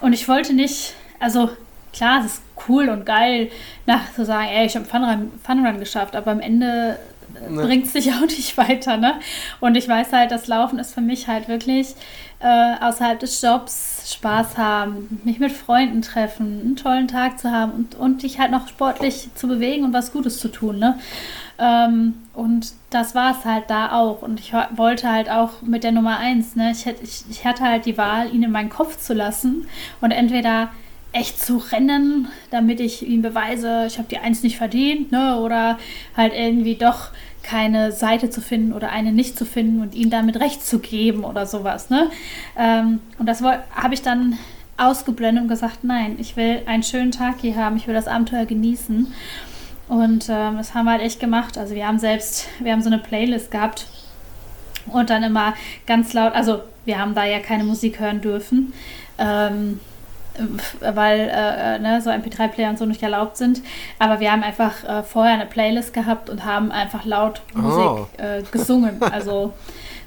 Und 0.00 0.12
ich 0.12 0.26
wollte 0.28 0.52
nicht 0.54 0.94
also 1.20 1.50
klar, 1.92 2.20
es 2.24 2.34
ist 2.34 2.42
cool 2.68 2.88
und 2.88 3.06
geil, 3.06 3.50
nach 3.86 4.12
zu 4.12 4.24
sagen, 4.24 4.48
ey, 4.48 4.66
ich 4.66 4.76
habe 4.76 4.84
Funrun, 4.84 5.32
Funrun 5.42 5.78
geschafft, 5.78 6.14
aber 6.16 6.30
am 6.30 6.40
Ende 6.40 6.98
ne. 7.48 7.62
bringt 7.62 7.86
es 7.86 7.92
sich 7.92 8.12
auch 8.12 8.20
nicht 8.22 8.56
weiter, 8.56 8.96
ne? 8.96 9.14
Und 9.60 9.76
ich 9.76 9.88
weiß 9.88 10.12
halt, 10.12 10.30
das 10.30 10.46
Laufen 10.46 10.78
ist 10.78 10.94
für 10.94 11.00
mich 11.00 11.28
halt 11.28 11.48
wirklich 11.48 11.94
äh, 12.40 12.74
außerhalb 12.80 13.18
des 13.18 13.42
Jobs 13.42 14.12
Spaß 14.12 14.56
haben, 14.56 15.20
mich 15.24 15.38
mit 15.38 15.52
Freunden 15.52 16.02
treffen, 16.02 16.60
einen 16.60 16.76
tollen 16.76 17.08
Tag 17.08 17.38
zu 17.38 17.50
haben 17.50 17.72
und, 17.72 17.94
und 17.96 18.22
dich 18.22 18.38
halt 18.38 18.50
noch 18.50 18.68
sportlich 18.68 19.28
zu 19.34 19.48
bewegen 19.48 19.84
und 19.84 19.92
was 19.92 20.12
Gutes 20.12 20.38
zu 20.38 20.48
tun, 20.48 20.78
ne? 20.78 20.98
Ähm, 21.58 22.14
und 22.34 22.72
das 22.90 23.14
war 23.14 23.32
es 23.32 23.44
halt 23.44 23.64
da 23.68 23.92
auch. 23.92 24.22
Und 24.22 24.38
ich 24.38 24.52
wollte 24.76 25.10
halt 25.10 25.28
auch 25.28 25.62
mit 25.62 25.82
der 25.82 25.92
Nummer 25.92 26.18
eins, 26.18 26.54
ne? 26.54 26.70
Ich, 26.70 26.86
ich, 26.86 27.24
ich 27.30 27.44
hatte 27.44 27.64
halt 27.64 27.86
die 27.86 27.98
Wahl, 27.98 28.32
ihn 28.32 28.44
in 28.44 28.52
meinen 28.52 28.70
Kopf 28.70 28.98
zu 28.98 29.14
lassen 29.14 29.66
und 30.00 30.12
entweder 30.12 30.70
echt 31.12 31.40
zu 31.40 31.56
rennen, 31.56 32.28
damit 32.50 32.80
ich 32.80 33.06
ihm 33.06 33.22
beweise, 33.22 33.86
ich 33.86 33.98
habe 33.98 34.08
die 34.08 34.18
Eins 34.18 34.42
nicht 34.42 34.58
verdient, 34.58 35.10
ne? 35.10 35.38
Oder 35.40 35.78
halt 36.16 36.32
irgendwie 36.34 36.76
doch 36.76 37.08
keine 37.48 37.92
Seite 37.92 38.28
zu 38.28 38.42
finden 38.42 38.74
oder 38.74 38.90
eine 38.90 39.10
nicht 39.10 39.38
zu 39.38 39.46
finden 39.46 39.80
und 39.80 39.94
ihm 39.94 40.10
damit 40.10 40.38
recht 40.38 40.64
zu 40.64 40.80
geben 40.80 41.24
oder 41.24 41.46
sowas, 41.46 41.88
ne? 41.88 42.10
Ähm, 42.58 43.00
und 43.18 43.26
das 43.26 43.42
habe 43.42 43.94
ich 43.94 44.02
dann 44.02 44.38
ausgeblendet 44.76 45.42
und 45.42 45.48
gesagt, 45.48 45.82
nein, 45.82 46.16
ich 46.18 46.36
will 46.36 46.62
einen 46.66 46.82
schönen 46.82 47.10
Tag 47.10 47.36
hier 47.40 47.56
haben, 47.56 47.78
ich 47.78 47.86
will 47.86 47.94
das 47.94 48.06
Abenteuer 48.06 48.44
genießen. 48.44 49.12
Und 49.88 50.28
ähm, 50.28 50.58
das 50.58 50.74
haben 50.74 50.84
wir 50.84 50.92
halt 50.92 51.02
echt 51.02 51.20
gemacht. 51.20 51.56
Also 51.56 51.74
wir 51.74 51.86
haben 51.86 51.98
selbst, 51.98 52.46
wir 52.60 52.72
haben 52.72 52.82
so 52.82 52.90
eine 52.90 52.98
Playlist 52.98 53.50
gehabt 53.50 53.86
und 54.86 55.08
dann 55.08 55.22
immer 55.22 55.54
ganz 55.86 56.12
laut, 56.12 56.34
also 56.34 56.60
wir 56.84 56.98
haben 56.98 57.14
da 57.14 57.24
ja 57.24 57.40
keine 57.40 57.64
Musik 57.64 57.98
hören 57.98 58.20
dürfen. 58.20 58.74
Ähm, 59.18 59.80
weil 60.80 61.20
äh, 61.20 61.76
äh 61.76 61.78
ne, 61.78 62.00
so 62.02 62.10
MP3-Player 62.10 62.70
und 62.70 62.78
so 62.78 62.86
nicht 62.86 63.02
erlaubt 63.02 63.36
sind. 63.36 63.62
Aber 63.98 64.20
wir 64.20 64.32
haben 64.32 64.42
einfach 64.42 64.84
äh, 64.84 65.02
vorher 65.02 65.34
eine 65.34 65.46
Playlist 65.46 65.92
gehabt 65.92 66.30
und 66.30 66.44
haben 66.44 66.70
einfach 66.70 67.04
laut 67.04 67.42
Musik 67.54 67.84
oh. 67.84 68.06
äh, 68.16 68.42
gesungen. 68.50 69.02
Also 69.02 69.52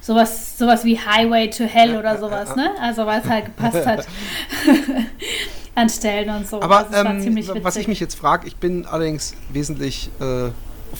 sowas, 0.01 0.57
sowas 0.57 0.83
wie 0.83 0.99
Highway 0.99 1.49
to 1.49 1.63
Hell 1.63 1.97
oder 1.97 2.17
sowas, 2.17 2.55
ne? 2.55 2.71
Also 2.81 3.05
weil 3.05 3.21
es 3.21 3.29
halt 3.29 3.45
gepasst 3.45 3.85
hat. 3.85 4.07
an 5.75 5.89
Stellen 5.89 6.29
und 6.29 6.47
so. 6.47 6.61
Aber 6.61 6.89
also, 6.89 6.95
ähm, 6.95 7.37
was 7.61 7.75
ich 7.75 7.87
mich 7.87 7.99
jetzt 7.99 8.15
frage, 8.15 8.47
ich 8.47 8.57
bin 8.57 8.85
allerdings 8.85 9.33
wesentlich 9.49 10.09
äh, 10.19 10.49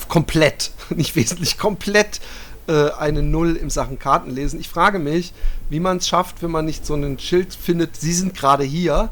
komplett, 0.08 0.72
nicht 0.96 1.16
wesentlich 1.16 1.58
komplett 1.58 2.22
äh, 2.68 2.92
eine 2.92 3.22
Null 3.22 3.56
im 3.56 3.70
Sachen 3.70 4.00
Kartenlesen. 4.00 4.60
Ich 4.60 4.70
frage 4.70 5.00
mich, 5.00 5.34
wie 5.70 5.80
man 5.80 5.98
es 5.98 6.08
schafft, 6.08 6.42
wenn 6.42 6.52
man 6.52 6.66
nicht 6.66 6.86
so 6.86 6.96
ein 6.96 7.20
Schild 7.20 7.54
findet, 7.54 7.98
Sie 7.98 8.14
sind 8.14 8.34
gerade 8.34 8.64
hier 8.64 9.10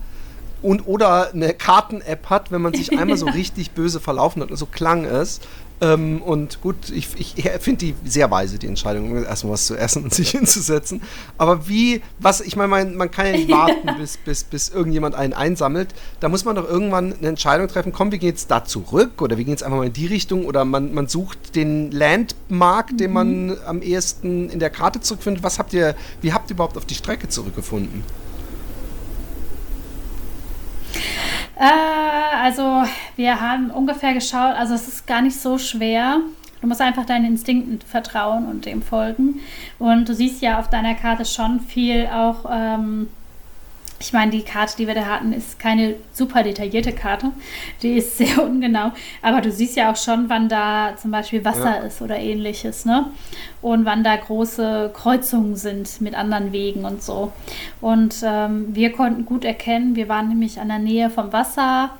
und 0.61 0.87
oder 0.87 1.33
eine 1.33 1.53
Karten-App 1.53 2.29
hat, 2.29 2.51
wenn 2.51 2.61
man 2.61 2.73
sich 2.73 2.97
einmal 2.97 3.17
so 3.17 3.25
richtig 3.29 3.71
böse 3.71 3.99
verlaufen 3.99 4.41
hat 4.41 4.51
und 4.51 4.57
so 4.57 4.65
klang 4.65 5.05
es, 5.05 5.39
Ähm, 5.81 6.21
und 6.21 6.61
gut, 6.61 6.89
ich, 6.89 7.07
ich 7.17 7.49
finde 7.61 7.85
die 7.85 7.95
sehr 8.03 8.29
weise, 8.29 8.59
die 8.59 8.67
Entscheidung, 8.67 9.23
erstmal 9.23 9.53
was 9.53 9.65
zu 9.65 9.77
essen 9.77 10.03
und 10.03 10.13
sich 10.13 10.31
hinzusetzen. 10.31 11.01
Aber 11.37 11.69
wie, 11.69 12.01
was, 12.19 12.41
ich 12.41 12.55
meine, 12.57 12.67
man, 12.67 12.95
man 12.95 13.11
kann 13.11 13.27
ja 13.27 13.31
nicht 13.33 13.49
warten, 13.49 13.87
bis, 13.97 14.17
bis, 14.17 14.43
bis 14.43 14.69
irgendjemand 14.69 15.15
einen 15.15 15.33
einsammelt. 15.33 15.93
Da 16.19 16.27
muss 16.27 16.43
man 16.43 16.55
doch 16.55 16.67
irgendwann 16.67 17.13
eine 17.13 17.29
Entscheidung 17.29 17.67
treffen, 17.67 17.93
komm, 17.93 18.11
wie 18.11 18.19
geht's 18.19 18.47
da 18.47 18.65
zurück? 18.65 19.21
Oder 19.21 19.37
wie 19.37 19.45
geht's 19.45 19.63
einfach 19.63 19.77
mal 19.77 19.87
in 19.87 19.93
die 19.93 20.07
Richtung? 20.07 20.45
Oder 20.45 20.65
man, 20.65 20.93
man 20.93 21.07
sucht 21.07 21.55
den 21.55 21.91
Landmark, 21.91 22.97
den 22.97 23.13
man 23.13 23.45
mhm. 23.45 23.57
am 23.65 23.81
ehesten 23.81 24.49
in 24.49 24.59
der 24.59 24.69
Karte 24.69 24.99
zurückfindet. 24.99 25.43
Was 25.43 25.59
habt 25.59 25.71
ihr, 25.73 25.95
wie 26.21 26.33
habt 26.33 26.49
ihr 26.49 26.55
überhaupt 26.55 26.75
auf 26.75 26.85
die 26.85 26.95
Strecke 26.95 27.29
zurückgefunden? 27.29 28.03
Äh, 31.57 32.43
also 32.43 32.83
wir 33.15 33.41
haben 33.41 33.69
ungefähr 33.71 34.13
geschaut, 34.13 34.55
also 34.55 34.73
es 34.73 34.87
ist 34.87 35.07
gar 35.07 35.21
nicht 35.21 35.39
so 35.39 35.57
schwer. 35.57 36.19
Du 36.61 36.67
musst 36.67 36.81
einfach 36.81 37.05
deinen 37.05 37.25
Instinkten 37.25 37.79
vertrauen 37.81 38.45
und 38.45 38.65
dem 38.65 38.81
folgen. 38.81 39.39
Und 39.77 40.09
du 40.09 40.13
siehst 40.13 40.41
ja 40.41 40.59
auf 40.59 40.69
deiner 40.69 40.93
Karte 40.95 41.23
schon 41.23 41.61
viel 41.61 42.07
auch 42.07 42.45
ähm, 42.51 43.07
ich 43.99 44.13
meine, 44.13 44.31
die 44.31 44.43
Karte, 44.43 44.77
die 44.77 44.87
wir 44.87 44.95
da 44.95 45.05
hatten, 45.05 45.33
ist 45.33 45.59
keine 45.59 45.95
super 46.13 46.41
detaillierte 46.43 46.93
Karte. 46.93 47.31
Die 47.81 47.97
ist 47.97 48.17
sehr 48.17 48.43
ungenau. 48.43 48.91
Aber 49.21 49.41
du 49.41 49.51
siehst 49.51 49.75
ja 49.75 49.91
auch 49.91 49.95
schon, 49.95 50.29
wann 50.29 50.47
da 50.47 50.95
zum 50.97 51.11
Beispiel 51.11 51.43
Wasser 51.43 51.77
ja. 51.77 51.83
ist 51.83 52.01
oder 52.01 52.17
ähnliches, 52.17 52.85
ne? 52.85 53.07
Und 53.61 53.85
wann 53.85 54.03
da 54.03 54.15
große 54.15 54.91
Kreuzungen 54.93 55.55
sind 55.55 55.99
mit 56.01 56.15
anderen 56.15 56.53
Wegen 56.53 56.85
und 56.85 57.03
so. 57.03 57.33
Und 57.81 58.15
ähm, 58.23 58.73
wir 58.73 58.93
konnten 58.93 59.25
gut 59.25 59.43
erkennen, 59.43 59.95
wir 59.95 60.07
waren 60.07 60.29
nämlich 60.29 60.59
an 60.59 60.69
der 60.69 60.79
Nähe 60.79 61.09
vom 61.09 61.33
Wasser. 61.33 61.91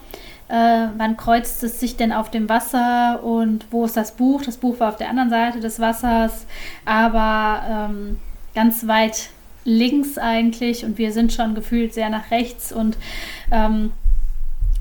Äh, 0.48 0.88
wann 0.98 1.18
kreuzt 1.18 1.64
es 1.64 1.80
sich 1.80 1.98
denn 1.98 2.12
auf 2.12 2.32
dem 2.32 2.50
Wasser 2.50 3.24
und 3.24 3.68
wo 3.72 3.86
ist 3.86 3.98
das 3.98 4.14
Buch? 4.14 4.42
Das 4.42 4.58
Buch 4.58 4.80
war 4.80 4.90
auf 4.90 4.96
der 4.96 5.10
anderen 5.10 5.30
Seite 5.30 5.60
des 5.60 5.80
Wassers, 5.80 6.48
aber 6.86 7.90
ähm, 7.92 8.20
ganz 8.56 8.88
weit 8.88 9.30
links 9.70 10.18
eigentlich 10.18 10.84
und 10.84 10.98
wir 10.98 11.12
sind 11.12 11.32
schon 11.32 11.54
gefühlt 11.56 11.94
sehr 11.94 12.10
nach 12.10 12.32
rechts 12.32 12.72
und 12.72 12.98
ähm, 13.52 13.92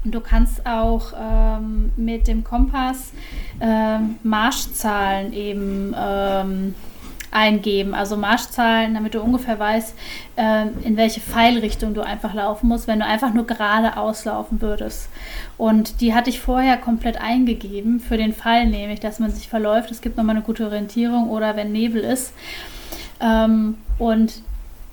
du 0.05 0.21
kannst 0.21 0.67
auch 0.67 1.13
ähm, 1.21 1.93
mit 1.97 2.27
dem 2.27 2.43
Kompass 2.43 3.13
ähm, 3.61 4.17
Marschzahlen 4.23 5.33
eben 5.33 5.95
ähm, 5.97 6.75
eingeben, 7.31 7.95
also 7.95 8.17
Marschzahlen, 8.17 8.95
damit 8.95 9.15
du 9.15 9.21
ungefähr 9.21 9.59
weißt, 9.59 9.95
äh, 10.37 10.69
in 10.85 10.97
welche 10.97 11.21
Pfeilrichtung 11.21 11.93
du 11.93 12.01
einfach 12.01 12.33
laufen 12.33 12.69
musst, 12.69 12.89
wenn 12.89 13.01
du 13.01 13.05
einfach 13.05 13.35
nur 13.35 13.47
geradeaus 13.47 14.25
laufen 14.25 14.63
würdest. 14.63 15.11
Und 15.59 16.01
die 16.01 16.15
hatte 16.15 16.31
ich 16.31 16.41
vorher 16.41 16.79
komplett 16.79 17.21
eingegeben, 17.21 18.01
für 18.01 18.17
den 18.17 18.33
Fall 18.33 18.67
nämlich, 18.67 19.01
dass 19.01 19.19
man 19.19 19.31
sich 19.31 19.49
verläuft. 19.49 19.91
Es 19.91 20.01
gibt 20.01 20.17
nochmal 20.17 20.37
eine 20.37 20.45
gute 20.45 20.65
Orientierung 20.65 21.29
oder 21.29 21.57
wenn 21.57 21.73
Nebel 21.73 22.03
ist. 22.03 22.33
Ähm, 23.21 23.77
und 23.99 24.43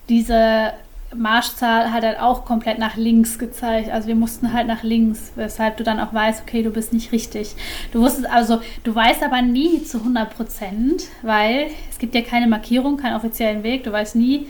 diese 0.10 0.74
Marschzahl 1.16 1.92
hat 1.92 2.04
halt 2.04 2.20
auch 2.20 2.46
komplett 2.46 2.80
nach 2.80 2.98
links 2.98 3.40
gezeigt. 3.40 3.90
Also 3.90 4.08
wir 4.08 4.16
mussten 4.16 4.54
halt 4.54 4.68
nach 4.68 4.84
links, 4.84 5.32
weshalb 5.36 5.78
du 5.78 5.84
dann 5.84 6.00
auch 6.00 6.14
weißt, 6.14 6.42
okay, 6.42 6.64
du 6.64 6.72
bist 6.72 6.94
nicht 6.94 7.12
richtig. 7.12 7.56
Du 7.92 8.02
wusstest 8.02 8.30
also, 8.30 8.62
du 8.84 8.94
weißt 8.94 9.24
aber 9.24 9.42
nie 9.42 9.84
zu 9.84 10.00
100 10.00 10.36
Prozent, 10.36 11.04
weil 11.22 11.68
es 11.90 11.98
gibt 11.98 12.16
ja 12.16 12.22
keine 12.22 12.48
Markierung, 12.48 12.98
keinen 12.98 13.16
offiziellen 13.16 13.64
Weg. 13.64 13.84
Du 13.84 13.92
weißt 13.92 14.16
nie, 14.16 14.48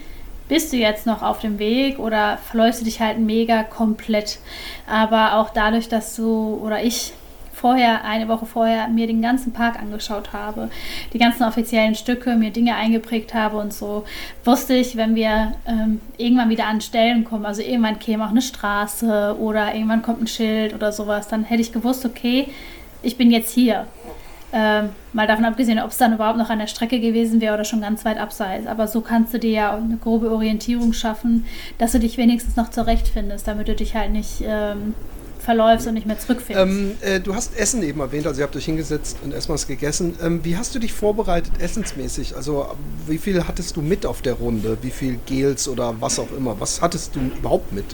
bist 0.48 0.74
du 0.74 0.78
jetzt 0.78 1.06
noch 1.06 1.24
auf 1.24 1.40
dem 1.40 1.60
Weg 1.60 2.00
oder 2.00 2.38
verläufst 2.38 2.82
du 2.82 2.86
dich 2.86 3.00
halt 3.00 3.20
mega 3.20 3.64
komplett. 3.64 4.40
Aber 4.88 5.38
auch 5.38 5.50
dadurch, 5.50 5.90
dass 5.90 6.16
du 6.16 6.60
oder 6.64 6.84
ich 6.84 7.14
vorher, 7.56 8.04
eine 8.04 8.28
Woche 8.28 8.46
vorher, 8.46 8.88
mir 8.90 9.08
den 9.08 9.22
ganzen 9.22 9.54
Park 9.54 9.80
angeschaut 9.80 10.34
habe, 10.34 10.70
die 11.14 11.18
ganzen 11.18 11.44
offiziellen 11.44 11.96
Stücke, 11.96 12.36
mir 12.36 12.52
Dinge 12.52 12.76
eingeprägt 12.76 13.34
habe 13.34 13.58
und 13.58 13.74
so, 13.74 14.04
wusste 14.44 14.76
ich, 14.76 14.98
wenn 14.98 15.16
wir 15.16 15.54
ähm, 15.66 16.02
irgendwann 16.18 16.50
wieder 16.50 16.68
an 16.68 16.82
Stellen 16.82 17.24
kommen, 17.24 17.46
also 17.46 17.62
irgendwann 17.62 18.00
käme 18.00 18.26
auch 18.26 18.32
eine 18.32 18.42
Straße 18.42 19.38
oder 19.40 19.74
irgendwann 19.74 20.02
kommt 20.02 20.22
ein 20.22 20.28
Schild 20.28 20.74
oder 20.74 20.92
sowas, 20.92 21.28
dann 21.28 21.46
hätte 21.46 21.62
ich 21.62 21.72
gewusst, 21.72 22.06
okay, 22.06 22.48
ich 23.02 23.18
bin 23.18 23.32
jetzt 23.32 23.54
hier. 23.54 23.88
Ähm, 24.54 24.90
mal 25.12 25.28
davon 25.28 25.44
abgesehen, 25.44 25.80
ob 25.80 25.90
es 25.90 25.98
dann 25.98 26.14
überhaupt 26.14 26.38
noch 26.38 26.50
an 26.50 26.60
der 26.60 26.68
Strecke 26.68 27.00
gewesen 27.00 27.42
wäre 27.42 27.56
oder 27.56 27.66
schon 27.66 27.82
ganz 27.82 28.06
weit 28.06 28.18
abseits. 28.18 28.68
Aber 28.68 28.88
so 28.88 29.02
kannst 29.02 29.34
du 29.34 29.40
dir 29.40 29.52
ja 29.52 29.76
eine 29.76 29.98
grobe 29.98 30.32
Orientierung 30.32 30.94
schaffen, 30.94 31.46
dass 31.78 31.92
du 31.92 32.00
dich 32.00 32.18
wenigstens 32.18 32.56
noch 32.56 32.70
zurechtfindest, 32.70 33.48
damit 33.48 33.68
du 33.68 33.76
dich 33.76 33.96
halt 33.96 34.12
nicht 34.12 34.44
ähm, 34.46 34.94
verläufst 35.46 35.88
und 35.88 35.94
nicht 35.94 36.08
mehr 36.08 36.20
zurückfindest. 36.20 36.68
Ähm, 36.68 36.98
äh, 37.02 37.20
du 37.20 37.36
hast 37.36 37.58
Essen 37.58 37.84
eben 37.84 38.00
erwähnt, 38.02 38.28
also 38.28 38.42
ihr 38.42 38.44
habt 38.44 38.56
euch 38.56 38.66
hingesetzt 38.66 39.18
und 39.24 39.34
erstmal 39.34 39.56
was 39.56 39.68
gegessen. 39.68 40.18
Ähm, 40.22 40.44
wie 40.44 40.58
hast 40.58 40.76
du 40.76 40.80
dich 40.80 40.92
vorbereitet 40.92 41.54
essensmäßig? 41.60 42.36
Also 42.36 42.76
wie 43.08 43.20
viel 43.20 43.48
hattest 43.48 43.78
du 43.78 43.82
mit 43.82 44.06
auf 44.06 44.22
der 44.22 44.34
Runde? 44.34 44.78
Wie 44.82 44.92
viel 44.92 45.20
Gels 45.26 45.68
oder 45.68 45.96
was 46.02 46.20
auch 46.20 46.32
immer? 46.36 46.60
Was 46.60 46.82
hattest 46.82 47.16
du 47.16 47.20
überhaupt 47.20 47.72
mit? 47.72 47.86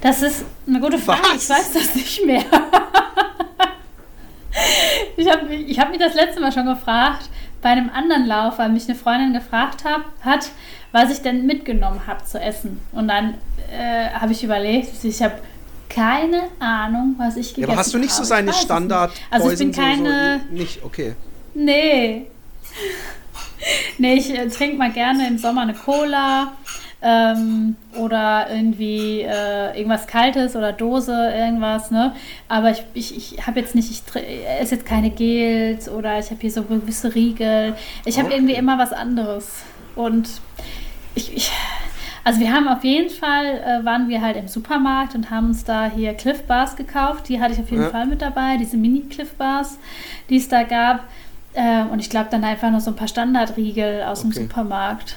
Das 0.00 0.22
ist 0.22 0.44
eine 0.66 0.80
gute 0.80 0.98
Frage. 0.98 1.22
Was? 1.22 1.44
Ich 1.44 1.50
weiß 1.50 1.72
das 1.72 1.94
nicht 1.94 2.26
mehr. 2.26 2.42
ich 5.16 5.30
habe 5.30 5.54
ich 5.54 5.78
hab 5.78 5.90
mich 5.90 5.98
das 5.98 6.14
letzte 6.14 6.40
Mal 6.40 6.52
schon 6.52 6.66
gefragt, 6.66 7.28
bei 7.62 7.68
einem 7.68 7.90
anderen 7.90 8.26
Lauf, 8.26 8.58
weil 8.58 8.70
mich 8.70 8.88
eine 8.88 8.94
Freundin 8.94 9.32
gefragt 9.32 9.84
hab, 9.84 10.04
hat, 10.22 10.50
was 10.92 11.10
ich 11.10 11.22
denn 11.22 11.46
mitgenommen 11.46 12.06
habe 12.06 12.24
zu 12.24 12.40
essen. 12.40 12.80
Und 12.92 13.08
dann 13.08 13.34
äh, 13.72 14.10
habe 14.10 14.32
ich 14.32 14.42
überlegt, 14.42 15.04
ich 15.04 15.22
habe 15.22 15.34
keine 15.88 16.44
Ahnung, 16.60 17.16
was 17.18 17.36
ich 17.36 17.54
gegessen 17.54 17.62
habe. 17.62 17.62
Ja, 17.62 17.68
aber 17.68 17.76
hast 17.78 17.94
du 17.94 17.98
nicht 17.98 18.12
habe. 18.12 18.24
so 18.24 18.28
seine 18.28 18.52
Standard? 18.52 19.12
Also 19.30 19.50
ich 19.50 19.58
bin 19.58 19.72
keine. 19.72 20.40
So, 20.40 20.46
so, 20.48 20.54
nicht, 20.54 20.84
okay. 20.84 21.14
Nee. 21.54 22.26
nee, 23.98 24.14
ich 24.14 24.30
äh, 24.30 24.48
trinke 24.48 24.76
mal 24.76 24.92
gerne 24.92 25.26
im 25.26 25.38
Sommer 25.38 25.62
eine 25.62 25.74
Cola. 25.74 26.52
Ähm, 27.02 27.76
oder 27.96 28.48
irgendwie 28.50 29.22
äh, 29.22 29.74
irgendwas 29.74 30.06
Kaltes 30.06 30.54
oder 30.54 30.70
Dose, 30.74 31.32
irgendwas, 31.34 31.90
ne? 31.90 32.14
Aber 32.46 32.72
ich, 32.72 32.84
ich, 32.92 33.16
ich 33.16 33.46
habe 33.46 33.58
jetzt 33.58 33.74
nicht, 33.74 33.90
ich 33.90 34.02
esse 34.60 34.74
jetzt 34.74 34.84
keine 34.84 35.08
Gels 35.08 35.88
oder 35.88 36.18
ich 36.18 36.26
habe 36.26 36.42
hier 36.42 36.50
so 36.50 36.62
gewisse 36.62 37.14
Riegel. 37.14 37.74
Ich 38.04 38.18
habe 38.18 38.28
okay. 38.28 38.36
irgendwie 38.36 38.52
immer 38.52 38.76
was 38.76 38.92
anderes. 38.92 39.62
Und 39.96 40.28
ich, 41.14 41.36
ich, 41.36 41.50
also 42.24 42.40
wir 42.40 42.52
haben 42.52 42.68
auf 42.68 42.84
jeden 42.84 43.10
Fall, 43.10 43.46
äh, 43.46 43.84
waren 43.84 44.08
wir 44.08 44.20
halt 44.20 44.36
im 44.36 44.48
Supermarkt 44.48 45.14
und 45.14 45.30
haben 45.30 45.48
uns 45.48 45.64
da 45.64 45.86
hier 45.86 46.14
Cliff 46.14 46.42
Bars 46.44 46.76
gekauft. 46.76 47.28
Die 47.28 47.40
hatte 47.40 47.54
ich 47.54 47.60
auf 47.60 47.70
jeden 47.70 47.82
ja. 47.82 47.90
Fall 47.90 48.06
mit 48.06 48.22
dabei, 48.22 48.56
diese 48.56 48.76
Mini 48.76 49.02
Cliff 49.02 49.34
Bars, 49.34 49.78
die 50.28 50.36
es 50.36 50.48
da 50.48 50.62
gab. 50.62 51.04
Äh, 51.54 51.82
und 51.84 51.98
ich 51.98 52.10
glaube 52.10 52.28
dann 52.30 52.44
einfach 52.44 52.70
noch 52.70 52.80
so 52.80 52.90
ein 52.90 52.96
paar 52.96 53.08
Standardriegel 53.08 54.02
aus 54.02 54.20
okay. 54.20 54.28
dem 54.28 54.42
Supermarkt. 54.42 55.16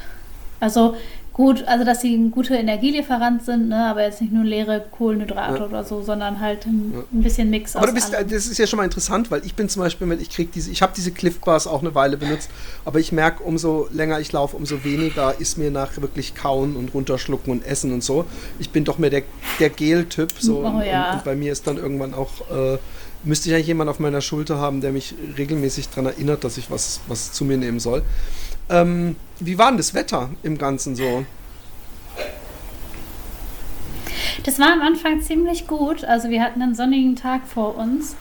Also 0.59 0.95
gut, 1.33 1.63
also 1.65 1.83
dass 1.83 2.01
sie 2.01 2.15
ein 2.15 2.31
guter 2.31 2.57
Energielieferant 2.57 3.43
sind, 3.43 3.69
ne, 3.69 3.87
aber 3.87 4.03
jetzt 4.03 4.21
nicht 4.21 4.31
nur 4.31 4.43
leere 4.43 4.85
Kohlenhydrate 4.91 5.57
ja. 5.59 5.65
oder 5.65 5.83
so, 5.83 6.03
sondern 6.03 6.39
halt 6.39 6.65
ein, 6.67 6.93
ja. 6.93 7.03
ein 7.11 7.23
bisschen 7.23 7.49
Mix 7.49 7.75
aber 7.75 7.91
bist, 7.91 8.13
das 8.13 8.45
ist 8.45 8.57
ja 8.59 8.67
schon 8.67 8.77
mal 8.77 8.83
interessant, 8.83 9.31
weil 9.31 9.43
ich 9.43 9.55
bin 9.55 9.67
zum 9.67 9.81
Beispiel, 9.81 10.11
ich 10.21 10.29
krieg 10.29 10.51
diese, 10.51 10.69
ich 10.69 10.81
habe 10.83 10.93
diese 10.95 11.11
Cliff 11.11 11.39
Bars 11.39 11.65
auch 11.65 11.81
eine 11.81 11.95
Weile 11.95 12.17
benutzt, 12.17 12.49
aber 12.85 12.99
ich 12.99 13.11
merke, 13.11 13.43
umso 13.43 13.87
länger 13.91 14.19
ich 14.19 14.31
laufe, 14.31 14.55
umso 14.55 14.83
weniger 14.83 15.39
ist 15.39 15.57
mir 15.57 15.71
nach 15.71 15.99
wirklich 15.99 16.35
kauen 16.35 16.75
und 16.75 16.93
runterschlucken 16.93 17.51
und 17.51 17.65
essen 17.65 17.91
und 17.93 18.03
so. 18.03 18.25
Ich 18.59 18.69
bin 18.69 18.85
doch 18.85 18.99
mehr 18.99 19.09
der, 19.09 19.23
der 19.59 19.69
Gel-Typ, 19.69 20.33
so 20.39 20.59
oh, 20.59 20.81
ja. 20.81 21.09
und, 21.09 21.17
und, 21.17 21.23
bei 21.23 21.35
mir 21.35 21.51
ist 21.51 21.65
dann 21.65 21.77
irgendwann 21.77 22.13
auch 22.13 22.41
äh, 22.51 22.77
müsste 23.23 23.49
ich 23.49 23.55
eigentlich 23.55 23.67
jemanden 23.67 23.89
auf 23.89 23.99
meiner 23.99 24.21
Schulter 24.21 24.57
haben, 24.57 24.81
der 24.81 24.91
mich 24.91 25.15
regelmäßig 25.37 25.89
daran 25.89 26.07
erinnert, 26.07 26.43
dass 26.43 26.57
ich 26.57 26.69
was, 26.69 26.99
was 27.07 27.31
zu 27.31 27.45
mir 27.45 27.57
nehmen 27.57 27.79
soll. 27.79 28.03
Ähm, 28.69 29.15
wie 29.39 29.57
war 29.57 29.67
denn 29.67 29.77
das 29.77 29.93
Wetter 29.93 30.29
im 30.43 30.57
Ganzen 30.57 30.95
so? 30.95 31.25
Das 34.43 34.59
war 34.59 34.73
am 34.73 34.81
Anfang 34.81 35.21
ziemlich 35.21 35.67
gut. 35.67 36.03
Also 36.03 36.29
wir 36.29 36.41
hatten 36.41 36.61
einen 36.61 36.75
sonnigen 36.75 37.15
Tag 37.15 37.47
vor 37.47 37.77
uns. 37.77 38.15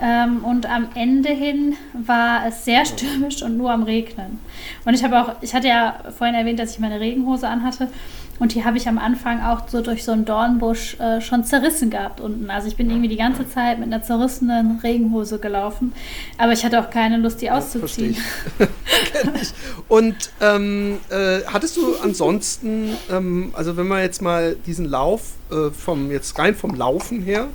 Ähm, 0.00 0.44
und 0.44 0.66
am 0.66 0.88
Ende 0.94 1.30
hin 1.30 1.74
war 1.94 2.46
es 2.46 2.64
sehr 2.64 2.84
stürmisch 2.84 3.42
und 3.42 3.56
nur 3.56 3.70
am 3.70 3.82
Regnen. 3.82 4.40
Und 4.84 4.94
ich 4.94 5.02
habe 5.02 5.20
auch, 5.20 5.36
ich 5.40 5.54
hatte 5.54 5.68
ja 5.68 5.98
vorhin 6.16 6.34
erwähnt, 6.34 6.58
dass 6.58 6.72
ich 6.72 6.78
meine 6.78 7.00
Regenhose 7.00 7.48
anhatte. 7.48 7.88
Und 8.38 8.54
die 8.54 8.64
habe 8.64 8.76
ich 8.76 8.88
am 8.88 8.98
Anfang 8.98 9.42
auch 9.42 9.68
so 9.68 9.80
durch 9.80 10.04
so 10.04 10.12
einen 10.12 10.24
Dornbusch 10.24 10.98
äh, 11.00 11.20
schon 11.20 11.44
zerrissen 11.44 11.90
gehabt 11.90 12.20
unten. 12.20 12.50
Also 12.50 12.68
ich 12.68 12.76
bin 12.76 12.90
irgendwie 12.90 13.08
die 13.08 13.16
ganze 13.16 13.48
Zeit 13.48 13.78
mit 13.78 13.92
einer 13.92 14.02
zerrissenen 14.02 14.80
Regenhose 14.82 15.38
gelaufen. 15.38 15.92
Aber 16.38 16.52
ich 16.52 16.64
hatte 16.64 16.80
auch 16.80 16.90
keine 16.90 17.16
Lust, 17.16 17.40
die 17.40 17.50
auszuziehen. 17.50 18.16
Ja, 18.58 18.66
Und 19.88 20.30
ähm, 20.40 20.98
äh, 21.10 21.40
hattest 21.46 21.76
du 21.76 21.96
ansonsten, 22.02 22.96
ähm, 23.10 23.50
also 23.54 23.76
wenn 23.76 23.86
man 23.86 24.02
jetzt 24.02 24.20
mal 24.20 24.56
diesen 24.66 24.84
Lauf 24.84 25.34
äh, 25.50 25.70
vom, 25.70 26.10
jetzt 26.10 26.38
rein 26.38 26.54
vom 26.54 26.74
Laufen 26.74 27.22
her 27.22 27.48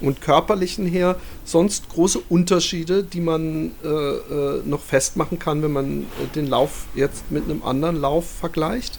und 0.00 0.20
körperlichen 0.20 0.86
her, 0.86 1.16
sonst 1.44 1.88
große 1.88 2.20
Unterschiede, 2.28 3.02
die 3.02 3.20
man 3.20 3.72
äh, 3.82 3.88
äh 3.88 4.62
noch 4.64 4.82
festmachen 4.82 5.38
kann, 5.38 5.62
wenn 5.62 5.72
man 5.72 6.02
äh, 6.02 6.26
den 6.34 6.46
Lauf 6.46 6.86
jetzt 6.94 7.30
mit 7.30 7.44
einem 7.44 7.62
anderen 7.64 8.00
Lauf 8.00 8.28
vergleicht? 8.28 8.98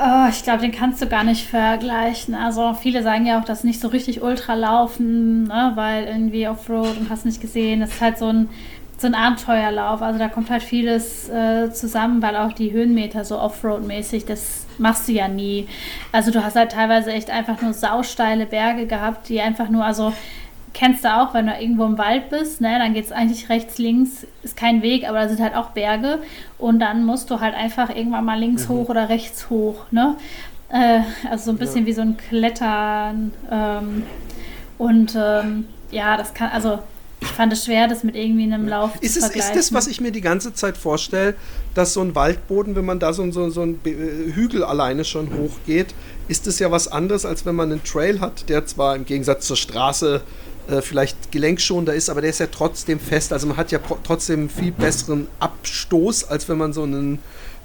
Oh, 0.00 0.28
ich 0.28 0.44
glaube, 0.44 0.60
den 0.60 0.70
kannst 0.70 1.02
du 1.02 1.08
gar 1.08 1.24
nicht 1.24 1.48
vergleichen. 1.48 2.36
Also 2.36 2.72
viele 2.74 3.02
sagen 3.02 3.26
ja 3.26 3.40
auch, 3.40 3.44
dass 3.44 3.64
nicht 3.64 3.80
so 3.80 3.88
richtig 3.88 4.22
Ultra 4.22 4.54
laufen, 4.54 5.44
ne, 5.48 5.72
weil 5.74 6.04
irgendwie 6.04 6.46
Offroad 6.46 6.96
und 7.00 7.10
hast 7.10 7.24
nicht 7.26 7.40
gesehen. 7.40 7.80
Das 7.80 7.94
ist 7.94 8.00
halt 8.00 8.16
so 8.16 8.28
ein, 8.28 8.48
so 8.96 9.08
ein 9.08 9.16
Abenteuerlauf. 9.16 10.00
Also 10.00 10.20
da 10.20 10.28
kommt 10.28 10.50
halt 10.50 10.62
vieles 10.62 11.28
äh, 11.28 11.72
zusammen, 11.72 12.22
weil 12.22 12.36
auch 12.36 12.52
die 12.52 12.70
Höhenmeter 12.70 13.24
so 13.24 13.40
Offroad-mäßig, 13.40 14.24
das 14.24 14.66
machst 14.78 15.08
du 15.08 15.12
ja 15.12 15.26
nie. 15.26 15.66
Also 16.12 16.30
du 16.30 16.44
hast 16.44 16.54
halt 16.54 16.70
teilweise 16.72 17.12
echt 17.12 17.30
einfach 17.30 17.60
nur 17.60 17.72
sausteile 17.72 18.46
Berge 18.46 18.86
gehabt, 18.86 19.28
die 19.28 19.40
einfach 19.40 19.68
nur, 19.68 19.84
also 19.84 20.12
kennst 20.74 21.04
du 21.04 21.08
auch, 21.08 21.34
wenn 21.34 21.46
du 21.46 21.52
irgendwo 21.52 21.84
im 21.84 21.98
Wald 21.98 22.30
bist, 22.30 22.60
ne, 22.60 22.78
dann 22.78 22.94
geht 22.94 23.06
es 23.06 23.12
eigentlich 23.12 23.48
rechts, 23.48 23.78
links, 23.78 24.26
ist 24.42 24.56
kein 24.56 24.82
Weg, 24.82 25.08
aber 25.08 25.20
da 25.20 25.28
sind 25.28 25.40
halt 25.40 25.54
auch 25.54 25.70
Berge 25.70 26.18
und 26.58 26.78
dann 26.80 27.04
musst 27.04 27.30
du 27.30 27.40
halt 27.40 27.54
einfach 27.54 27.90
irgendwann 27.90 28.24
mal 28.24 28.38
links 28.38 28.68
mhm. 28.68 28.74
hoch 28.74 28.88
oder 28.88 29.08
rechts 29.08 29.50
hoch, 29.50 29.84
ne? 29.90 30.16
Äh, 30.70 31.00
also 31.30 31.46
so 31.46 31.50
ein 31.52 31.58
bisschen 31.58 31.80
ja. 31.80 31.86
wie 31.86 31.92
so 31.92 32.02
ein 32.02 32.16
Klettern 32.16 33.32
ähm, 33.50 34.02
und 34.76 35.16
ähm, 35.16 35.66
ja, 35.90 36.16
das 36.16 36.34
kann, 36.34 36.50
also 36.50 36.78
ich 37.20 37.28
fand 37.28 37.52
es 37.52 37.64
schwer, 37.64 37.88
das 37.88 38.04
mit 38.04 38.14
irgendwie 38.14 38.44
einem 38.44 38.68
Lauf 38.68 38.92
ist 39.00 39.14
zu 39.14 39.18
es, 39.18 39.24
vergleichen. 39.26 39.58
Ist 39.58 39.70
das, 39.70 39.74
was 39.74 39.88
ich 39.88 40.00
mir 40.00 40.12
die 40.12 40.20
ganze 40.20 40.54
Zeit 40.54 40.76
vorstelle, 40.76 41.34
dass 41.74 41.94
so 41.94 42.00
ein 42.00 42.14
Waldboden, 42.14 42.76
wenn 42.76 42.84
man 42.84 43.00
da 43.00 43.12
so, 43.12 43.28
so, 43.32 43.50
so 43.50 43.62
ein 43.62 43.80
äh, 43.84 44.32
Hügel 44.32 44.62
alleine 44.62 45.04
schon 45.04 45.30
hochgeht, 45.36 45.94
ist 46.28 46.46
es 46.46 46.58
ja 46.58 46.70
was 46.70 46.86
anderes, 46.86 47.24
als 47.24 47.44
wenn 47.44 47.56
man 47.56 47.72
einen 47.72 47.82
Trail 47.82 48.20
hat, 48.20 48.48
der 48.48 48.66
zwar 48.66 48.94
im 48.94 49.04
Gegensatz 49.04 49.46
zur 49.46 49.56
Straße 49.56 50.20
äh, 50.68 50.82
vielleicht 50.82 51.32
gelenkschonender 51.32 51.94
ist, 51.94 52.10
aber 52.10 52.20
der 52.20 52.30
ist 52.30 52.40
ja 52.40 52.46
trotzdem 52.46 53.00
fest. 53.00 53.32
Also 53.32 53.46
man 53.46 53.56
hat 53.56 53.72
ja 53.72 53.78
trotzdem 54.04 54.50
viel 54.50 54.72
besseren 54.72 55.26
Abstoß, 55.40 56.24
als 56.24 56.48
wenn 56.48 56.58
man 56.58 56.72
so 56.72 56.82
einen 56.82 57.20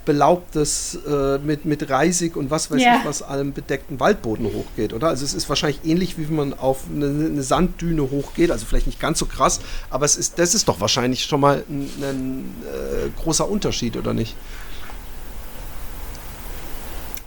belaubtes 0.05 0.99
äh, 1.07 1.37
mit, 1.39 1.65
mit 1.65 1.89
Reisig 1.89 2.35
und 2.35 2.51
was 2.51 2.69
weiß 2.69 2.81
ja. 2.81 2.97
ich 2.97 3.05
was 3.05 3.21
allem 3.21 3.53
bedeckten 3.53 3.99
Waldboden 3.99 4.45
hochgeht, 4.45 4.93
oder? 4.93 5.07
Also 5.07 5.23
es 5.23 5.33
ist 5.33 5.47
wahrscheinlich 5.47 5.81
ähnlich, 5.85 6.17
wie 6.17 6.27
wenn 6.27 6.35
man 6.35 6.53
auf 6.53 6.85
eine, 6.93 7.05
eine, 7.05 7.43
Sanddüne 7.43 8.01
hochgeht, 8.11 8.51
also 8.51 8.65
vielleicht 8.65 8.87
nicht 8.87 8.99
ganz 8.99 9.19
so 9.19 9.25
krass, 9.25 9.61
aber 9.89 10.05
es 10.05 10.17
ist, 10.17 10.39
das 10.39 10.55
ist 10.55 10.67
doch 10.67 10.81
wahrscheinlich 10.81 11.23
schon 11.23 11.39
mal 11.39 11.63
ein, 11.69 11.89
ein 12.01 12.55
äh, 12.65 13.21
großer 13.21 13.49
Unterschied, 13.49 13.95
oder 13.95 14.13
nicht? 14.13 14.35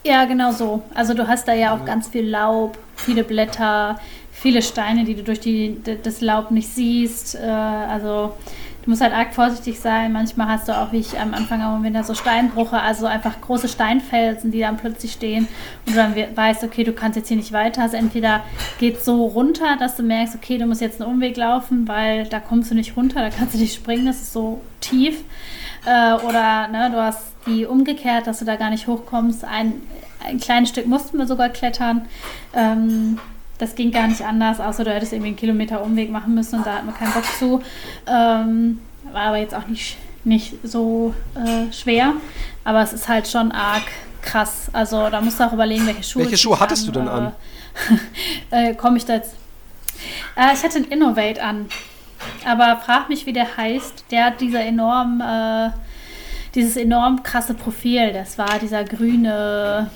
Ja, 0.05 0.25
genau 0.25 0.53
so. 0.53 0.83
Also 0.95 1.15
du 1.15 1.27
hast 1.27 1.49
da 1.49 1.55
ja 1.55 1.75
auch 1.75 1.81
ja. 1.81 1.85
ganz 1.85 2.09
viel 2.09 2.29
Laub, 2.29 2.79
viele 2.95 3.25
Blätter, 3.25 3.99
viele 4.47 4.63
Steine, 4.63 5.03
die 5.03 5.17
du 5.17 5.25
durch 5.25 5.41
die, 5.41 5.77
das 6.05 6.21
Laub 6.21 6.53
nicht 6.53 6.69
siehst. 6.69 7.35
Äh, 7.35 7.41
also 7.49 8.37
du 8.85 8.91
musst 8.91 9.03
halt 9.03 9.13
arg 9.13 9.35
vorsichtig 9.35 9.81
sein. 9.81 10.13
Manchmal 10.13 10.47
hast 10.47 10.69
du 10.69 10.79
auch, 10.79 10.93
wie 10.93 10.99
ich 10.99 11.19
am 11.19 11.35
Anfang 11.35 11.63
am 11.63 11.83
Winter, 11.83 12.05
so 12.05 12.15
Steinbruche, 12.15 12.81
also 12.81 13.07
einfach 13.07 13.41
große 13.41 13.67
Steinfelsen, 13.67 14.53
die 14.53 14.61
dann 14.61 14.77
plötzlich 14.77 15.11
stehen 15.11 15.49
und 15.85 15.97
du 15.97 15.97
dann 15.97 16.15
weißt, 16.15 16.63
okay, 16.63 16.85
du 16.85 16.93
kannst 16.93 17.17
jetzt 17.17 17.27
hier 17.27 17.37
nicht 17.37 17.53
weiter. 17.53 17.83
Also 17.83 17.97
entweder 17.97 18.45
geht 18.79 18.99
es 18.99 19.05
so 19.05 19.27
runter, 19.27 19.77
dass 19.81 19.97
du 19.97 20.05
merkst, 20.05 20.37
okay, 20.37 20.59
du 20.59 20.67
musst 20.67 20.81
jetzt 20.81 21.03
einen 21.03 21.11
Umweg 21.11 21.37
laufen, 21.37 21.89
weil 21.89 22.29
da 22.29 22.39
kommst 22.39 22.71
du 22.71 22.77
nicht 22.77 22.97
runter, 22.97 23.23
da 23.23 23.31
kannst 23.31 23.55
du 23.55 23.59
nicht 23.59 23.75
springen, 23.75 24.07
das 24.07 24.23
ist 24.23 24.33
so 24.33 24.61
tief. 24.81 25.25
Äh, 25.87 26.13
oder 26.25 26.69
ne, 26.69 26.89
du 26.93 27.03
hast 27.03 27.33
die 27.49 27.67
umgekehrt, 27.67 28.29
dass 28.29 28.39
du 28.39 28.45
da 28.45 28.55
gar 28.55 28.71
nicht 28.71 28.87
hochkommst. 28.87 29.43
Ein, 29.43 29.73
ein 30.25 30.39
kleines 30.39 30.69
Stück 30.69 30.87
mussten 30.87 31.19
wir 31.19 31.27
sogar 31.27 31.49
klettern. 31.49 32.07
Ähm, 32.55 33.19
das 33.59 33.75
ging 33.75 33.91
gar 33.91 34.09
nicht 34.09 34.23
anders, 34.23 34.61
außer 34.61 34.85
du 34.85 34.93
hättest 34.93 35.13
irgendwie 35.13 35.29
einen 35.29 35.37
Kilometer 35.37 35.83
Umweg 35.83 36.11
machen 36.11 36.35
müssen 36.35 36.57
und 36.57 36.67
da 36.67 36.75
hatten 36.75 36.87
wir 36.87 36.95
keinen 36.95 37.13
Bock 37.13 37.25
zu. 37.39 37.63
Ähm, 38.07 38.81
war 39.13 39.23
aber 39.23 39.39
jetzt 39.39 39.55
auch 39.55 39.67
nicht, 39.67 39.97
nicht 40.25 40.55
so 40.63 41.15
äh, 41.35 41.73
schwer. 41.73 42.15
Aber 42.65 42.83
es 42.83 42.93
ist 42.93 43.09
halt 43.09 43.29
schon 43.29 43.53
arg 43.53 43.85
krass. 44.23 44.69
Also 44.73 45.09
da 45.09 45.21
musst 45.21 45.41
du 45.41 45.45
auch 45.45 45.53
überlegen, 45.53 45.87
welche 45.87 46.03
Schuhe. 46.03 46.25
Welche 46.25 46.37
Schuhe 46.37 46.59
hattest 46.59 46.87
an, 46.89 46.93
du 46.93 47.01
denn 47.01 47.09
an? 47.09 47.33
Äh, 48.51 48.75
Komme 48.75 48.97
ich 48.97 49.05
da 49.05 49.15
jetzt? 49.15 49.35
Äh, 50.37 50.55
ich 50.55 50.63
hatte 50.63 50.77
einen 50.77 50.87
Innovate 50.87 51.43
an. 51.43 51.67
Aber 52.45 52.81
frag 52.85 53.09
mich, 53.09 53.27
wie 53.27 53.33
der 53.33 53.57
heißt. 53.57 54.07
Der 54.11 54.27
hat 54.27 54.41
dieser 54.41 54.65
enorm, 54.65 55.21
äh, 55.21 55.71
dieses 56.55 56.77
enorm 56.77 57.23
krasse 57.23 57.55
Profil. 57.55 58.13
Das 58.13 58.39
war 58.39 58.59
dieser 58.59 58.85
grüne 58.85 59.91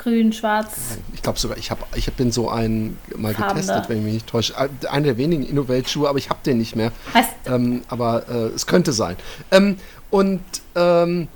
grün, 0.00 0.32
schwarz. 0.32 0.98
Ich 1.14 1.22
glaube 1.22 1.38
sogar, 1.38 1.56
ich, 1.58 1.70
hab, 1.70 1.86
ich 1.94 2.10
bin 2.14 2.32
so 2.32 2.48
einen 2.48 2.98
mal 3.16 3.34
Farbene. 3.34 3.60
getestet, 3.60 3.88
wenn 3.88 3.98
ich 3.98 4.04
mich 4.04 4.14
nicht 4.14 4.26
täusche. 4.26 4.54
Äh, 4.54 4.86
einer 4.88 5.06
der 5.06 5.16
wenigen 5.18 5.44
Innovate-Schuhe, 5.44 6.08
aber 6.08 6.18
ich 6.18 6.30
habe 6.30 6.40
den 6.44 6.58
nicht 6.58 6.74
mehr. 6.74 6.92
Heißt, 7.14 7.30
ähm, 7.46 7.82
aber 7.88 8.28
äh, 8.28 8.34
es 8.54 8.66
könnte 8.66 8.92
sein. 8.92 9.16
Ähm, 9.50 9.76
und 10.10 10.40
ähm, 10.74 11.28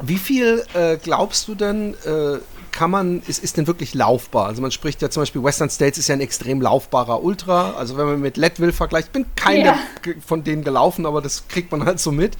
wie 0.00 0.16
viel 0.16 0.64
äh, 0.74 0.96
glaubst 0.96 1.48
du 1.48 1.54
denn, 1.54 1.94
äh, 2.04 2.38
kann 2.70 2.90
man, 2.90 3.22
ist, 3.26 3.42
ist 3.42 3.56
denn 3.56 3.66
wirklich 3.66 3.94
laufbar? 3.94 4.46
Also 4.46 4.62
man 4.62 4.70
spricht 4.70 5.02
ja 5.02 5.10
zum 5.10 5.22
Beispiel, 5.22 5.42
Western 5.42 5.68
States 5.68 5.98
ist 5.98 6.08
ja 6.08 6.14
ein 6.14 6.20
extrem 6.20 6.60
laufbarer 6.60 7.24
Ultra. 7.24 7.72
Also 7.72 7.96
wenn 7.96 8.06
man 8.06 8.20
mit 8.20 8.36
Leadville 8.36 8.72
vergleicht, 8.72 9.12
bin 9.12 9.26
keine 9.34 9.64
ja. 9.64 9.78
von 10.24 10.44
denen 10.44 10.62
gelaufen, 10.62 11.04
aber 11.04 11.20
das 11.20 11.48
kriegt 11.48 11.72
man 11.72 11.84
halt 11.84 11.98
so 11.98 12.12
mit. 12.12 12.36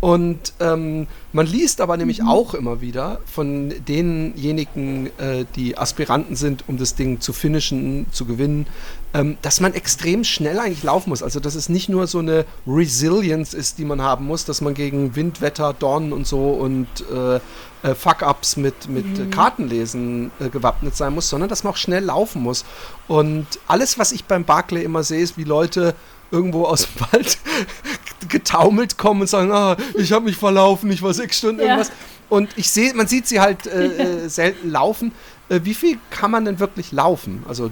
Und 0.00 0.52
ähm, 0.60 1.08
man 1.32 1.46
liest 1.46 1.80
aber 1.80 1.96
nämlich 1.96 2.20
mhm. 2.20 2.28
auch 2.28 2.54
immer 2.54 2.80
wieder 2.80 3.20
von 3.26 3.74
denjenigen, 3.88 5.06
äh, 5.18 5.44
die 5.56 5.76
Aspiranten 5.76 6.36
sind, 6.36 6.64
um 6.68 6.78
das 6.78 6.94
Ding 6.94 7.20
zu 7.20 7.32
finishen, 7.32 8.06
zu 8.12 8.24
gewinnen, 8.24 8.66
ähm, 9.12 9.38
dass 9.42 9.60
man 9.60 9.74
extrem 9.74 10.22
schnell 10.22 10.60
eigentlich 10.60 10.84
laufen 10.84 11.10
muss. 11.10 11.22
Also 11.22 11.40
dass 11.40 11.56
es 11.56 11.68
nicht 11.68 11.88
nur 11.88 12.06
so 12.06 12.20
eine 12.20 12.44
Resilience 12.66 13.54
ist, 13.54 13.78
die 13.78 13.84
man 13.84 14.00
haben 14.00 14.26
muss, 14.26 14.44
dass 14.44 14.60
man 14.60 14.74
gegen 14.74 15.16
Wind, 15.16 15.40
Wetter, 15.40 15.74
Dornen 15.76 16.12
und 16.12 16.28
so 16.28 16.50
und 16.50 16.86
äh, 17.12 17.40
äh, 17.82 17.94
Fuck-Ups 17.94 18.56
mit, 18.56 18.88
mit 18.88 19.18
mhm. 19.18 19.30
Kartenlesen 19.30 20.30
äh, 20.38 20.48
gewappnet 20.48 20.96
sein 20.96 21.12
muss, 21.12 21.28
sondern 21.28 21.48
dass 21.48 21.64
man 21.64 21.72
auch 21.72 21.76
schnell 21.76 22.04
laufen 22.04 22.42
muss. 22.42 22.64
Und 23.08 23.46
alles, 23.66 23.98
was 23.98 24.12
ich 24.12 24.24
beim 24.24 24.44
Barclay 24.44 24.84
immer 24.84 25.02
sehe, 25.02 25.20
ist, 25.20 25.36
wie 25.36 25.44
Leute 25.44 25.94
irgendwo 26.30 26.64
aus 26.64 26.86
dem 26.86 27.00
Wald 27.12 27.38
getaumelt 28.28 28.98
kommen 28.98 29.22
und 29.22 29.26
sagen, 29.26 29.52
ah, 29.52 29.76
ich 29.94 30.12
habe 30.12 30.24
mich 30.24 30.36
verlaufen, 30.36 30.90
ich 30.90 31.02
war 31.02 31.14
sechs 31.14 31.38
Stunden 31.38 31.60
ja. 31.60 31.66
irgendwas. 31.66 31.92
Und 32.28 32.50
ich 32.56 32.70
sehe, 32.70 32.92
man 32.94 33.06
sieht 33.06 33.26
sie 33.26 33.40
halt 33.40 33.66
äh, 33.66 34.24
äh, 34.24 34.28
selten 34.28 34.70
laufen. 34.70 35.12
Äh, 35.48 35.60
wie 35.62 35.74
viel 35.74 35.98
kann 36.10 36.30
man 36.30 36.44
denn 36.44 36.60
wirklich 36.60 36.92
laufen? 36.92 37.44
Also 37.48 37.70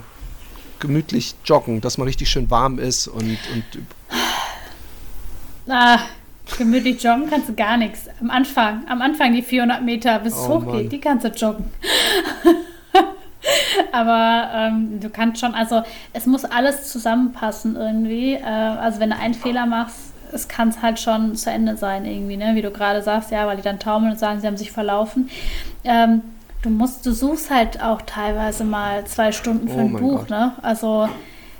gemütlich 0.79 1.35
joggen, 1.45 1.81
dass 1.81 1.99
man 1.99 2.07
richtig 2.07 2.31
schön 2.31 2.51
warm 2.51 2.79
ist 2.79 3.09
und, 3.09 3.39
und 3.53 3.65
ah, 5.69 5.99
gemütlich 6.59 7.03
joggen 7.03 7.29
kannst 7.29 7.49
du 7.49 7.55
gar 7.55 7.77
nichts. 7.77 8.07
Am 8.21 8.31
Anfang, 8.31 8.87
am 8.89 9.03
Anfang 9.03 9.35
die 9.35 9.43
400 9.43 9.83
Meter 9.83 10.19
bis 10.21 10.35
oh, 10.35 10.37
es 10.37 10.49
hochgeht, 10.49 10.75
Mann. 10.75 10.89
die 10.89 11.01
kannst 11.01 11.25
du 11.25 11.29
joggen. 11.29 11.71
Aber 13.93 14.51
ähm, 14.55 15.01
du 15.01 15.11
kannst 15.11 15.41
schon, 15.41 15.55
also 15.55 15.83
es 16.13 16.27
muss 16.27 16.45
alles 16.45 16.91
zusammenpassen 16.91 17.77
irgendwie. 17.77 18.35
Äh, 18.35 18.43
also 18.43 19.01
wenn 19.01 19.11
du 19.11 19.17
einen 19.17 19.35
Fehler 19.35 19.67
machst, 19.67 20.13
es 20.33 20.49
kann 20.49 20.69
es 20.69 20.83
halt 20.83 20.99
schon 20.99 21.37
zu 21.37 21.51
Ende 21.51 21.77
sein 21.77 22.05
irgendwie, 22.05 22.37
ne? 22.37 22.55
Wie 22.55 22.63
du 22.63 22.71
gerade 22.71 23.03
sagst, 23.03 23.31
ja, 23.31 23.47
weil 23.47 23.57
die 23.57 23.63
dann 23.63 23.79
taumeln 23.79 24.13
und 24.13 24.19
sagen, 24.19 24.41
sie 24.41 24.47
haben 24.47 24.57
sich 24.57 24.73
verlaufen. 24.73 25.31
Ähm, 25.85 26.23
du 26.63 26.71
musst, 26.71 27.07
du 27.07 27.13
suchst 27.13 27.51
halt 27.51 27.83
auch 27.83 28.03
teilweise 28.03 28.65
mal 28.65 29.05
zwei 29.07 29.33
Stunden 29.33 29.69
für 29.69 29.77
oh 29.77 29.87
ein 29.87 29.93
Buch, 29.93 30.21
Gott. 30.21 30.31
ne? 30.31 30.53
Also 30.63 31.09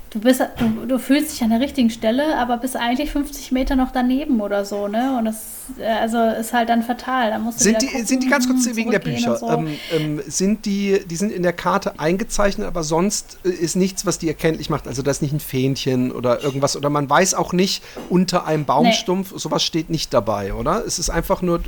du 0.09 0.19
bist, 0.19 0.41
du, 0.57 0.85
du, 0.85 0.99
fühlst 0.99 1.33
dich 1.33 1.43
an 1.43 1.49
der 1.49 1.59
richtigen 1.59 1.89
Stelle, 1.89 2.37
aber 2.37 2.57
bist 2.57 2.75
eigentlich 2.75 3.11
50 3.11 3.51
Meter 3.51 3.75
noch 3.75 3.91
daneben 3.91 4.41
oder 4.41 4.65
so, 4.65 4.87
ne? 4.87 5.17
Und 5.17 5.25
das 5.25 5.57
äh, 5.77 5.85
also 5.85 6.17
ist 6.17 6.53
halt 6.53 6.69
dann 6.69 6.83
fatal. 6.83 7.31
Da 7.31 7.39
musst 7.39 7.59
du 7.59 7.65
sind, 7.65 7.81
die, 7.81 7.87
gucken, 7.87 8.05
sind 8.05 8.23
die 8.23 8.29
ganz 8.29 8.47
kurz 8.47 8.65
wegen 8.75 8.91
der 8.91 8.99
Bücher? 8.99 9.37
So. 9.37 9.49
Ähm, 9.49 9.77
ähm, 9.91 10.21
sind 10.27 10.65
die, 10.65 11.01
die 11.05 11.15
sind 11.15 11.31
in 11.31 11.43
der 11.43 11.53
Karte 11.53 11.99
eingezeichnet, 11.99 12.67
aber 12.67 12.83
sonst 12.83 13.39
äh, 13.43 13.49
ist 13.49 13.75
nichts, 13.75 14.05
was 14.05 14.17
die 14.17 14.27
erkenntlich 14.27 14.69
macht. 14.69 14.87
Also 14.87 15.01
da 15.01 15.11
ist 15.11 15.21
nicht 15.21 15.33
ein 15.33 15.39
Fähnchen 15.39 16.11
oder 16.11 16.43
irgendwas. 16.43 16.77
Oder 16.77 16.89
man 16.89 17.09
weiß 17.09 17.33
auch 17.33 17.53
nicht 17.53 17.83
unter 18.09 18.45
einem 18.45 18.65
Baumstumpf, 18.65 19.31
nee. 19.31 19.39
sowas 19.39 19.63
steht 19.63 19.89
nicht 19.89 20.13
dabei, 20.13 20.53
oder? 20.53 20.85
Es 20.85 20.99
ist 20.99 21.09
einfach 21.09 21.41
nur. 21.41 21.61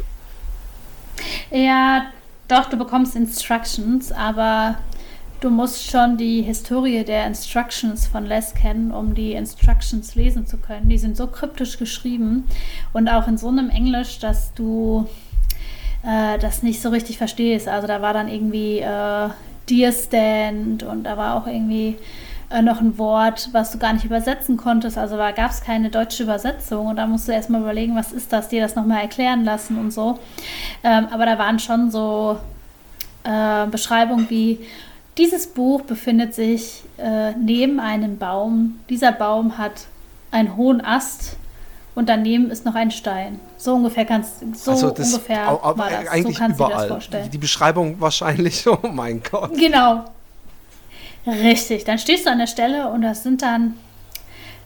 Ja, 1.51 2.05
doch, 2.47 2.69
du 2.69 2.77
bekommst 2.77 3.15
Instructions, 3.15 4.11
aber 4.11 4.77
Du 5.41 5.49
musst 5.49 5.89
schon 5.89 6.17
die 6.17 6.41
Historie 6.41 7.05
der 7.05 7.25
Instructions 7.25 8.07
von 8.07 8.25
Les 8.25 8.53
kennen, 8.53 8.91
um 8.91 9.15
die 9.15 9.33
Instructions 9.33 10.15
lesen 10.15 10.45
zu 10.45 10.57
können. 10.57 10.89
Die 10.89 10.97
sind 10.97 11.15
so 11.15 11.27
kryptisch 11.27 11.77
geschrieben 11.77 12.45
und 12.91 13.07
auch 13.07 13.25
in 13.25 13.37
so 13.37 13.47
einem 13.47 13.69
Englisch, 13.69 14.19
dass 14.19 14.53
du 14.53 15.07
äh, 16.03 16.37
das 16.39 16.61
nicht 16.61 16.81
so 16.81 16.89
richtig 16.89 17.17
verstehst. 17.17 17.69
Also 17.69 17.87
da 17.87 18.01
war 18.01 18.13
dann 18.13 18.27
irgendwie 18.27 18.79
äh, 18.79 19.29
Dear 19.69 19.93
Stand 19.93 20.83
und 20.83 21.05
da 21.05 21.15
war 21.15 21.35
auch 21.35 21.47
irgendwie 21.47 21.95
äh, 22.49 22.61
noch 22.61 22.81
ein 22.81 22.97
Wort, 22.97 23.47
was 23.53 23.71
du 23.71 23.77
gar 23.77 23.93
nicht 23.93 24.03
übersetzen 24.03 24.57
konntest. 24.57 24.97
Also 24.97 25.15
da 25.15 25.31
gab 25.31 25.51
es 25.51 25.61
keine 25.61 25.89
deutsche 25.89 26.23
Übersetzung 26.23 26.87
und 26.87 26.97
da 26.97 27.07
musst 27.07 27.29
du 27.29 27.31
erstmal 27.31 27.61
überlegen, 27.61 27.95
was 27.95 28.11
ist 28.11 28.33
das, 28.33 28.49
dir 28.49 28.61
das 28.61 28.75
nochmal 28.75 29.03
erklären 29.03 29.45
lassen 29.45 29.77
und 29.77 29.91
so. 29.91 30.19
Ähm, 30.83 31.07
aber 31.11 31.25
da 31.25 31.39
waren 31.39 31.59
schon 31.59 31.91
so 31.91 32.37
äh, 33.23 33.67
Beschreibungen 33.67 34.29
wie 34.29 34.59
dieses 35.19 35.47
Buch 35.47 35.81
befindet 35.81 36.33
sich 36.33 36.83
äh, 36.97 37.33
neben 37.33 37.79
einem 37.79 38.17
Baum. 38.17 38.79
Dieser 38.89 39.11
Baum 39.11 39.57
hat 39.57 39.87
einen 40.31 40.55
hohen 40.55 40.83
Ast 40.83 41.35
und 41.93 42.07
daneben 42.07 42.49
ist 42.49 42.65
noch 42.65 42.75
ein 42.75 42.89
Stein. 42.89 43.39
So 43.57 43.75
ungefähr 43.75 44.05
kannst 44.05 44.39
so 44.55 44.71
also 44.71 44.91
das, 44.91 45.13
ungefähr 45.13 45.51
au, 45.51 45.55
au, 45.55 45.77
war 45.77 45.89
das. 45.89 46.07
eigentlich 46.07 46.37
so 46.37 46.41
kannst 46.41 46.57
überall. 46.57 46.71
du 46.71 46.77
dir 46.77 46.79
das 46.79 46.87
vorstellen. 46.87 47.31
Die 47.31 47.37
Beschreibung 47.37 47.99
wahrscheinlich, 47.99 48.65
oh 48.67 48.79
mein 48.91 49.21
Gott. 49.29 49.53
Genau. 49.55 50.05
Richtig. 51.27 51.83
Dann 51.83 51.99
stehst 51.99 52.25
du 52.25 52.31
an 52.31 52.39
der 52.39 52.47
Stelle 52.47 52.87
und 52.87 53.01
das 53.01 53.23
sind 53.23 53.41
dann 53.41 53.73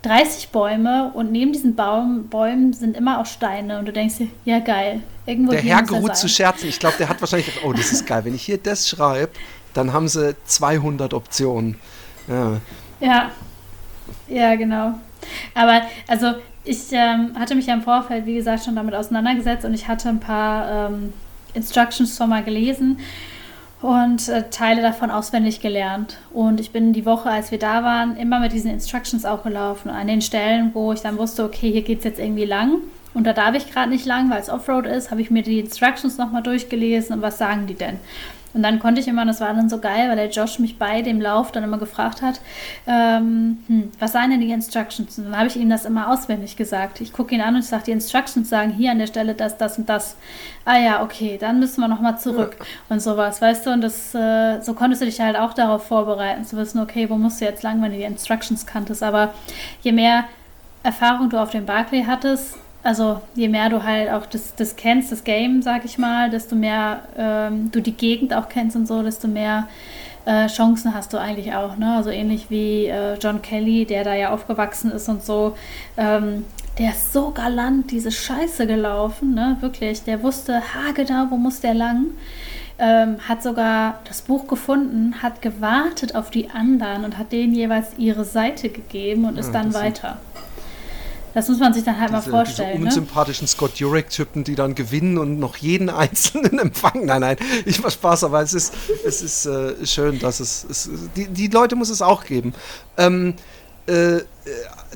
30 0.04 0.50
Bäume 0.50 1.12
und 1.16 1.32
neben 1.32 1.52
diesen 1.52 1.76
Baum, 1.76 2.28
Bäumen 2.28 2.74
sind 2.74 2.96
immer 2.96 3.20
auch 3.20 3.26
Steine 3.26 3.80
und 3.80 3.86
du 3.86 3.94
denkst 3.94 4.18
dir, 4.18 4.28
ja 4.46 4.60
geil. 4.60 5.02
Irgendwo 5.26 5.54
Der 5.54 5.62
Herr 5.62 5.78
er 5.78 5.84
geruht 5.84 6.16
zu 6.16 6.30
scherzen. 6.30 6.70
Ich 6.70 6.80
glaube, 6.80 6.96
der 7.00 7.10
hat 7.10 7.20
wahrscheinlich 7.22 7.64
oh, 7.64 7.74
das 7.74 7.92
ist 7.92 8.06
geil. 8.06 8.24
Wenn 8.26 8.36
ich 8.36 8.44
hier 8.44 8.58
das 8.58 8.88
schreibe, 8.88 9.32
dann 9.74 9.94
haben 9.94 10.08
sie 10.08 10.36
200 10.46 11.14
Optionen. 11.14 11.76
Ja. 12.28 12.60
Ja, 13.00 13.32
ja, 14.28 14.56
genau. 14.56 14.94
Aber 15.54 15.82
also 16.08 16.34
ich 16.64 16.92
ähm, 16.92 17.38
hatte 17.38 17.56
mich 17.56 17.68
ja 17.68 17.74
im 17.74 17.82
Vorfeld, 17.82 18.26
wie 18.26 18.36
gesagt, 18.36 18.64
schon 18.64 18.76
damit 18.76 18.96
auseinandergesetzt 18.96 19.66
und 19.66 19.74
ich 19.74 19.88
hatte 19.88 20.10
ein 20.10 20.20
paar 20.20 20.90
ähm, 20.90 21.14
Instructions 21.54 22.16
schon 22.16 22.30
mal 22.30 22.44
gelesen 22.44 23.00
und 23.82 24.30
äh, 24.30 24.50
Teile 24.50 24.82
davon 24.82 25.12
auswendig 25.12 25.60
gelernt. 25.60 26.18
Und 26.32 26.62
ich 26.62 26.72
bin 26.72 26.94
die 26.94 27.06
Woche, 27.06 27.30
als 27.30 27.52
wir 27.52 27.60
da 27.60 27.84
waren, 27.84 28.16
immer 28.16 28.40
mit 28.40 28.54
diesen 28.54 28.72
Instructions 28.72 29.26
auch 29.26 29.44
gelaufen. 29.44 29.90
An 29.90 30.08
den 30.08 30.22
Stellen, 30.22 30.72
wo 30.74 30.94
ich 30.94 31.02
dann 31.02 31.18
wusste, 31.18 31.44
okay, 31.44 31.72
hier 31.72 31.82
geht 31.82 32.00
es 32.00 32.06
jetzt 32.06 32.20
irgendwie 32.20 32.46
lang. 32.46 32.78
Und 33.14 33.26
da 33.26 33.34
darf 33.34 33.56
ich 33.56 33.70
gerade 33.72 33.90
nicht 33.90 34.06
lang, 34.06 34.30
weil 34.32 34.40
es 34.40 34.50
Offroad 34.50 34.86
ist, 34.88 35.12
habe 35.12 35.22
ich 35.22 35.30
mir 35.30 35.44
die 35.44 35.60
Instructions 35.60 36.18
nochmal 36.18 36.42
durchgelesen 36.42 37.16
und 37.16 37.22
was 37.22 37.38
sagen 37.38 37.68
die 37.68 37.76
denn? 37.76 38.00
Und 38.54 38.64
dann 38.64 38.80
konnte 38.80 39.02
ich 39.02 39.08
immer, 39.08 39.26
das 39.26 39.42
war 39.42 39.54
dann 39.54 39.70
so 39.70 39.80
geil, 39.80 40.10
weil 40.10 40.16
der 40.16 40.30
Josh 40.30 40.60
mich 40.60 40.78
bei 40.78 41.02
dem 41.02 41.20
Lauf 41.20 41.52
dann 41.52 41.64
immer 41.64 41.78
gefragt 41.78 42.22
hat, 42.22 42.40
ähm, 42.86 43.58
hm, 43.68 43.92
was 44.00 44.12
seien 44.12 44.30
denn 44.30 44.42
die 44.42 44.52
Instructions? 44.52 45.18
Und 45.18 45.26
dann 45.26 45.38
habe 45.38 45.48
ich 45.48 45.56
ihm 45.56 45.70
das 45.70 45.86
immer 45.86 46.10
auswendig 46.10 46.56
gesagt. 46.56 47.02
Ich 47.02 47.14
gucke 47.14 47.34
ihn 47.34 47.42
an 47.42 47.56
und 47.56 47.62
ich 47.62 47.68
sage, 47.68 47.86
die 47.86 47.92
Instructions 47.92 48.50
sagen 48.50 48.72
hier 48.72 48.92
an 48.92 49.00
der 49.00 49.08
Stelle 49.08 49.34
das, 49.34 49.58
das 49.58 49.78
und 49.78 49.90
das. 49.90 50.16
Ah 50.66 50.78
ja, 50.78 51.04
okay, 51.04 51.38
dann 51.40 51.60
müssen 51.60 51.82
wir 51.82 51.88
nochmal 51.88 52.20
zurück 52.20 52.56
und 52.90 53.02
sowas, 53.02 53.42
weißt 53.42 53.66
du? 53.66 53.72
Und 53.72 53.82
das, 53.82 54.14
äh, 54.14 54.62
so 54.62 54.74
konntest 54.74 55.02
du 55.02 55.06
dich 55.06 55.20
halt 55.20 55.36
auch 55.36 55.54
darauf 55.54 55.88
vorbereiten, 55.88 56.46
zu 56.46 56.56
wissen, 56.56 56.80
okay, 56.80 57.10
wo 57.10 57.16
musst 57.16 57.42
du 57.42 57.46
jetzt 57.46 57.64
lang, 57.64 57.82
wenn 57.82 57.92
du 57.92 57.98
die 57.98 58.04
Instructions 58.04 58.66
kanntest. 58.66 59.04
Aber 59.04 59.34
je 59.82 59.92
mehr 59.92 60.26
Erfahrung 60.84 61.30
du 61.30 61.38
auf 61.38 61.50
dem 61.50 61.66
Barclay 61.66 62.06
hattest, 62.06 62.58
also 62.84 63.22
je 63.36 63.48
mehr 63.48 63.70
du 63.70 63.84
halt 63.84 64.10
auch 64.12 64.26
das, 64.26 64.56
das 64.56 64.76
kennst, 64.76 65.12
das 65.12 65.24
Game, 65.24 65.62
sag 65.62 65.86
ich 65.86 65.98
mal, 65.98 66.30
desto 66.30 66.56
mehr 66.56 67.00
ähm, 67.18 67.72
du 67.72 67.82
die 67.82 67.94
Gegend 67.94 68.34
auch 68.34 68.50
kennst 68.50 68.76
und 68.76 68.88
so, 68.88 69.02
desto 69.04 69.28
mehr 69.28 69.68
äh, 70.26 70.48
Chancen 70.48 70.94
hast 70.94 71.14
du 71.14 71.18
eigentlich 71.18 71.54
auch. 71.54 71.78
Ne? 71.78 71.96
Also 71.96 72.10
ähnlich 72.10 72.50
wie 72.50 72.86
äh, 72.88 73.16
John 73.20 73.42
Kelly, 73.42 73.86
der 73.86 74.04
da 74.04 74.14
ja 74.14 74.32
aufgewachsen 74.32 74.92
ist 74.92 75.10
und 75.10 75.24
so. 75.24 75.56
Ähm, 75.98 76.46
der 76.80 76.90
ist 76.90 77.14
so 77.14 77.30
galant 77.32 77.92
diese 77.92 78.12
Scheiße 78.12 78.66
gelaufen, 78.66 79.36
ne? 79.36 79.58
Wirklich. 79.60 80.04
Der 80.06 80.24
wusste 80.24 80.60
haargenau, 80.74 81.28
wo 81.30 81.38
muss 81.38 81.60
der 81.60 81.76
lang. 81.76 82.06
Ähm, 82.80 83.18
hat 83.30 83.44
sogar 83.44 84.00
das 84.08 84.24
Buch 84.24 84.48
gefunden, 84.48 85.22
hat 85.22 85.44
gewartet 85.44 86.16
auf 86.16 86.32
die 86.32 86.50
anderen 86.50 87.06
und 87.06 87.20
hat 87.20 87.32
denen 87.32 87.54
jeweils 87.54 87.90
ihre 88.00 88.26
Seite 88.26 88.70
gegeben 88.70 89.26
und 89.26 89.38
ist 89.38 89.48
Ja, 89.48 89.54
dann 89.54 89.68
das 89.72 89.76
sind- 89.76 89.86
weiter. 89.86 90.18
Das 91.34 91.50
muss 91.50 91.60
man 91.60 91.74
sich 91.74 91.84
dann 91.84 92.00
halt 92.00 92.12
mal 92.12 92.20
Diese, 92.20 92.32
vorstellen. 92.32 92.72
diese 92.74 92.80
ne? 92.82 92.86
unsympathischen 92.90 93.48
Scott 93.48 93.76
Jurek-Typen, 93.76 94.44
die 94.44 94.56
dann 94.56 94.76
gewinnen 94.76 95.18
und 95.18 95.40
noch 95.40 95.58
jeden 95.58 95.90
einzelnen 95.90 96.60
empfangen. 96.60 97.06
Nein, 97.06 97.22
nein, 97.22 97.38
ich 97.66 97.82
mach 97.82 97.92
Spaß, 97.92 98.24
aber 98.26 98.42
es 98.42 98.54
ist, 98.54 98.74
es 99.06 99.22
ist 99.22 99.46
äh, 99.46 99.86
schön, 99.86 100.20
dass 100.20 100.40
es, 100.40 100.66
es 100.70 100.90
die, 101.16 101.28
die 101.28 101.48
Leute 101.48 101.76
muss 101.76 101.90
es 101.90 102.02
auch 102.02 102.26
geben. 102.26 102.54
Ähm, 102.98 103.36
äh, 103.88 104.18
äh, 104.18 104.24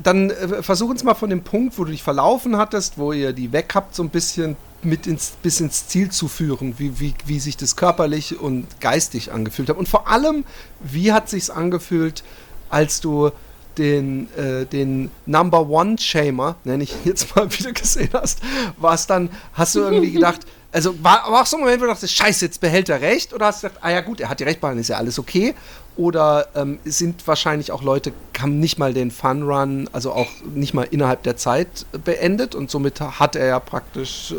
dann 0.01 0.29
äh, 0.29 0.63
versuch 0.63 0.89
uns 0.89 1.03
mal 1.03 1.15
von 1.15 1.29
dem 1.29 1.43
Punkt, 1.43 1.77
wo 1.77 1.83
du 1.83 1.91
dich 1.91 2.03
verlaufen 2.03 2.57
hattest, 2.57 2.97
wo 2.97 3.11
ihr 3.11 3.33
die 3.33 3.51
weg 3.51 3.71
habt, 3.73 3.95
so 3.95 4.03
ein 4.03 4.09
bisschen 4.09 4.55
mit 4.83 5.07
ins, 5.07 5.33
bis 5.41 5.59
ins 5.59 5.87
Ziel 5.87 6.09
zu 6.11 6.27
führen, 6.27 6.75
wie, 6.77 6.99
wie, 6.99 7.13
wie 7.25 7.39
sich 7.39 7.57
das 7.57 7.75
körperlich 7.75 8.39
und 8.39 8.79
geistig 8.79 9.31
angefühlt 9.33 9.69
hat. 9.69 9.77
Und 9.77 9.89
vor 9.89 10.07
allem, 10.07 10.45
wie 10.79 11.11
hat 11.11 11.29
sich's 11.29 11.49
angefühlt, 11.49 12.23
als 12.69 13.01
du 13.01 13.31
den, 13.77 14.27
äh, 14.35 14.65
den 14.65 15.11
Number 15.25 15.67
One 15.69 15.97
Shamer, 15.97 16.55
nenne 16.63 16.83
ich 16.83 16.91
ihn 16.93 17.01
jetzt 17.05 17.35
mal 17.35 17.51
wieder 17.51 17.71
gesehen 17.71 18.09
hast, 18.13 18.39
war 18.77 18.93
es 18.93 19.07
dann, 19.07 19.29
hast 19.53 19.75
du 19.75 19.79
irgendwie 19.81 20.11
gedacht, 20.11 20.41
also 20.71 21.01
war 21.03 21.23
aber 21.25 21.41
auch 21.41 21.45
so 21.45 21.57
ein 21.57 21.61
Moment, 21.61 21.79
wo 21.81 21.85
du 21.85 21.91
dachtest, 21.91 22.13
scheiße, 22.13 22.45
jetzt 22.45 22.59
behält 22.61 22.89
er 22.89 23.01
recht? 23.01 23.33
Oder 23.33 23.47
hast 23.47 23.63
du 23.63 23.67
gedacht, 23.67 23.83
ah 23.83 23.89
ja 23.91 24.01
gut, 24.01 24.19
er 24.19 24.29
hat 24.29 24.39
die 24.39 24.43
Recht 24.43 24.59
behalten, 24.61 24.79
ist 24.79 24.89
ja 24.89 24.97
alles 24.97 25.17
okay? 25.19 25.55
Oder 25.95 26.47
ähm, 26.55 26.77
sind 26.85 27.25
wahrscheinlich 27.27 27.71
auch 27.71 27.81
Leute, 27.81 28.11
haben 28.39 28.59
nicht 28.59 28.77
mal 28.77 28.93
den 28.93 29.09
Fun 29.09 29.43
Run, 29.43 29.89
also 29.93 30.11
auch 30.11 30.27
nicht 30.53 30.73
mal 30.75 30.83
innerhalb 30.91 31.23
der 31.23 31.37
Zeit 31.37 31.85
beendet 32.05 32.53
und 32.53 32.69
somit 32.69 33.01
hat 33.01 33.35
er 33.35 33.47
ja 33.47 33.59
praktisch 33.59 34.31
äh, 34.31 34.35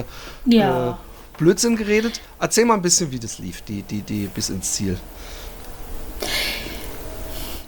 äh, 0.00 0.04
Ja. 0.44 0.90
äh, 0.90 0.94
Blödsinn 1.38 1.76
geredet. 1.76 2.20
Erzähl 2.38 2.66
mal 2.66 2.74
ein 2.74 2.82
bisschen, 2.82 3.10
wie 3.10 3.18
das 3.18 3.38
lief, 3.38 3.62
die, 3.62 3.82
die, 3.82 4.02
die 4.02 4.26
bis 4.26 4.50
ins 4.50 4.72
Ziel. 4.72 4.98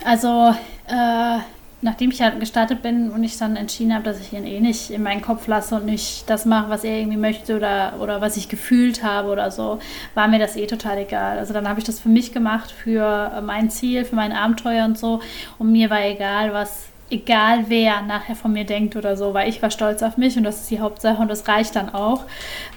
Also, 0.04 0.54
äh, 0.88 1.38
nachdem 1.84 2.10
ich 2.10 2.22
halt 2.22 2.40
gestartet 2.40 2.80
bin 2.80 3.10
und 3.10 3.22
ich 3.24 3.36
dann 3.36 3.56
entschieden 3.56 3.92
habe, 3.92 4.04
dass 4.04 4.18
ich 4.18 4.32
ihn 4.32 4.46
eh 4.46 4.58
nicht 4.60 4.90
in 4.90 5.02
meinen 5.02 5.20
Kopf 5.20 5.46
lasse 5.46 5.74
und 5.74 5.84
nicht 5.84 6.28
das 6.30 6.46
mache, 6.46 6.70
was 6.70 6.82
er 6.82 6.98
irgendwie 6.98 7.18
möchte 7.18 7.56
oder, 7.56 7.94
oder 8.00 8.22
was 8.22 8.38
ich 8.38 8.48
gefühlt 8.48 9.04
habe 9.04 9.28
oder 9.28 9.50
so, 9.50 9.78
war 10.14 10.26
mir 10.26 10.38
das 10.38 10.56
eh 10.56 10.66
total 10.66 10.96
egal. 10.98 11.38
Also 11.38 11.52
dann 11.52 11.68
habe 11.68 11.78
ich 11.78 11.84
das 11.84 12.00
für 12.00 12.08
mich 12.08 12.32
gemacht, 12.32 12.70
für 12.70 13.42
mein 13.44 13.68
Ziel, 13.68 14.06
für 14.06 14.16
mein 14.16 14.32
Abenteuer 14.32 14.86
und 14.86 14.96
so. 14.96 15.20
Und 15.58 15.72
mir 15.72 15.90
war 15.90 16.02
egal, 16.02 16.54
was 16.54 16.86
egal 17.10 17.66
wer 17.68 18.00
nachher 18.00 18.34
von 18.34 18.54
mir 18.54 18.64
denkt 18.64 18.96
oder 18.96 19.16
so, 19.18 19.34
weil 19.34 19.50
ich 19.50 19.60
war 19.60 19.70
stolz 19.70 20.02
auf 20.02 20.16
mich 20.16 20.38
und 20.38 20.44
das 20.44 20.62
ist 20.62 20.70
die 20.70 20.80
Hauptsache 20.80 21.20
und 21.20 21.28
das 21.28 21.46
reicht 21.48 21.76
dann 21.76 21.90
auch. 21.90 22.24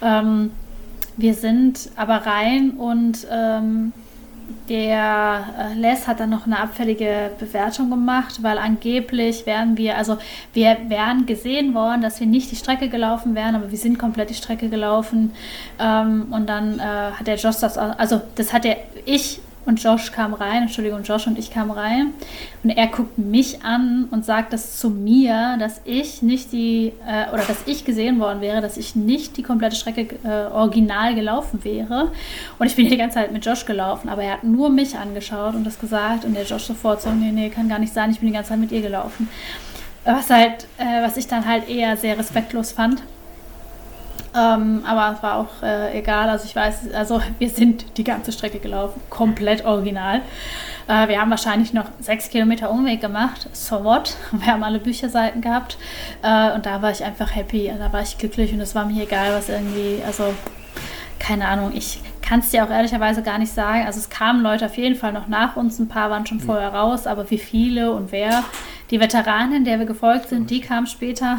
Ähm, 0.02 0.50
wir 1.16 1.32
sind 1.32 1.90
aber 1.96 2.26
rein 2.26 2.72
und 2.72 3.26
ähm, 3.30 3.92
der 4.68 5.44
äh, 5.58 5.74
Les 5.74 6.06
hat 6.06 6.20
dann 6.20 6.30
noch 6.30 6.46
eine 6.46 6.58
abfällige 6.58 7.30
Bewertung 7.38 7.90
gemacht, 7.90 8.42
weil 8.42 8.58
angeblich 8.58 9.46
wären 9.46 9.76
wir, 9.76 9.96
also 9.96 10.18
wir 10.52 10.76
wären 10.88 11.26
gesehen 11.26 11.74
worden, 11.74 12.02
dass 12.02 12.20
wir 12.20 12.26
nicht 12.26 12.50
die 12.50 12.56
Strecke 12.56 12.88
gelaufen 12.88 13.34
wären, 13.34 13.54
aber 13.54 13.70
wir 13.70 13.78
sind 13.78 13.98
komplett 13.98 14.30
die 14.30 14.34
Strecke 14.34 14.68
gelaufen. 14.68 15.32
Ähm, 15.78 16.26
und 16.30 16.48
dann 16.48 16.78
äh, 16.78 16.82
hat 16.82 17.26
der 17.26 17.36
Josh 17.36 17.56
das, 17.58 17.78
also 17.78 18.20
das 18.34 18.52
hat 18.52 18.64
der, 18.64 18.78
ich 19.04 19.40
und 19.68 19.82
Josh 19.82 20.12
kam 20.12 20.32
rein, 20.32 20.62
Entschuldigung, 20.62 21.02
Josh 21.02 21.26
und 21.26 21.38
ich 21.38 21.50
kamen 21.50 21.70
rein 21.70 22.14
und 22.64 22.70
er 22.70 22.86
guckt 22.86 23.18
mich 23.18 23.62
an 23.62 24.08
und 24.10 24.24
sagt 24.24 24.54
das 24.54 24.78
zu 24.78 24.88
mir, 24.88 25.56
dass 25.60 25.82
ich 25.84 26.22
nicht 26.22 26.52
die, 26.52 26.92
äh, 27.06 27.30
oder 27.32 27.42
dass 27.44 27.58
ich 27.66 27.84
gesehen 27.84 28.18
worden 28.18 28.40
wäre, 28.40 28.62
dass 28.62 28.78
ich 28.78 28.96
nicht 28.96 29.36
die 29.36 29.42
komplette 29.42 29.76
Strecke 29.76 30.16
äh, 30.24 30.50
original 30.50 31.14
gelaufen 31.14 31.62
wäre. 31.64 32.10
Und 32.58 32.66
ich 32.66 32.76
bin 32.76 32.88
die 32.88 32.96
ganze 32.96 33.16
Zeit 33.16 33.30
mit 33.30 33.44
Josh 33.44 33.66
gelaufen, 33.66 34.08
aber 34.08 34.22
er 34.22 34.32
hat 34.32 34.44
nur 34.44 34.70
mich 34.70 34.96
angeschaut 34.96 35.54
und 35.54 35.64
das 35.64 35.78
gesagt 35.78 36.24
und 36.24 36.34
der 36.34 36.44
Josh 36.44 36.64
sofort 36.64 37.02
so, 37.02 37.10
nee, 37.10 37.30
nee, 37.30 37.50
kann 37.50 37.68
gar 37.68 37.78
nicht 37.78 37.92
sein, 37.92 38.10
ich 38.10 38.20
bin 38.20 38.28
die 38.28 38.34
ganze 38.34 38.50
Zeit 38.50 38.58
mit 38.58 38.72
ihr 38.72 38.80
gelaufen. 38.80 39.28
Was 40.04 40.30
halt, 40.30 40.66
äh, 40.78 41.02
was 41.02 41.18
ich 41.18 41.26
dann 41.26 41.46
halt 41.46 41.68
eher 41.68 41.96
sehr 41.98 42.18
respektlos 42.18 42.72
fand. 42.72 43.02
Ähm, 44.38 44.84
aber 44.86 45.14
es 45.16 45.22
war 45.22 45.36
auch 45.36 45.62
äh, 45.62 45.98
egal. 45.98 46.28
Also 46.28 46.44
ich 46.44 46.54
weiß, 46.54 46.92
also 46.94 47.20
wir 47.38 47.48
sind 47.48 47.98
die 47.98 48.04
ganze 48.04 48.32
Strecke 48.32 48.58
gelaufen, 48.58 49.00
komplett 49.10 49.64
original. 49.64 50.20
Äh, 50.86 51.08
wir 51.08 51.20
haben 51.20 51.30
wahrscheinlich 51.30 51.72
noch 51.72 51.86
sechs 52.00 52.30
Kilometer 52.30 52.70
Umweg 52.70 53.00
gemacht. 53.00 53.48
So 53.52 53.84
what? 53.84 54.16
Wir 54.32 54.52
haben 54.52 54.62
alle 54.62 54.78
Bücherseiten 54.78 55.40
gehabt. 55.40 55.76
Äh, 56.22 56.52
und 56.52 56.66
da 56.66 56.80
war 56.82 56.90
ich 56.90 57.04
einfach 57.04 57.34
happy. 57.34 57.72
Da 57.78 57.92
war 57.92 58.02
ich 58.02 58.18
glücklich 58.18 58.52
und 58.52 58.60
es 58.60 58.74
war 58.74 58.84
mir 58.86 59.02
egal, 59.02 59.32
was 59.32 59.48
irgendwie, 59.48 60.02
also 60.06 60.34
keine 61.18 61.48
Ahnung, 61.48 61.72
ich 61.74 62.00
kann 62.22 62.40
es 62.40 62.50
dir 62.50 62.64
auch 62.64 62.70
ehrlicherweise 62.70 63.22
gar 63.22 63.38
nicht 63.38 63.52
sagen. 63.52 63.84
Also 63.86 63.98
es 63.98 64.08
kamen 64.08 64.42
Leute 64.42 64.66
auf 64.66 64.76
jeden 64.76 64.94
Fall 64.94 65.12
noch 65.12 65.28
nach 65.28 65.56
uns, 65.56 65.78
ein 65.78 65.88
paar 65.88 66.10
waren 66.10 66.26
schon 66.26 66.40
vorher 66.40 66.72
raus, 66.72 67.06
aber 67.06 67.30
wie 67.30 67.38
viele 67.38 67.92
und 67.92 68.12
wer. 68.12 68.44
Die 68.90 69.00
Veteranen, 69.00 69.64
der 69.64 69.78
wir 69.78 69.86
gefolgt 69.86 70.28
sind, 70.28 70.48
die 70.50 70.60
kamen 70.60 70.86
später. 70.86 71.38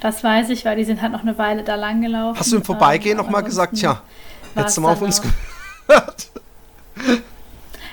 Das 0.00 0.24
weiß 0.24 0.50
ich, 0.50 0.64
weil 0.64 0.76
die 0.76 0.84
sind 0.84 1.02
halt 1.02 1.12
noch 1.12 1.22
eine 1.22 1.36
Weile 1.38 1.62
da 1.62 1.74
lang 1.74 2.00
gelaufen. 2.02 2.38
Hast 2.38 2.52
du 2.52 2.56
im 2.56 2.64
Vorbeigehen 2.64 3.18
Ähm, 3.18 3.24
nochmal 3.24 3.42
gesagt, 3.42 3.76
tja, 3.76 4.02
hättest 4.54 4.76
du 4.76 4.80
mal 4.80 4.92
auf 4.92 5.02
uns 5.02 5.20
gehört? 5.20 6.28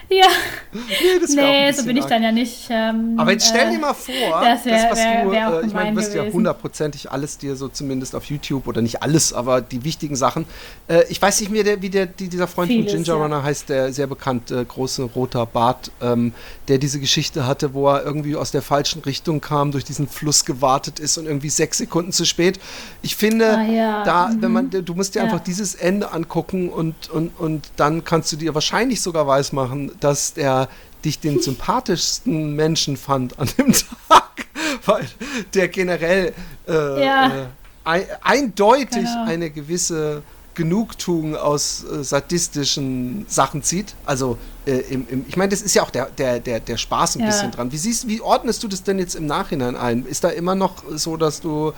Ja, 0.09 0.27
Nee, 0.73 1.19
das 1.21 1.29
nee, 1.31 1.71
so 1.71 1.83
bin 1.85 1.95
ich 1.97 2.03
arg. 2.03 2.09
dann 2.11 2.23
ja 2.23 2.31
nicht. 2.31 2.67
Ähm, 2.69 3.13
Aber 3.17 3.31
jetzt 3.31 3.47
stell 3.47 3.67
äh, 3.69 3.71
dir 3.71 3.79
mal 3.79 3.93
vor, 3.93 4.13
das 4.41 4.65
wär- 4.65 4.87
was 4.91 4.99
wär- 4.99 5.23
du, 5.23 5.31
wär 5.31 5.61
äh, 5.63 5.65
ich 5.67 5.73
meine, 5.73 5.91
du 5.91 5.97
wirst 5.97 6.13
ja 6.13 6.23
hundertprozentig 6.25 7.11
alles 7.11 7.37
dir 7.37 7.55
so 7.55 7.67
zumindest 7.69 8.15
auf 8.15 8.25
YouTube 8.25 8.67
oder 8.67 8.81
nicht 8.81 9.01
alles, 9.01 9.33
aber 9.33 9.61
die 9.61 9.83
wichtigen 9.83 10.15
Sachen. 10.15 10.45
Äh, 10.87 11.03
ich 11.09 11.21
weiß 11.21 11.39
nicht 11.41 11.51
mehr, 11.51 11.63
der, 11.63 11.81
wie 11.81 11.89
der, 11.89 12.05
die, 12.05 12.27
dieser 12.27 12.47
Freund 12.47 12.69
Vieles, 12.71 12.91
von 12.93 13.03
Ginger 13.03 13.17
ja. 13.17 13.23
Runner 13.23 13.43
heißt, 13.43 13.69
der 13.69 13.93
sehr 13.93 14.07
bekannt, 14.07 14.51
äh, 14.51 14.65
große 14.65 15.03
roter 15.03 15.45
Bart, 15.45 15.91
ähm, 16.01 16.33
der 16.67 16.77
diese 16.77 16.99
Geschichte 16.99 17.47
hatte, 17.47 17.73
wo 17.73 17.87
er 17.89 18.03
irgendwie 18.03 18.35
aus 18.35 18.51
der 18.51 18.61
falschen 18.61 19.01
Richtung 19.03 19.41
kam, 19.41 19.71
durch 19.71 19.85
diesen 19.85 20.07
Fluss 20.07 20.43
gewartet 20.45 20.99
ist 20.99 21.17
und 21.17 21.25
irgendwie 21.25 21.49
sechs 21.49 21.77
Sekunden 21.77 22.11
zu 22.11 22.25
spät. 22.25 22.59
Ich 23.01 23.15
finde, 23.15 23.57
Ah, 23.57 23.63
ja. 23.63 24.03
da, 24.03 24.29
wenn 24.39 24.49
Mhm. 24.49 24.53
man, 24.53 24.69
du 24.85 24.93
musst 24.93 25.15
dir 25.15 25.19
Ja. 25.19 25.25
einfach 25.25 25.39
dieses 25.39 25.75
Ende 25.75 26.11
angucken 26.11 26.69
und, 26.69 27.09
und, 27.09 27.29
und 27.39 27.69
dann 27.77 28.03
kannst 28.03 28.31
du 28.31 28.35
dir 28.35 28.53
wahrscheinlich 28.53 29.01
sogar 29.01 29.27
weismachen, 29.27 29.91
dass 29.99 30.33
der 30.33 30.56
dich 31.05 31.19
den 31.19 31.39
sympathischsten 31.41 32.55
Menschen 32.55 32.97
fand 32.97 33.37
an 33.39 33.49
dem 33.57 33.71
Tag 33.73 34.23
weil 34.85 35.05
der 35.53 35.67
generell 35.67 36.33
äh, 36.67 37.05
Ja. 37.05 37.27
äh, 37.27 37.45
ein, 37.83 38.03
eindeutig 38.21 39.05
Genau. 39.05 39.25
eine 39.25 39.49
gewisse 39.49 40.23
Genugtuung 40.55 41.35
aus 41.35 41.83
äh, 41.83 42.03
sadistischen 42.03 43.25
Sachen 43.29 43.61
zieht. 43.61 43.93
Also 44.05 44.37
äh, 44.65 44.77
im, 44.89 45.05
im, 45.07 45.25
ich 45.27 45.37
meine, 45.37 45.49
das 45.51 45.61
ist 45.61 45.75
ja 45.75 45.83
auch 45.83 45.91
der, 45.91 46.07
der, 46.17 46.39
der, 46.39 46.59
der 46.59 46.77
Spaß 46.77 47.15
ein 47.15 47.19
Ja. 47.21 47.25
bisschen 47.27 47.51
dran. 47.51 47.71
Wie 47.71 47.77
siehst, 47.77 48.07
wie 48.07 48.21
ordnest 48.21 48.63
du 48.63 48.67
das 48.67 48.81
denn 48.83 48.97
jetzt 48.97 49.13
im 49.15 49.27
Nachhinein 49.27 49.75
ein? 49.75 50.03
Ist 50.05 50.23
da 50.23 50.29
immer 50.29 50.55
noch 50.55 50.83
so, 50.89 51.15
dass 51.15 51.41
du 51.41 51.73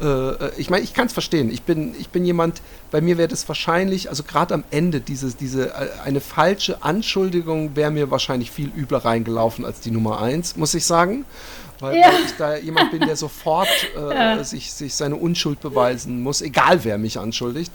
äh, 0.00 0.50
ich 0.56 0.70
meine, 0.70 0.84
ich 0.84 0.94
kann 0.94 1.06
es 1.06 1.12
verstehen. 1.12 1.50
Ich 1.50 1.62
bin, 1.62 1.94
ich 1.98 2.08
bin 2.10 2.24
jemand, 2.24 2.60
bei 2.90 3.00
mir 3.00 3.18
wäre 3.18 3.28
das 3.28 3.46
wahrscheinlich, 3.48 4.08
also 4.08 4.22
gerade 4.22 4.54
am 4.54 4.64
Ende, 4.70 5.00
dieses, 5.00 5.36
diese, 5.36 5.70
äh, 5.74 5.88
eine 6.04 6.20
falsche 6.20 6.82
Anschuldigung 6.82 7.76
wäre 7.76 7.90
mir 7.90 8.10
wahrscheinlich 8.10 8.50
viel 8.50 8.70
übler 8.76 9.04
reingelaufen 9.04 9.64
als 9.64 9.80
die 9.80 9.90
Nummer 9.90 10.20
eins, 10.20 10.56
muss 10.56 10.74
ich 10.74 10.84
sagen. 10.84 11.24
Weil, 11.78 11.96
Ja. 11.98 12.06
weil 12.06 12.24
ich 12.24 12.32
da 12.38 12.56
jemand 12.56 12.90
bin, 12.90 13.00
der 13.00 13.16
sofort 13.16 13.68
äh, 13.96 14.14
Ja. 14.14 14.44
sich, 14.44 14.72
sich 14.72 14.94
seine 14.94 15.16
Unschuld 15.16 15.60
beweisen 15.60 16.22
muss, 16.22 16.40
egal 16.40 16.84
wer 16.84 16.96
mich 16.96 17.18
anschuldigt. 17.18 17.70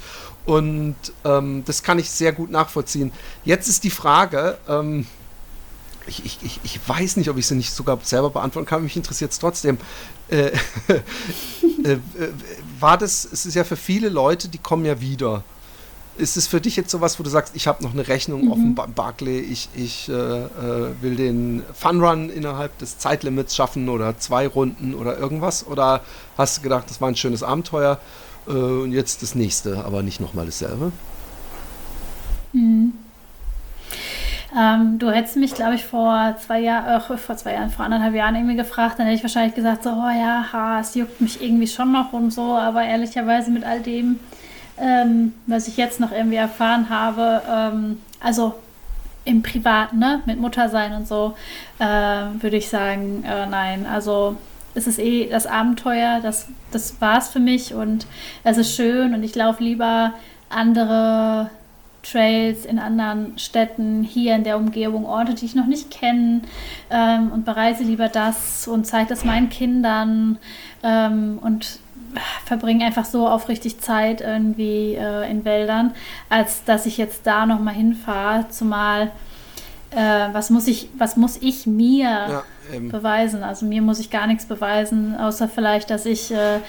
Und 0.45 0.95
ähm, 1.24 1.63
das 1.65 1.84
kann 1.84 1.99
ich 1.99 2.09
sehr 2.09 2.32
gut 2.34 2.49
nachvollziehen. 2.49 3.11
Jetzt 3.45 3.67
ist 3.67 3.84
die 3.84 3.91
Frage, 3.91 4.57
ähm, 4.67 5.05
ich, 6.07 6.26
ich, 6.26 6.59
ich 6.63 6.80
weiß 6.88 7.17
nicht, 7.17 7.30
ob 7.30 7.38
ich 7.38 7.45
sie 7.45 7.53
nicht 7.55 7.72
sogar 7.72 7.99
selber 8.01 8.32
beantworten 8.32 8.67
kann, 8.67 8.84
mich 8.84 8.95
interessiert 8.97 9.32
es 9.32 9.39
trotzdem. 9.39 9.78
Äh, 10.32 10.45
äh, 11.84 11.91
äh, 11.91 11.99
war 12.79 12.97
das, 12.97 13.27
es 13.32 13.45
ist 13.45 13.53
ja 13.53 13.63
für 13.63 13.75
viele 13.75 14.09
Leute, 14.09 14.47
die 14.47 14.57
kommen 14.57 14.86
ja 14.86 14.99
wieder. 15.01 15.43
Ist 16.17 16.38
es 16.38 16.47
für 16.47 16.61
dich 16.61 16.75
jetzt 16.75 16.89
sowas, 16.89 17.19
wo 17.19 17.23
du 17.23 17.29
sagst, 17.29 17.55
ich 17.55 17.67
habe 17.67 17.84
noch 17.84 17.93
eine 17.93 18.07
Rechnung 18.07 18.51
offen 18.51 18.75
beim 18.75 18.93
Barclay, 18.93 19.39
ich, 19.39 19.69
ich 19.75 20.09
äh, 20.09 20.13
äh, 20.13 20.93
will 21.01 21.15
den 21.15 21.63
Funrun 21.73 22.29
innerhalb 22.29 22.77
des 22.79 22.97
Zeitlimits 22.97 23.55
schaffen 23.55 23.89
oder 23.89 24.17
zwei 24.19 24.47
Runden 24.47 24.93
oder 24.93 25.17
irgendwas? 25.17 25.65
Oder 25.65 26.01
hast 26.38 26.57
du 26.57 26.61
gedacht, 26.61 26.89
das 26.89 27.01
war 27.01 27.07
ein 27.07 27.15
schönes 27.15 27.43
Abenteuer 27.43 27.99
und 28.47 28.91
jetzt 28.91 29.21
das 29.21 29.36
nächste, 29.36 29.86
aber 29.86 30.01
nicht 30.01 30.19
nochmal 30.19 30.47
dasselbe? 30.47 30.91
Ähm, 34.58 34.99
du 34.99 35.10
hättest 35.12 35.38
mich, 35.38 35.54
glaube 35.54 35.76
ich, 35.76 35.86
vor 35.86 36.36
zwei 36.45 36.60
Jahren, 36.60 37.02
äh, 37.02 37.18
vor 37.18 37.38
zwei 37.38 37.54
Jahren, 37.54 37.70
vor 37.70 37.86
anderthalb 37.86 38.14
Jahren 38.14 38.36
irgendwie 38.36 38.56
gefragt, 38.56 38.99
dann 38.99 39.06
hätte 39.06 39.18
ich 39.18 39.24
wahrscheinlich 39.24 39.56
gesagt, 39.56 39.84
so, 39.84 39.91
oh 39.91 40.10
ja, 40.10 40.45
ha, 40.52 40.80
es 40.82 40.93
juckt 40.95 41.22
mich 41.22 41.41
irgendwie 41.41 41.68
schon 41.68 41.91
noch 41.91 42.12
und 42.12 42.32
so, 42.32 42.56
aber 42.58 42.84
ehrlicherweise 42.84 43.49
mit 43.49 43.64
all 43.64 43.80
dem, 43.80 44.20
ähm, 44.78 45.34
was 45.47 45.68
ich 45.70 45.78
jetzt 45.78 46.02
noch 46.02 46.12
irgendwie 46.12 46.36
erfahren 46.36 46.89
habe, 46.89 47.41
ähm, 47.49 47.99
also 48.20 48.56
im 49.24 49.41
Privaten, 49.41 49.99
ne, 49.99 50.22
mit 50.26 50.39
Muttersein 50.39 50.93
und 50.93 51.08
so, 51.08 51.36
äh, 51.80 51.86
würde 51.86 52.58
ich 52.58 52.68
sagen, 52.68 53.24
äh, 53.24 53.45
nein, 53.45 53.86
also 53.86 54.36
es 54.74 54.88
ist 54.88 54.99
eh 54.99 55.30
das 55.30 55.45
Abenteuer, 55.45 56.20
das, 56.22 56.47
das 56.72 56.99
war 56.99 57.18
es 57.18 57.30
für 57.30 57.39
mich 57.39 57.74
und 57.74 58.06
es 58.43 58.58
ist 58.58 58.76
schön 58.76 59.14
und 59.14 59.24
ich 59.24 59.36
laufe 59.36 59.64
lieber 59.64 60.14
andere 60.49 61.49
Trails 62.04 62.66
in 62.66 62.80
anderen 62.80 63.38
Städten, 63.38 64.04
hier 64.04 64.36
in 64.36 64.43
der 64.43 64.58
Umgebung, 64.58 65.06
Orte, 65.06 65.34
die 65.34 65.45
ich 65.45 65.56
noch 65.56 65.68
nicht 65.68 65.91
kenne 65.91 66.41
ähm, 66.89 67.32
und 67.32 67.45
bereise 67.45 67.84
lieber 67.84 68.10
das 68.10 68.68
und 68.68 68.86
zeige 68.86 69.10
das 69.10 69.24
meinen 69.24 69.49
Kindern 69.49 70.38
ähm, 70.84 71.39
und 71.41 71.80
verbringe 72.45 72.86
einfach 72.86 73.06
so 73.06 73.28
aufrichtig 73.28 73.80
Zeit 73.80 74.22
irgendwie 74.22 74.95
äh, 74.95 75.30
in 75.30 75.45
Wäldern, 75.45 75.93
als 76.30 76.64
dass 76.64 76.86
ich 76.86 76.97
jetzt 76.97 77.26
da 77.26 77.45
nochmal 77.45 77.74
hinfahre, 77.74 78.47
zumal 78.49 79.12
äh, 79.91 80.28
was 80.32 80.49
muss 80.49 80.68
ich, 80.68 80.89
was 80.97 81.18
muss 81.18 81.38
ich 81.38 81.68
mir 81.68 82.04
Ja, 82.04 82.43
ähm, 82.72 82.89
beweisen. 82.89 83.43
Also 83.43 83.65
mir 83.65 83.82
muss 83.82 83.99
ich 83.99 84.09
gar 84.09 84.28
nichts 84.28 84.45
beweisen, 84.45 85.15
außer 85.15 85.47
vielleicht, 85.47 85.89
dass 85.89 86.05
ich 86.05 86.32
äh, 86.32 86.59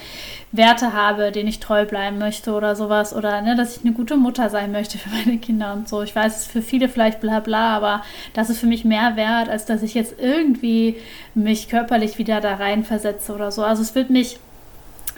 Werte 0.51 0.93
habe, 0.93 1.31
denen 1.31 1.49
ich 1.49 1.59
treu 1.59 1.85
bleiben 1.85 2.19
möchte 2.19 2.53
oder 2.53 2.75
sowas. 2.75 3.15
Oder 3.15 3.41
ne, 3.41 3.55
dass 3.55 3.77
ich 3.77 3.83
eine 3.83 3.93
gute 3.93 4.17
Mutter 4.17 4.49
sein 4.49 4.71
möchte 4.71 4.97
für 4.97 5.09
meine 5.09 5.37
Kinder 5.39 5.73
und 5.73 5.89
so. 5.89 6.01
Ich 6.01 6.15
weiß, 6.15 6.35
es 6.35 6.41
ist 6.43 6.51
für 6.51 6.61
viele 6.61 6.89
vielleicht 6.89 7.21
bla 7.21 7.39
bla, 7.39 7.75
aber 7.75 8.03
das 8.33 8.49
ist 8.49 8.59
für 8.59 8.67
mich 8.67 8.85
mehr 8.85 9.15
wert, 9.15 9.49
als 9.49 9.65
dass 9.65 9.81
ich 9.83 9.93
jetzt 9.93 10.15
irgendwie 10.19 10.97
mich 11.33 11.69
körperlich 11.69 12.17
wieder 12.17 12.39
da 12.41 12.55
rein 12.55 12.83
versetze 12.83 13.33
oder 13.33 13.51
so. 13.51 13.63
Also 13.63 13.81
es 13.81 13.95
wird 13.95 14.09
mich 14.09 14.39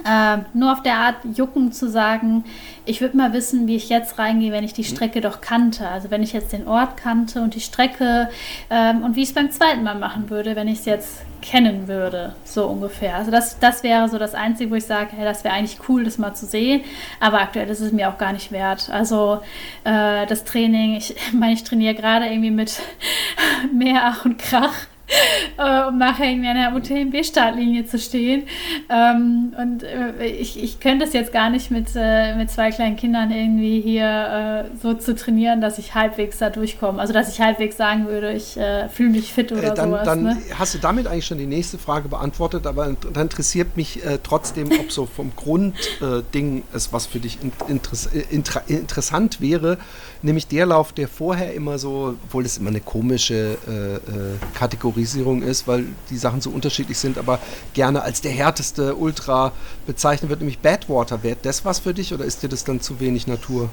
äh, 0.03 0.37
nur 0.53 0.73
auf 0.73 0.83
der 0.83 0.97
Art 0.97 1.15
jucken 1.35 1.71
zu 1.71 1.89
sagen, 1.89 2.43
ich 2.85 3.01
würde 3.01 3.17
mal 3.17 3.33
wissen, 3.33 3.67
wie 3.67 3.75
ich 3.75 3.89
jetzt 3.89 4.19
reingehe, 4.19 4.51
wenn 4.51 4.63
ich 4.63 4.73
die 4.73 4.83
Strecke 4.83 5.21
doch 5.21 5.41
kannte. 5.41 5.87
Also 5.87 6.11
wenn 6.11 6.21
ich 6.21 6.33
jetzt 6.33 6.53
den 6.53 6.67
Ort 6.67 6.97
kannte 6.97 7.41
und 7.41 7.55
die 7.55 7.61
Strecke 7.61 8.29
ähm, 8.69 9.03
und 9.03 9.15
wie 9.15 9.21
ich 9.21 9.29
es 9.29 9.33
beim 9.33 9.51
zweiten 9.51 9.83
Mal 9.83 9.95
machen 9.95 10.29
würde, 10.29 10.55
wenn 10.55 10.67
ich 10.67 10.79
es 10.79 10.85
jetzt 10.85 11.21
kennen 11.41 11.87
würde, 11.87 12.35
so 12.43 12.65
ungefähr. 12.65 13.15
Also 13.15 13.31
das, 13.31 13.59
das 13.59 13.83
wäre 13.83 14.09
so 14.09 14.17
das 14.17 14.33
Einzige, 14.33 14.71
wo 14.71 14.75
ich 14.75 14.85
sage, 14.85 15.11
hey, 15.15 15.23
das 15.23 15.43
wäre 15.43 15.53
eigentlich 15.53 15.79
cool, 15.87 16.03
das 16.03 16.17
mal 16.17 16.33
zu 16.33 16.45
sehen. 16.45 16.81
Aber 17.19 17.39
aktuell 17.39 17.69
ist 17.69 17.81
es 17.81 17.91
mir 17.91 18.09
auch 18.09 18.17
gar 18.17 18.33
nicht 18.33 18.51
wert. 18.51 18.89
Also 18.89 19.41
äh, 19.83 20.25
das 20.25 20.43
Training, 20.43 20.95
ich 20.95 21.15
meine, 21.33 21.53
ich 21.53 21.63
trainiere 21.63 21.95
gerade 21.95 22.25
irgendwie 22.25 22.51
mit 22.51 22.81
mehr 23.73 24.01
Ach 24.03 24.25
und 24.25 24.39
Krach 24.39 24.73
äh, 25.57 25.87
um 25.87 25.97
nachher 25.97 26.29
irgendwie 26.29 26.49
an 26.49 26.55
der 26.55 26.75
UTMB-Startlinie 26.75 27.85
zu 27.85 27.99
stehen. 27.99 28.43
Ähm, 28.89 29.53
und 29.59 29.83
äh, 29.83 30.25
ich, 30.25 30.61
ich 30.61 30.79
könnte 30.79 31.05
es 31.05 31.13
jetzt 31.13 31.31
gar 31.31 31.49
nicht 31.49 31.71
mit, 31.71 31.89
äh, 31.95 32.35
mit 32.35 32.49
zwei 32.49 32.71
kleinen 32.71 32.95
Kindern 32.95 33.31
irgendwie 33.31 33.81
hier 33.81 34.69
äh, 34.73 34.77
so 34.77 34.93
zu 34.93 35.15
trainieren, 35.15 35.61
dass 35.61 35.77
ich 35.77 35.95
halbwegs 35.95 36.37
da 36.39 36.49
durchkomme. 36.49 36.99
Also 36.99 37.13
dass 37.13 37.29
ich 37.29 37.41
halbwegs 37.41 37.77
sagen 37.77 38.07
würde, 38.07 38.33
ich 38.33 38.57
äh, 38.57 38.89
fühle 38.89 39.09
mich 39.09 39.33
fit 39.33 39.51
oder 39.51 39.73
dann, 39.73 39.89
sowas. 39.89 40.05
dann 40.05 40.23
ne? 40.23 40.37
hast 40.57 40.73
du 40.73 40.79
damit 40.79 41.07
eigentlich 41.07 41.25
schon 41.25 41.37
die 41.37 41.45
nächste 41.45 41.77
Frage 41.77 42.09
beantwortet, 42.09 42.67
aber 42.67 42.95
dann 43.13 43.23
interessiert 43.23 43.77
mich 43.77 44.05
äh, 44.05 44.19
trotzdem, 44.21 44.69
ob 44.79 44.91
so 44.91 45.05
vom 45.05 45.31
Grundding 45.35 46.25
Ding 46.33 46.63
es 46.73 46.91
was 46.93 47.05
für 47.05 47.19
dich 47.19 47.39
in, 47.41 47.51
interess 47.67 48.09
intra, 48.29 48.61
interessant 48.67 49.41
wäre, 49.41 49.77
nämlich 50.21 50.47
der 50.47 50.65
Lauf, 50.65 50.93
der 50.93 51.07
vorher 51.07 51.53
immer 51.53 51.77
so, 51.77 52.15
obwohl 52.25 52.43
das 52.43 52.57
immer 52.57 52.69
eine 52.69 52.81
komische 52.81 53.57
äh, 53.67 54.57
Kategorisierung 54.95 55.41
ist, 55.41 55.67
weil 55.67 55.85
die 56.09 56.17
Sachen 56.17 56.39
so 56.39 56.49
unterschiedlich 56.49 56.97
sind, 56.97 57.17
aber 57.17 57.39
gerne 57.73 58.01
als 58.01 58.21
der 58.21 58.31
härteste 58.31 58.95
Ultra 58.95 59.51
bezeichnet 59.85 60.29
wird, 60.29 60.39
nämlich 60.39 60.59
Badwater. 60.59 61.21
Wäre 61.21 61.37
das 61.41 61.65
was 61.65 61.79
für 61.79 61.93
dich 61.93 62.13
oder 62.13 62.23
ist 62.23 62.43
dir 62.43 62.49
das 62.49 62.63
dann 62.63 62.79
zu 62.79 62.99
wenig 63.01 63.27
Natur? 63.27 63.69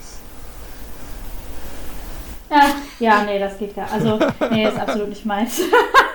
Ja, 2.51 2.75
ja, 2.99 3.23
nee, 3.25 3.39
das 3.39 3.57
geht 3.59 3.77
gar 3.77 3.91
Also, 3.93 4.19
nee, 4.51 4.69
ist 4.69 4.77
absolut 4.77 5.09
nicht 5.09 5.25
meins. 5.25 5.61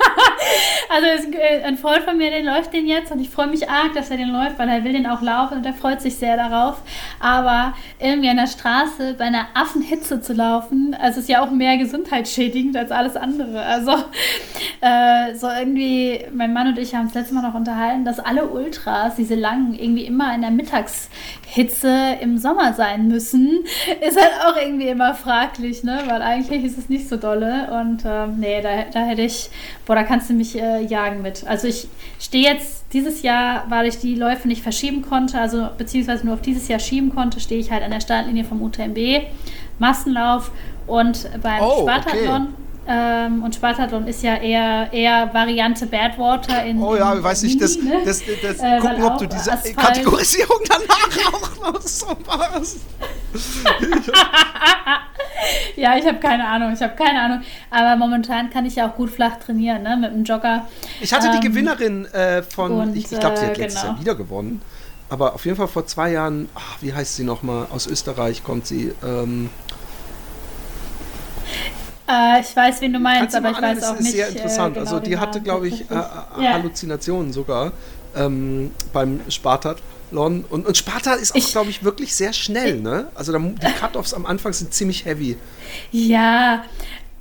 also, 0.90 1.32
äh, 1.32 1.64
ein 1.64 1.78
Freund 1.78 2.04
von 2.04 2.18
mir, 2.18 2.32
den 2.32 2.46
läuft 2.46 2.74
den 2.74 2.88
jetzt 2.88 3.12
und 3.12 3.20
ich 3.20 3.30
freue 3.30 3.48
mich 3.48 3.70
arg, 3.70 3.94
dass 3.94 4.10
er 4.10 4.18
den 4.18 4.30
läuft, 4.30 4.58
weil 4.58 4.70
er 4.70 4.84
will 4.84 4.94
den 4.94 5.08
auch 5.08 5.22
laufen 5.22 5.58
und 5.58 5.66
er 5.66 5.74
freut 5.74 6.02
sich 6.02 6.16
sehr 6.16 6.38
darauf. 6.38 6.82
Aber 7.20 7.74
irgendwie 8.00 8.30
an 8.30 8.38
der 8.38 8.48
Straße 8.48 9.16
bei 9.18 9.26
einer 9.26 9.48
Affenhitze 9.54 10.22
zu 10.22 10.34
laufen, 10.34 10.96
also 11.00 11.20
ist 11.20 11.30
ja 11.30 11.44
auch 11.44 11.52
mehr 11.52 11.78
gesundheitsschädigend 11.78 12.76
als 12.78 12.92
alles 12.92 13.16
andere. 13.16 13.62
Also, 13.62 13.92
äh, 14.82 15.36
so 15.36 15.48
irgendwie, 15.48 16.26
mein 16.34 16.54
Mann 16.54 16.68
und 16.68 16.78
ich 16.78 16.96
haben 16.96 17.08
es 17.08 17.14
letztes 17.14 17.34
Mal 17.34 17.42
noch 17.42 17.56
unterhalten, 17.56 18.06
dass 18.06 18.20
alle 18.20 18.48
Ultras, 18.48 19.16
diese 19.16 19.36
langen, 19.36 19.74
irgendwie 19.74 20.06
immer 20.06 20.34
in 20.34 20.42
der 20.42 20.52
Mittagshitze 20.52 22.18
im 22.22 22.38
Sommer 22.38 22.74
sein 22.74 23.08
müssen, 23.08 23.64
ist 24.02 24.20
halt 24.20 24.34
auch 24.46 24.56
irgendwie 24.56 24.88
immer 24.88 25.14
fraglich, 25.14 25.84
ne? 25.84 26.02
Weil 26.08 26.22
eigentlich 26.22 26.64
ist 26.64 26.78
es 26.78 26.90
nicht 26.90 27.10
so 27.10 27.18
dolle. 27.18 27.70
Und 27.82 28.04
ähm, 28.06 28.40
nee, 28.40 28.62
da, 28.62 28.84
da 28.92 29.06
hätte 29.06 29.22
ich, 29.22 29.50
boah, 29.86 29.96
da 29.96 30.04
kannst 30.04 30.30
du 30.30 30.34
mich 30.38 30.56
äh, 30.58 30.82
jagen 30.84 31.22
mit. 31.22 31.46
Also 31.46 31.68
ich 31.68 31.88
stehe 32.20 32.44
jetzt 32.52 32.86
dieses 32.94 33.22
Jahr, 33.22 33.66
weil 33.70 33.88
ich 33.88 33.98
die 34.00 34.16
Läufe 34.16 34.48
nicht 34.48 34.62
verschieben 34.64 35.02
konnte, 35.02 35.40
also 35.40 35.68
beziehungsweise 35.78 36.26
nur 36.26 36.36
auf 36.36 36.42
dieses 36.42 36.68
Jahr 36.68 36.80
schieben 36.80 37.14
konnte, 37.14 37.40
stehe 37.40 37.60
ich 37.60 37.72
halt 37.72 37.84
an 37.84 37.92
der 37.92 38.00
Startlinie 38.02 38.44
vom 38.46 38.62
UTMB, 38.62 38.98
Massenlauf 39.80 40.52
und 40.88 41.30
beim 41.42 41.62
Oh, 41.62 41.82
okay. 41.82 41.82
Spartathlon. 41.82 42.48
Ähm, 42.90 43.44
und 43.44 43.54
Spartathlon 43.54 44.08
ist 44.08 44.24
ja 44.24 44.36
eher, 44.36 44.88
eher 44.94 45.34
Variante 45.34 45.86
Badwater 45.88 46.64
in. 46.64 46.82
Oh 46.82 46.96
ja, 46.96 47.12
in 47.14 47.22
weiß 47.22 47.44
nicht, 47.44 47.62
das, 47.62 47.76
Mini, 47.76 47.90
ne? 47.90 48.02
das, 48.06 48.22
das, 48.42 48.60
Äh, 48.60 48.80
gucken, 48.80 49.04
ob 49.04 49.18
du 49.18 49.26
diese 49.28 49.52
Asphalt- 49.52 49.76
Kategorisierung 49.76 50.60
danach 50.70 51.34
auch 51.34 51.74
noch 51.74 51.82
so 51.82 52.08
machst. 52.26 52.78
Ja, 55.78 55.96
ich 55.96 56.06
habe 56.06 56.18
keine 56.18 56.46
Ahnung, 56.48 56.74
ich 56.74 56.82
habe 56.82 56.96
keine 56.96 57.22
Ahnung. 57.22 57.42
Aber 57.70 57.96
momentan 57.96 58.50
kann 58.50 58.66
ich 58.66 58.76
ja 58.76 58.90
auch 58.90 58.96
gut 58.96 59.12
flach 59.12 59.38
trainieren, 59.38 59.84
ne, 59.84 59.96
mit 59.96 60.12
dem 60.12 60.24
Jogger. 60.24 60.68
Ich 61.00 61.14
hatte 61.14 61.30
die 61.30 61.38
Ähm, 61.38 61.54
Gewinnerin 61.54 62.06
äh, 62.08 62.42
von, 62.44 62.72
und, 62.72 62.96
ich, 62.98 63.12
ich 63.12 63.20
glaube, 63.20 63.38
sie 63.38 63.46
hat 63.46 63.58
äh, 63.58 63.62
letztes 63.62 63.82
genau. 63.84 63.94
Jahr 63.94 64.02
wieder 64.02 64.16
gewonnen. 64.16 64.62
Aber 65.10 65.36
auf 65.36 65.46
jeden 65.46 65.56
Fall 65.56 65.68
vor 65.68 65.86
zwei 65.86 66.12
Jahren, 66.12 66.50
ach, 66.56 66.78
wie 66.82 66.94
heißt 66.94 67.16
sie 67.16 67.24
nochmal? 67.24 67.68
Aus 67.72 67.88
Österreich 67.88 68.44
kommt 68.44 68.68
sie. 68.68 68.92
Ähm, 69.04 69.50
Äh, 72.10 72.42
ich 72.42 72.56
weiß, 72.56 72.82
wen 72.82 72.94
du 72.94 73.00
meinst, 73.00 73.36
aber 73.36 73.52
ich 73.52 73.62
weiß 73.62 73.80
das 73.82 73.90
auch 73.90 73.96
ist 73.96 74.02
nicht. 74.04 74.16
sehr 74.16 74.30
interessant. 74.30 74.78
Äh, 74.78 74.80
genau 74.80 74.92
also 74.92 75.00
die 75.04 75.18
hatte, 75.18 75.42
glaube 75.42 75.68
ich, 75.68 75.92
äh, 75.92 75.94
äh. 75.94 76.48
Halluzinationen 76.54 77.34
sogar 77.34 77.74
ähm, 78.16 78.72
beim 78.94 79.20
Spartathlon. 80.08 80.46
Und, 80.50 80.66
und 80.66 80.78
Sparta 80.78 81.14
ist 81.14 81.36
auch, 81.36 81.52
glaube 81.52 81.70
ich, 81.70 81.84
wirklich 81.84 82.16
sehr 82.16 82.34
schnell. 82.34 82.80
Ne? 82.80 83.08
Also 83.16 83.32
da, 83.32 83.40
die 83.40 83.74
Cut-Offs 83.80 84.14
am 84.14 84.26
Anfang 84.26 84.54
sind 84.54 84.74
ziemlich 84.74 85.06
heavy. 85.06 85.38
Ja, 85.92 86.64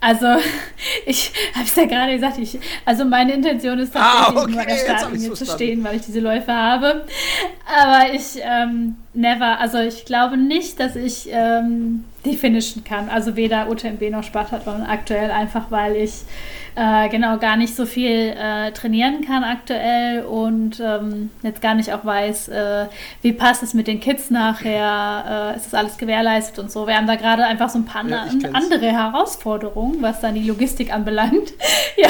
Also, 0.00 0.26
ich 1.06 1.32
habe 1.54 1.64
es 1.64 1.74
ja 1.74 1.84
gerade 1.86 2.12
gesagt, 2.12 2.38
ich, 2.38 2.58
also 2.84 3.04
meine 3.04 3.32
Intention 3.32 3.78
ist 3.78 3.92
tatsächlich 3.94 4.36
Ah, 4.38 4.42
okay, 4.42 4.50
nur 4.52 4.60
an 4.60 4.66
der 4.66 4.76
Startlinie 4.76 5.32
zu 5.32 5.46
stehen, 5.46 5.82
weil 5.84 5.96
ich 5.96 6.02
diese 6.02 6.20
Läufe 6.20 6.52
habe. 6.52 7.06
Aber 7.66 8.12
ich, 8.12 8.38
ähm, 8.42 8.96
never, 9.14 9.58
also 9.58 9.78
ich 9.78 10.04
glaube 10.04 10.36
nicht, 10.36 10.78
dass 10.78 10.96
ich 10.96 11.28
ähm, 11.30 12.04
die 12.26 12.36
finishen 12.36 12.84
kann. 12.84 13.08
Also 13.08 13.36
weder 13.36 13.68
UTMB 13.70 14.10
noch 14.10 14.22
Spartathlon 14.22 14.82
aktuell, 14.82 15.30
einfach 15.30 15.70
weil 15.70 15.96
ich 15.96 16.12
äh, 16.74 17.08
genau 17.08 17.38
gar 17.38 17.56
nicht 17.56 17.74
so 17.74 17.86
viel 17.86 18.34
äh, 18.38 18.70
trainieren 18.72 19.24
kann 19.26 19.44
aktuell 19.44 20.24
und 20.24 20.78
ähm, 20.78 21.30
jetzt 21.42 21.62
gar 21.62 21.74
nicht 21.74 21.90
auch 21.92 22.04
weiß, 22.04 22.48
äh, 22.48 22.86
wie 23.22 23.32
passt 23.32 23.62
es 23.62 23.72
mit 23.72 23.86
den 23.86 23.98
Kids 24.00 24.30
nachher, 24.30 25.52
äh, 25.54 25.56
ist 25.56 25.66
das 25.66 25.74
alles 25.74 25.96
gewährleistet 25.96 26.58
und 26.58 26.70
so. 26.70 26.86
Wir 26.86 26.96
haben 26.96 27.06
da 27.06 27.14
gerade 27.14 27.44
einfach 27.46 27.70
so 27.70 27.78
ein 27.78 27.86
paar 27.86 28.06
Ja, 28.06 28.22
an- 28.24 28.44
andere 28.54 28.86
Herausforderungen, 28.92 30.02
was 30.02 30.20
dann 30.20 30.34
die 30.34 30.46
Logistik 30.46 30.92
anbelangt. 30.92 31.54
ja, 31.96 32.08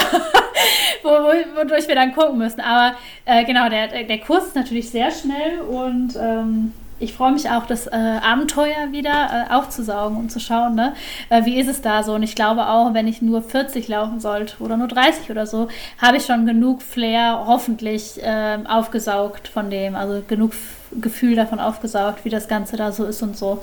wo, 1.03 1.09
wo, 1.09 1.61
wodurch 1.61 1.87
wir 1.87 1.95
dann 1.95 2.13
gucken 2.13 2.37
müssen. 2.37 2.59
Aber 2.59 2.95
äh, 3.25 3.45
genau, 3.45 3.69
der, 3.69 3.87
der 3.87 4.03
der 4.03 4.17
Kurs 4.19 4.47
ist 4.47 4.55
natürlich 4.55 4.89
sehr 4.89 5.11
schnell 5.11 5.59
und 5.61 6.15
ähm, 6.21 6.73
ich 6.99 7.13
freue 7.13 7.31
mich 7.31 7.49
auch, 7.49 7.65
das 7.65 7.87
äh, 7.87 7.91
Abenteuer 7.91 8.91
wieder 8.91 9.47
äh, 9.49 9.53
aufzusaugen 9.53 10.17
und 10.17 10.31
zu 10.31 10.39
schauen, 10.39 10.75
ne? 10.75 10.93
äh, 11.29 11.45
wie 11.45 11.59
ist 11.59 11.67
es 11.67 11.81
da 11.81 12.03
so. 12.03 12.13
Und 12.13 12.23
ich 12.23 12.35
glaube 12.35 12.67
auch, 12.67 12.93
wenn 12.93 13.07
ich 13.07 13.21
nur 13.21 13.41
40 13.41 13.87
laufen 13.87 14.19
sollte 14.19 14.55
oder 14.59 14.77
nur 14.77 14.87
30 14.87 15.29
oder 15.29 15.45
so, 15.45 15.67
habe 16.01 16.17
ich 16.17 16.25
schon 16.25 16.45
genug 16.45 16.81
Flair 16.81 17.43
hoffentlich 17.45 18.19
ähm, 18.21 18.65
aufgesaugt 18.65 19.47
von 19.47 19.69
dem, 19.69 19.95
also 19.95 20.23
genug 20.27 20.53
Gefühl 20.91 21.35
davon 21.35 21.59
aufgesaugt, 21.59 22.23
wie 22.25 22.29
das 22.29 22.47
Ganze 22.47 22.77
da 22.77 22.91
so 22.91 23.05
ist 23.05 23.21
und 23.21 23.37
so, 23.37 23.61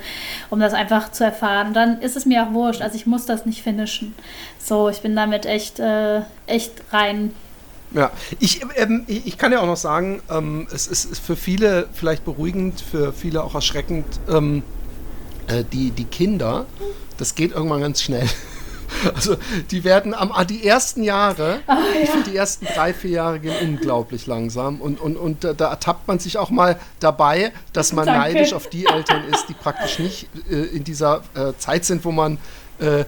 um 0.51 0.61
das 0.61 0.75
einfach 0.75 1.11
zu 1.11 1.25
erfahren. 1.25 1.73
Dann 1.73 2.01
ist 2.01 2.17
es 2.17 2.27
mir 2.27 2.45
auch 2.45 2.53
wurscht, 2.53 2.83
also 2.83 2.97
ich 2.97 3.07
muss 3.07 3.27
das 3.27 3.47
nicht 3.47 3.63
finishen. 3.63 4.15
So, 4.59 4.89
ich 4.89 5.01
bin 5.01 5.17
damit 5.17 5.47
echt, 5.47 5.81
äh, 5.81 6.21
echt 6.47 6.73
rein. 6.93 7.33
Ja, 7.95 8.11
ich, 8.41 8.61
ähm, 8.77 9.05
ich 9.07 9.39
kann 9.39 9.53
ja 9.53 9.61
auch 9.61 9.67
noch 9.67 9.77
sagen, 9.77 10.21
ähm, 10.29 10.67
es 10.73 10.89
ist 10.89 11.19
für 11.21 11.37
viele 11.37 11.89
vielleicht 11.93 12.25
beruhigend, 12.25 12.81
für 12.81 13.13
viele 13.13 13.45
auch 13.45 13.55
erschreckend. 13.55 14.05
Ähm, 14.29 14.65
äh, 15.47 15.63
die, 15.73 15.93
die 15.93 16.05
Kinder, 16.05 16.67
das 17.19 17.35
geht 17.35 17.53
irgendwann 17.53 17.81
ganz 17.81 18.03
schnell. 18.03 18.29
Also 19.15 19.37
die 19.71 19.83
werden 19.83 20.15
am 20.15 20.31
ah, 20.31 20.45
die 20.45 20.65
ersten 20.65 21.03
Jahre, 21.03 21.61
ich 22.03 22.09
finde 22.09 22.31
die 22.31 22.37
ersten 22.37 22.67
drei, 22.67 22.95
vier 22.95 23.11
Jahre 23.11 23.41
gehen 23.41 23.55
unglaublich 23.61 24.27
langsam 24.27 24.81
und, 24.81 25.01
und, 25.01 25.17
und 25.17 25.43
da, 25.43 25.53
da 25.53 25.71
ertappt 25.71 26.07
man 26.07 26.21
sich 26.21 26.39
auch 26.39 26.51
mal 26.51 26.79
dabei, 27.01 27.53
dass 27.73 27.93
man 27.93 28.07
Danke. 28.07 28.21
neidisch 28.21 28.53
auf 28.53 28.69
die 28.69 28.87
Eltern 28.87 29.25
ist, 29.33 29.49
die 29.49 29.55
praktisch 29.55 29.99
nicht 29.99 30.29
äh, 30.49 30.77
in 30.77 30.85
dieser 30.85 31.23
äh, 31.35 31.53
Zeit 31.59 31.85
sind, 31.85 32.05
wo 32.05 32.13
man 32.13 32.39
äh, 32.79 33.05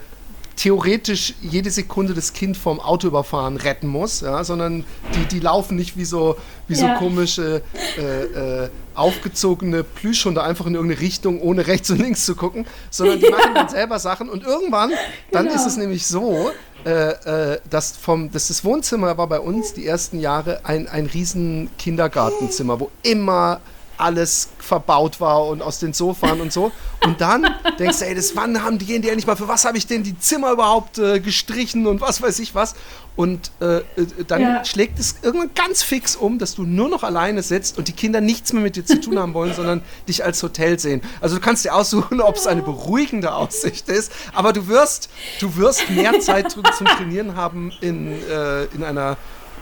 theoretisch 0.56 1.34
jede 1.42 1.70
Sekunde 1.70 2.14
das 2.14 2.32
Kind 2.32 2.56
vom 2.56 2.80
Auto 2.80 3.06
überfahren 3.08 3.56
retten 3.58 3.86
muss, 3.86 4.22
ja, 4.22 4.42
sondern 4.42 4.84
die, 5.14 5.24
die 5.26 5.40
laufen 5.40 5.76
nicht 5.76 5.96
wie 5.96 6.04
so, 6.06 6.36
wie 6.66 6.74
so 6.74 6.86
Ja. 6.86 6.94
komische, 6.94 7.62
äh, 7.98 8.64
äh, 8.64 8.68
aufgezogene 8.94 9.84
Plüschhunde 9.84 10.42
einfach 10.42 10.64
in 10.66 10.74
irgendeine 10.74 11.00
Richtung, 11.02 11.40
ohne 11.42 11.66
rechts 11.66 11.90
und 11.90 11.98
links 11.98 12.24
zu 12.24 12.34
gucken, 12.34 12.66
sondern 12.90 13.20
die 13.20 13.28
machen 13.30 13.54
dann 13.54 13.68
selber 13.68 13.98
Sachen 13.98 14.28
und 14.30 14.42
irgendwann, 14.44 14.90
dann 15.30 15.44
Genau. 15.46 15.54
ist 15.56 15.66
es 15.66 15.76
nämlich 15.76 16.06
so, 16.06 16.50
äh, 16.86 17.10
äh, 17.54 17.60
dass 17.68 17.96
vom, 17.96 18.32
dass 18.32 18.48
das 18.48 18.64
Wohnzimmer 18.64 19.18
war 19.18 19.26
bei 19.26 19.40
uns 19.40 19.74
die 19.74 19.86
ersten 19.86 20.18
Jahre 20.20 20.60
ein, 20.64 20.88
ein 20.88 21.06
riesen 21.06 21.68
Kindergartenzimmer, 21.78 22.80
wo 22.80 22.90
immer 23.02 23.60
alles 23.98 24.48
verbaut 24.58 25.20
war 25.20 25.46
und 25.46 25.62
aus 25.62 25.78
den 25.78 25.92
Sofern 25.92 26.40
und 26.40 26.52
so. 26.52 26.72
Und 27.04 27.20
dann 27.20 27.46
denkst 27.78 27.98
du, 28.00 28.06
ey, 28.06 28.14
das 28.14 28.34
wann 28.36 28.62
haben 28.62 28.78
die 28.78 28.86
die 28.86 29.08
endlich 29.08 29.26
mal, 29.26 29.36
für 29.36 29.48
was 29.48 29.64
habe 29.64 29.78
ich 29.78 29.86
denn 29.86 30.02
die 30.02 30.18
Zimmer 30.18 30.52
überhaupt 30.52 30.98
äh, 30.98 31.20
gestrichen 31.20 31.86
und 31.86 32.00
was 32.00 32.20
weiß 32.22 32.38
ich 32.40 32.54
was. 32.54 32.74
Und 33.16 33.50
äh, 33.60 33.78
äh, 33.78 33.82
dann 34.26 34.42
Ja. 34.42 34.64
schlägt 34.64 34.98
es 34.98 35.16
irgendwann 35.22 35.50
ganz 35.54 35.82
fix 35.82 36.16
um, 36.16 36.38
dass 36.38 36.54
du 36.54 36.64
nur 36.64 36.88
noch 36.90 37.02
alleine 37.02 37.42
sitzt 37.42 37.78
und 37.78 37.88
die 37.88 37.92
Kinder 37.92 38.20
nichts 38.20 38.52
mehr 38.52 38.62
mit 38.62 38.76
dir 38.76 38.84
zu 38.84 39.00
tun 39.00 39.18
haben 39.18 39.32
wollen, 39.32 39.54
sondern 39.54 39.82
dich 40.06 40.22
als 40.24 40.42
Hotel 40.42 40.78
sehen. 40.78 41.00
Also 41.22 41.36
du 41.36 41.40
kannst 41.40 41.64
dir 41.64 41.74
aussuchen, 41.74 42.20
ob 42.20 42.36
es 42.36 42.46
eine 42.46 42.62
beruhigende 42.62 43.34
Aussicht 43.34 43.88
ist, 43.88 44.12
aber 44.34 44.52
du 44.52 44.68
wirst, 44.68 45.08
du 45.40 45.56
wirst 45.56 45.88
mehr 45.90 46.20
Zeit 46.20 46.50
zum 46.50 46.62
zum 46.76 46.86
Trainieren 46.86 47.36
haben 47.36 47.72
in, 47.80 48.12
äh, 48.28 48.64
in 48.66 48.84
einer 48.84 49.16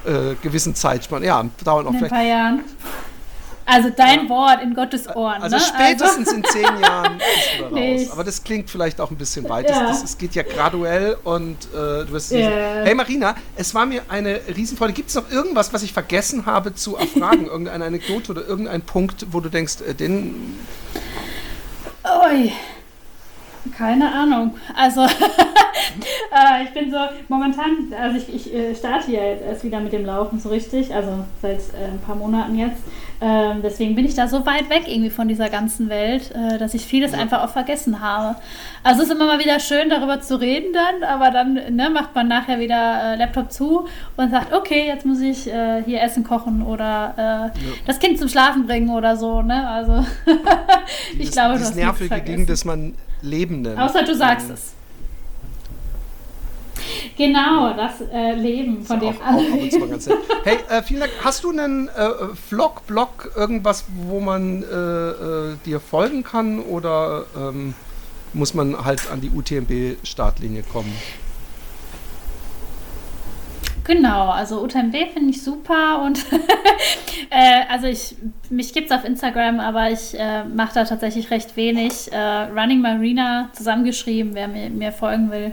äh, 0.05 0.35
gewissen 0.43 0.75
Zeitspanne. 0.75 1.25
Ja, 1.27 1.45
dauert 1.63 1.85
noch 1.85 1.93
In 1.93 1.97
ein 1.99 1.99
vielleicht. 2.07 2.15
paar 2.15 2.23
Jahren. 2.25 2.61
Also 3.67 3.89
dein 3.91 4.29
Wort 4.29 4.63
in 4.63 4.75
Gottes 4.75 5.09
Ohren. 5.15 5.43
Also 5.43 5.57
ne? 5.57 5.63
spätestens 5.63 6.33
in 6.33 6.45
zehn 6.45 6.63
Jahren 6.81 7.17
ist 7.19 7.59
du 7.71 7.75
Nee, 7.75 7.93
raus. 7.95 8.03
ich- 8.03 8.13
Aber 8.13 8.25
das 8.25 8.45
klingt 8.45 8.69
vielleicht 8.71 9.01
auch 9.01 9.11
ein 9.11 9.17
bisschen 9.17 9.49
weit. 9.49 9.69
Ja. 9.71 9.87
Das, 9.87 10.03
es 10.05 10.19
geht 10.19 10.35
ja 10.35 10.43
graduell 10.43 11.17
und 11.25 11.57
äh, 11.73 12.05
du 12.05 12.09
wirst 12.13 12.31
Ja. 12.33 12.49
Hey 12.85 12.95
Marina, 12.95 13.35
es 13.57 13.75
war 13.75 13.87
mir 13.87 14.03
eine 14.09 14.41
Riesenfreude. 14.55 14.93
Gibt 14.93 15.09
es 15.09 15.15
noch 15.15 15.31
irgendwas, 15.31 15.73
was 15.73 15.83
ich 15.83 15.93
vergessen 15.93 16.47
habe 16.47 16.75
zu 16.75 16.97
erfragen? 16.97 17.47
Irgendeine 17.55 17.85
Anekdote 17.87 18.33
oder 18.33 18.47
irgendein 18.47 18.83
Punkt, 18.83 19.27
wo 19.31 19.41
du 19.41 19.49
denkst, 19.49 19.77
äh, 19.89 19.95
den. 19.95 20.59
Ui. 22.05 22.53
Keine 23.77 24.13
Ahnung. 24.13 24.55
Also, 24.77 25.03
äh, 25.05 26.65
ich 26.65 26.71
bin 26.75 26.91
so 26.91 26.99
momentan, 27.29 27.93
also 28.01 28.19
ich, 28.19 28.35
ich 28.35 28.55
äh, 28.55 28.75
starte 28.75 29.11
ja 29.13 29.23
jetzt 29.25 29.45
erst 29.45 29.65
wieder 29.65 29.81
mit 29.81 29.93
dem 29.93 30.05
Laufen 30.05 30.39
so 30.39 30.49
richtig, 30.51 30.95
also 30.95 31.25
seit 31.41 31.59
äh, 31.59 31.87
ein 31.93 32.01
paar 32.05 32.17
Monaten 32.17 32.57
jetzt. 32.57 32.83
Ähm, 33.21 33.61
deswegen 33.63 33.95
bin 33.95 34.05
ich 34.05 34.15
da 34.15 34.29
so 34.29 34.45
weit 34.45 34.69
weg 34.69 34.83
irgendwie 34.87 35.09
von 35.09 35.29
dieser 35.29 35.49
ganzen 35.49 35.89
Welt, 35.89 36.31
äh, 36.35 36.59
dass 36.59 36.75
ich 36.75 36.85
vieles 36.85 37.15
einfach 37.15 37.43
auch 37.43 37.49
vergessen 37.51 38.01
habe. 38.01 38.37
Also 38.83 39.03
es 39.03 39.09
ist 39.09 39.15
immer 39.15 39.27
mal 39.27 39.39
wieder 39.39 39.61
schön, 39.61 39.89
darüber 39.89 40.21
zu 40.21 40.39
reden 40.39 40.73
dann, 40.75 41.09
aber 41.09 41.31
dann 41.31 41.55
ne, 41.55 41.89
macht 41.91 42.15
man 42.15 42.29
nachher 42.29 42.61
wieder 42.61 43.17
Laptop 43.17 43.51
zu 43.51 43.87
und 44.17 44.31
sagt, 44.31 44.53
okay, 44.53 44.87
jetzt 44.87 45.07
muss 45.07 45.21
ich 45.21 45.45
hier 45.45 46.03
Essen 46.03 46.25
kochen 46.25 46.63
oder 46.63 47.53
äh, 47.55 47.59
das 47.87 47.99
Kind 47.99 48.19
zum 48.19 48.29
Schlafen 48.29 48.67
bringen 48.67 48.91
oder 48.91 49.17
so. 49.17 49.41
Ne? 49.43 49.67
Also 49.69 50.05
ich 51.13 51.19
dieses- 51.19 51.33
glaube, 51.35 51.55
nichts 51.59 51.75
nervige. 51.75 52.21
Ding, 52.21 52.47
das 52.47 52.65
man 52.65 52.95
Leben 53.25 53.63
nennt. 53.63 53.79
Außer 53.79 54.05
du 54.05 54.15
sagst 54.15 54.49
Ähm, 54.49 54.55
es. 54.55 54.73
Genau, 57.17 57.73
das 57.75 58.01
äh, 58.13 58.33
Leben, 58.35 58.85
von 58.85 58.99
dem 58.99 59.15
auch. 59.21 59.41
Hey, 60.45 60.59
äh, 60.69 60.83
vielen 60.83 61.01
Dank. 61.01 61.13
Hast 61.23 61.45
du 61.45 61.51
einen 61.51 61.89
äh, 61.89 62.11
Vlog, 62.49 62.87
Blog, 62.87 63.31
irgendwas, 63.37 63.85
wo 63.95 64.21
man 64.21 64.63
äh, 64.63 64.67
äh, 64.67 65.57
dir 65.65 65.81
folgen 65.81 66.25
kann 66.25 66.59
oder 66.61 67.25
ähm, 67.37 67.75
muss 68.33 68.53
man 68.53 68.85
halt 68.85 69.11
an 69.11 69.21
die 69.21 69.31
UTMB-Startlinie 69.31 70.65
kommen? 70.65 70.93
Genau, 73.85 74.31
also 74.31 74.63
UTMB 74.63 74.97
finde 75.13 75.31
ich 75.31 75.43
super 75.43 76.03
und 76.03 76.19
äh, 77.31 77.63
also 77.71 77.87
ich, 77.87 78.17
mich 78.49 78.73
gibt 78.73 78.91
es 78.91 78.97
auf 78.97 79.05
Instagram, 79.05 79.61
aber 79.61 79.91
ich 79.91 80.19
äh, 80.19 80.45
mache 80.45 80.73
da 80.73 80.85
tatsächlich 80.85 81.31
recht 81.31 81.55
wenig. 81.57 82.11
Äh, 82.11 82.17
Running 82.19 82.81
Marina 82.81 83.51
zusammengeschrieben, 83.53 84.35
wer 84.35 84.49
mir, 84.49 84.71
mir 84.71 84.91
folgen 84.91 85.31
will. 85.31 85.53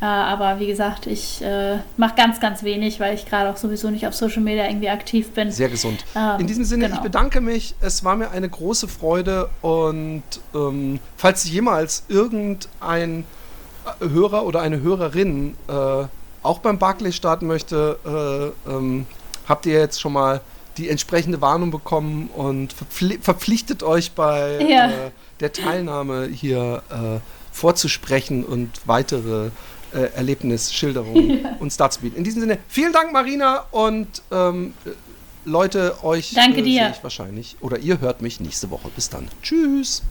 Äh, 0.00 0.04
aber 0.06 0.58
wie 0.58 0.66
gesagt, 0.66 1.06
ich 1.06 1.42
äh, 1.42 1.76
mache 1.98 2.14
ganz, 2.16 2.40
ganz 2.40 2.62
wenig, 2.62 2.98
weil 2.98 3.14
ich 3.14 3.26
gerade 3.26 3.50
auch 3.50 3.58
sowieso 3.58 3.90
nicht 3.90 4.06
auf 4.06 4.14
Social 4.14 4.42
Media 4.42 4.66
irgendwie 4.66 4.88
aktiv 4.88 5.30
bin. 5.32 5.50
Sehr 5.50 5.68
gesund. 5.68 6.02
Ähm, 6.14 6.40
In 6.40 6.46
diesem 6.46 6.64
Sinne, 6.64 6.84
genau. 6.86 6.96
ich 6.96 7.02
bedanke 7.02 7.42
mich. 7.42 7.74
Es 7.82 8.04
war 8.04 8.16
mir 8.16 8.30
eine 8.30 8.48
große 8.48 8.88
Freude 8.88 9.50
und 9.60 10.22
ähm, 10.54 10.98
falls 11.18 11.44
jemals 11.50 12.04
irgendein 12.08 13.24
Hörer 14.00 14.46
oder 14.46 14.62
eine 14.62 14.80
Hörerin 14.80 15.56
äh, 15.68 16.06
auch 16.46 16.58
beim 16.60 16.78
Barclay 16.78 17.12
starten 17.12 17.46
möchte, 17.46 17.98
äh, 18.66 18.70
ähm, 18.70 19.06
habt 19.48 19.66
ihr 19.66 19.74
jetzt 19.74 20.00
schon 20.00 20.12
mal 20.12 20.40
die 20.78 20.88
entsprechende 20.90 21.40
Warnung 21.40 21.70
bekommen 21.70 22.28
und 22.34 22.72
verpfli 22.72 23.18
verpflichtet 23.20 23.82
euch 23.82 24.12
bei 24.12 24.58
Ja. 24.68 24.90
äh, 24.90 25.10
der 25.40 25.52
Teilnahme 25.52 26.26
hier 26.26 26.82
äh, 26.90 27.20
vorzusprechen 27.52 28.44
und 28.44 28.70
weitere 28.86 29.50
äh, 29.94 30.00
Erlebnisschilderungen 30.14 31.46
uns 31.60 31.76
dazu 31.76 32.00
bieten. 32.00 32.16
In 32.16 32.24
diesem 32.24 32.40
Sinne, 32.42 32.58
vielen 32.68 32.92
Dank, 32.92 33.12
Marina, 33.12 33.64
und 33.70 34.22
ähm, 34.30 34.74
äh, 34.84 34.90
Leute, 35.46 36.02
euch 36.02 36.34
Danke 36.34 36.60
äh, 36.60 36.62
dir. 36.62 36.82
sehe 36.84 36.92
ich 36.96 37.02
wahrscheinlich 37.02 37.56
oder 37.60 37.78
ihr 37.78 38.00
hört 38.00 38.20
mich 38.20 38.40
nächste 38.40 38.70
Woche. 38.70 38.88
Bis 38.94 39.08
dann. 39.08 39.28
Tschüss. 39.42 40.02